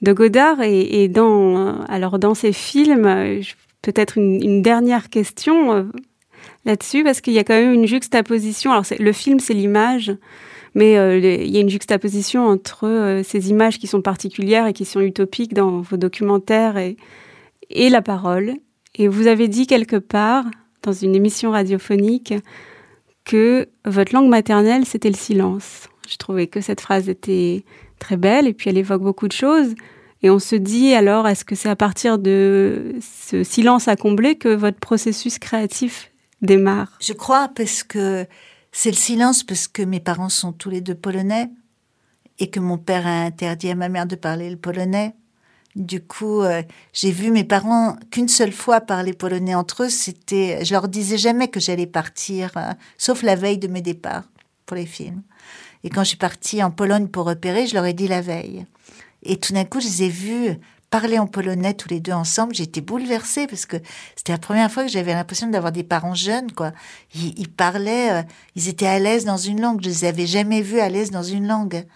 de 0.00 0.12
Godard. 0.12 0.62
Et, 0.62 1.08
dans, 1.08 1.82
alors 1.86 2.18
dans 2.18 2.34
ces 2.34 2.52
films, 2.52 3.42
peut-être 3.82 4.16
une, 4.16 4.42
une, 4.42 4.62
dernière 4.62 5.10
question 5.10 5.90
là-dessus, 6.64 7.04
parce 7.04 7.20
qu'il 7.20 7.32
y 7.32 7.38
a 7.38 7.44
quand 7.44 7.54
même 7.54 7.72
une 7.72 7.86
juxtaposition. 7.86 8.70
Alors 8.70 8.84
le 8.98 9.12
film, 9.12 9.40
c'est 9.40 9.54
l'image, 9.54 10.12
mais 10.74 10.96
euh, 10.96 11.18
il 11.18 11.50
y 11.50 11.58
a 11.58 11.60
une 11.60 11.68
juxtaposition 11.68 12.46
entre 12.46 12.86
euh, 12.86 13.22
ces 13.22 13.50
images 13.50 13.78
qui 13.78 13.86
sont 13.86 14.02
particulières 14.02 14.66
et 14.66 14.72
qui 14.72 14.84
sont 14.84 15.00
utopiques 15.00 15.54
dans 15.54 15.80
vos 15.80 15.96
documentaires 15.96 16.76
et, 16.76 16.96
et 17.70 17.88
la 17.88 18.02
parole. 18.02 18.54
Et 18.94 19.08
vous 19.08 19.26
avez 19.26 19.48
dit 19.48 19.66
quelque 19.66 19.96
part, 19.96 20.44
dans 20.82 20.92
une 20.92 21.14
émission 21.14 21.50
radiophonique, 21.50 22.34
que 23.24 23.68
votre 23.84 24.14
langue 24.14 24.28
maternelle, 24.28 24.84
c'était 24.84 25.10
le 25.10 25.16
silence. 25.16 25.88
Je 26.08 26.16
trouvais 26.16 26.46
que 26.46 26.60
cette 26.60 26.80
phrase 26.80 27.08
était 27.08 27.64
très 27.98 28.16
belle 28.16 28.46
et 28.46 28.52
puis 28.52 28.68
elle 28.68 28.78
évoque 28.78 29.02
beaucoup 29.02 29.28
de 29.28 29.32
choses. 29.32 29.74
Et 30.22 30.30
on 30.30 30.38
se 30.38 30.56
dit 30.56 30.94
alors, 30.94 31.26
est-ce 31.28 31.44
que 31.44 31.54
c'est 31.54 31.68
à 31.68 31.76
partir 31.76 32.18
de 32.18 32.94
ce 33.00 33.42
silence 33.44 33.88
à 33.88 33.96
combler 33.96 34.36
que 34.36 34.48
votre 34.48 34.78
processus 34.78 35.38
créatif 35.38 36.10
démarre? 36.42 36.92
Je 37.00 37.12
crois 37.12 37.48
parce 37.54 37.82
que 37.82 38.26
c'est 38.72 38.90
le 38.90 38.96
silence 38.96 39.44
parce 39.44 39.68
que 39.68 39.82
mes 39.82 40.00
parents 40.00 40.30
sont 40.30 40.52
tous 40.52 40.70
les 40.70 40.80
deux 40.80 40.94
polonais 40.94 41.50
et 42.38 42.50
que 42.50 42.58
mon 42.58 42.78
père 42.78 43.06
a 43.06 43.22
interdit 43.22 43.70
à 43.70 43.74
ma 43.74 43.88
mère 43.88 44.06
de 44.06 44.16
parler 44.16 44.50
le 44.50 44.56
polonais. 44.56 45.14
Du 45.76 46.02
coup, 46.02 46.42
euh, 46.42 46.62
j'ai 46.92 47.12
vu 47.12 47.30
mes 47.30 47.44
parents 47.44 47.96
qu'une 48.10 48.28
seule 48.28 48.52
fois 48.52 48.80
parler 48.80 49.12
polonais 49.12 49.54
entre 49.54 49.84
eux. 49.84 49.88
C'était, 49.90 50.64
je 50.64 50.72
leur 50.72 50.88
disais 50.88 51.18
jamais 51.18 51.48
que 51.48 51.60
j'allais 51.60 51.86
partir, 51.86 52.50
euh, 52.56 52.72
sauf 52.98 53.22
la 53.22 53.36
veille 53.36 53.58
de 53.58 53.68
mes 53.68 53.80
départs 53.80 54.24
pour 54.66 54.76
les 54.76 54.86
films. 54.86 55.22
Et 55.84 55.90
quand 55.90 56.02
je 56.02 56.08
suis 56.08 56.18
partie 56.18 56.62
en 56.62 56.70
Pologne 56.70 57.08
pour 57.08 57.26
repérer, 57.26 57.66
je 57.66 57.74
leur 57.74 57.86
ai 57.86 57.92
dit 57.92 58.08
la 58.08 58.20
veille. 58.20 58.66
Et 59.22 59.36
tout 59.36 59.52
d'un 59.52 59.64
coup, 59.64 59.80
je 59.80 59.86
les 59.86 60.02
ai 60.04 60.08
vus 60.08 60.58
parler 60.92 61.18
en 61.18 61.26
polonais 61.26 61.72
tous 61.72 61.88
les 61.88 62.00
deux 62.00 62.12
ensemble, 62.12 62.54
j'étais 62.54 62.82
bouleversée 62.82 63.46
parce 63.46 63.64
que 63.64 63.78
c'était 64.14 64.32
la 64.32 64.38
première 64.38 64.70
fois 64.70 64.84
que 64.84 64.90
j'avais 64.90 65.14
l'impression 65.14 65.48
d'avoir 65.48 65.72
des 65.72 65.84
parents 65.84 66.14
jeunes, 66.14 66.52
quoi. 66.52 66.72
Ils, 67.14 67.48
parlaient, 67.48 68.12
euh, 68.12 68.22
ils 68.56 68.68
étaient 68.68 68.86
à 68.86 68.98
l'aise 68.98 69.24
dans 69.24 69.38
une 69.38 69.62
langue. 69.62 69.80
Je 69.82 69.88
les 69.88 70.04
avais 70.04 70.26
jamais 70.26 70.60
vus 70.60 70.80
à 70.80 70.90
l'aise 70.90 71.10
dans 71.10 71.22
une 71.22 71.48
langue. 71.48 71.86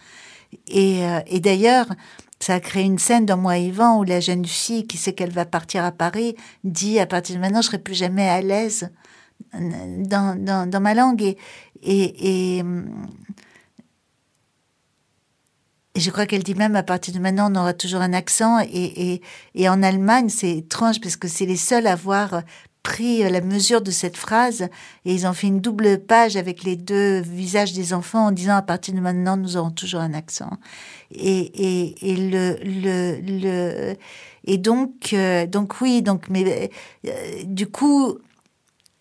Et, 0.69 1.05
euh, 1.05 1.21
et 1.27 1.41
d'ailleurs, 1.41 1.87
ça 2.41 2.55
a 2.55 2.61
créé 2.61 2.85
une 2.85 2.99
scène 2.99 3.27
dans 3.27 3.37
Moi 3.37 3.59
Yvan 3.59 3.99
où 3.99 4.05
la 4.05 4.21
jeune 4.21 4.47
fille 4.47 4.87
qui 4.87 4.97
sait 4.97 5.13
qu'elle 5.13 5.31
va 5.31 5.45
partir 5.45 5.85
à 5.85 5.93
Paris 5.93 6.35
dit 6.65 6.99
à 6.99 7.05
partir 7.05 7.37
de 7.37 7.41
maintenant, 7.43 7.61
je 7.61 7.67
serai 7.67 7.79
plus 7.79 7.95
jamais 7.95 8.27
à 8.27 8.41
l'aise 8.41 8.89
dans, 9.53 10.43
dans, 10.43 10.71
dans 10.71 10.81
ma 10.81 10.95
langue. 10.95 11.23
Et, 11.23 11.37
et, 11.83 12.59
et 12.59 12.65
et 15.97 16.01
je 16.01 16.11
crois 16.11 16.27
qu'elle 16.27 16.43
dit 16.43 16.55
même 16.55 16.77
à 16.77 16.83
partir 16.83 17.15
de 17.15 17.19
maintenant, 17.19 17.51
on 17.51 17.57
aura 17.59 17.73
toujours 17.73 18.03
un 18.03 18.13
accent. 18.13 18.61
Et, 18.61 19.13
et, 19.13 19.23
et 19.55 19.69
en 19.71 19.83
Allemagne, 19.83 20.29
c'est 20.29 20.59
étrange 20.59 21.01
parce 21.01 21.17
que 21.17 21.27
c'est 21.27 21.47
les 21.47 21.57
seuls 21.57 21.87
à 21.87 21.93
avoir 21.93 22.43
pris 22.83 23.23
la 23.29 23.41
mesure 23.41 23.81
de 23.81 23.91
cette 23.91 24.17
phrase 24.17 24.69
et 25.07 25.15
ils 25.15 25.27
ont 25.27 25.33
fait 25.33 25.47
une 25.47 25.61
double 25.61 25.99
page 25.99 26.37
avec 26.37 26.65
les 26.65 26.77
deux 26.77 27.21
visages 27.21 27.73
des 27.73 27.95
enfants 27.95 28.27
en 28.27 28.31
disant 28.31 28.57
à 28.57 28.63
partir 28.63 28.93
de 28.93 29.01
maintenant, 29.01 29.39
nous 29.39 29.57
aurons 29.57 29.71
toujours 29.71 30.03
un 30.03 30.13
accent. 30.13 30.51
Et, 31.13 31.39
et, 31.39 32.11
et 32.11 32.17
le, 32.17 32.59
le, 32.63 33.19
le, 33.23 33.97
et 34.45 34.59
donc, 34.59 35.15
euh, 35.15 35.47
donc 35.47 35.81
oui, 35.81 36.03
donc, 36.03 36.29
mais 36.29 36.71
euh, 37.07 37.11
du 37.45 37.67
coup, 37.67 38.19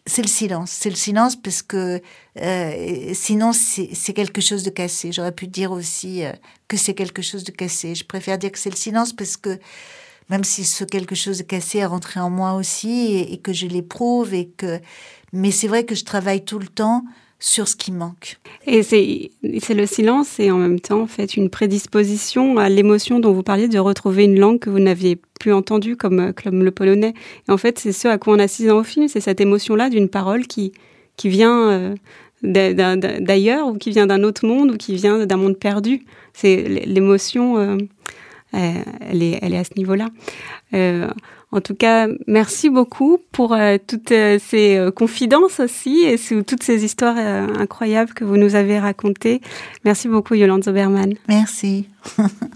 c'est 0.06 0.22
le 0.22 0.28
silence. 0.28 0.72
C'est 0.72 0.90
le 0.90 0.96
silence 0.96 1.36
parce 1.36 1.62
que 1.62 2.02
euh, 2.40 3.12
sinon, 3.14 3.54
c'est 3.54 4.14
quelque 4.14 4.42
chose 4.42 4.64
de 4.64 4.70
cassé. 4.70 5.12
J'aurais 5.12 5.32
pu 5.32 5.48
dire 5.48 5.72
aussi 5.72 6.24
euh, 6.24 6.32
que 6.68 6.78
c'est 6.78 6.94
quelque 6.94 7.22
chose 7.22 7.44
de 7.44 7.52
cassé. 7.52 7.96
Je 7.96 8.06
préfère 8.06 8.38
dire 8.38 8.52
que 8.52 8.60
c'est 8.60 8.70
le 8.70 8.76
silence 8.76 9.14
parce 9.14 9.36
que 9.36 9.60
même 10.30 10.44
si 10.44 10.64
ce 10.64 10.84
quelque 10.84 11.16
chose 11.16 11.40
de 11.40 11.44
cassé 11.44 11.80
est 11.80 11.86
rentré 11.86 12.20
en 12.20 12.30
moi 12.30 12.54
aussi 12.54 13.16
et 13.16 13.38
que 13.38 13.54
je 13.54 13.68
l'éprouve 13.68 14.34
et 14.34 14.50
que... 14.50 14.80
Mais 15.34 15.52
c'est 15.52 15.68
vrai 15.68 15.86
que 15.86 15.96
je 15.96 16.04
travaille 16.04 16.46
tout 16.46 16.60
le 16.60 16.68
temps 16.68 17.04
sur 17.40 17.68
ce 17.68 17.76
qui 17.76 17.92
manque. 17.92 18.38
Et 18.66 18.82
c'est 18.82 19.30
le 19.74 19.86
silence 19.86 20.40
et 20.40 20.52
en 20.52 20.58
même 20.58 20.80
temps 20.80 21.02
en 21.02 21.08
fait 21.08 21.36
une 21.36 21.50
prédisposition 21.50 22.58
à 22.58 22.70
l'émotion 22.70 23.20
dont 23.20 23.34
vous 23.34 23.44
parliez 23.44 23.68
de 23.68 23.78
retrouver 23.78 24.24
une 24.24 24.40
langue 24.40 24.60
que 24.60 24.70
vous 24.70 24.80
n'aviez 24.80 25.18
plus 25.40 25.54
entendue 25.54 25.96
comme, 25.96 26.34
comme 26.34 26.64
le 26.64 26.72
polonais. 26.72 27.14
Et 27.48 27.52
en 27.52 27.58
fait 27.58 27.78
c'est 27.78 27.92
ce 27.92 28.08
à 28.08 28.18
quoi 28.18 28.34
on 28.36 28.40
assiste 28.40 28.68
dans 28.68 28.78
le 28.78 28.84
film, 28.84 29.08
c'est 29.08 29.20
cette 29.20 29.42
émotion-là 29.42 29.90
d'une 29.90 30.10
parole 30.10 30.48
qui, 30.48 30.72
qui 31.18 31.30
vient 31.30 31.70
euh, 31.70 31.96
d'ailleurs 32.42 33.68
ou 33.68 33.78
qui 33.78 33.92
vient 33.92 34.08
d'un 34.08 34.24
autre 34.24 34.46
monde 34.46 34.72
ou 34.72 34.78
qui 34.78 34.96
vient 34.96 35.26
d'un 35.26 35.38
monde 35.38 35.58
perdu. 35.58 36.06
C'est 36.34 36.64
l'émotion, 36.86 37.58
euh, 37.58 37.78
elle, 38.54 39.24
est, 39.24 39.40
elle 39.42 39.54
est 39.54 39.58
à 39.58 39.64
ce 39.64 39.78
niveau-là. 39.78 40.08
Euh, 40.74 41.10
en 41.56 41.62
tout 41.62 41.74
cas, 41.74 42.10
merci 42.28 42.70
beaucoup 42.70 43.18
pour 43.32 43.54
euh, 43.54 43.78
toutes 43.88 44.12
euh, 44.12 44.38
ces 44.46 44.76
euh, 44.76 44.92
confidences 44.92 45.62
aussi 45.62 46.04
et 46.04 46.18
toutes 46.44 46.64
ces 46.64 46.84
histoires 46.84 47.16
incroyables 47.18 48.14
que 48.14 48.26
vous 48.26 48.36
nous 48.36 48.56
avez 48.56 48.78
racontées. 48.78 49.40
Merci 49.86 50.10
beaucoup, 50.10 50.34
Yolande 50.34 50.66
Zoberman. 50.66 51.14
Merci. 51.30 51.88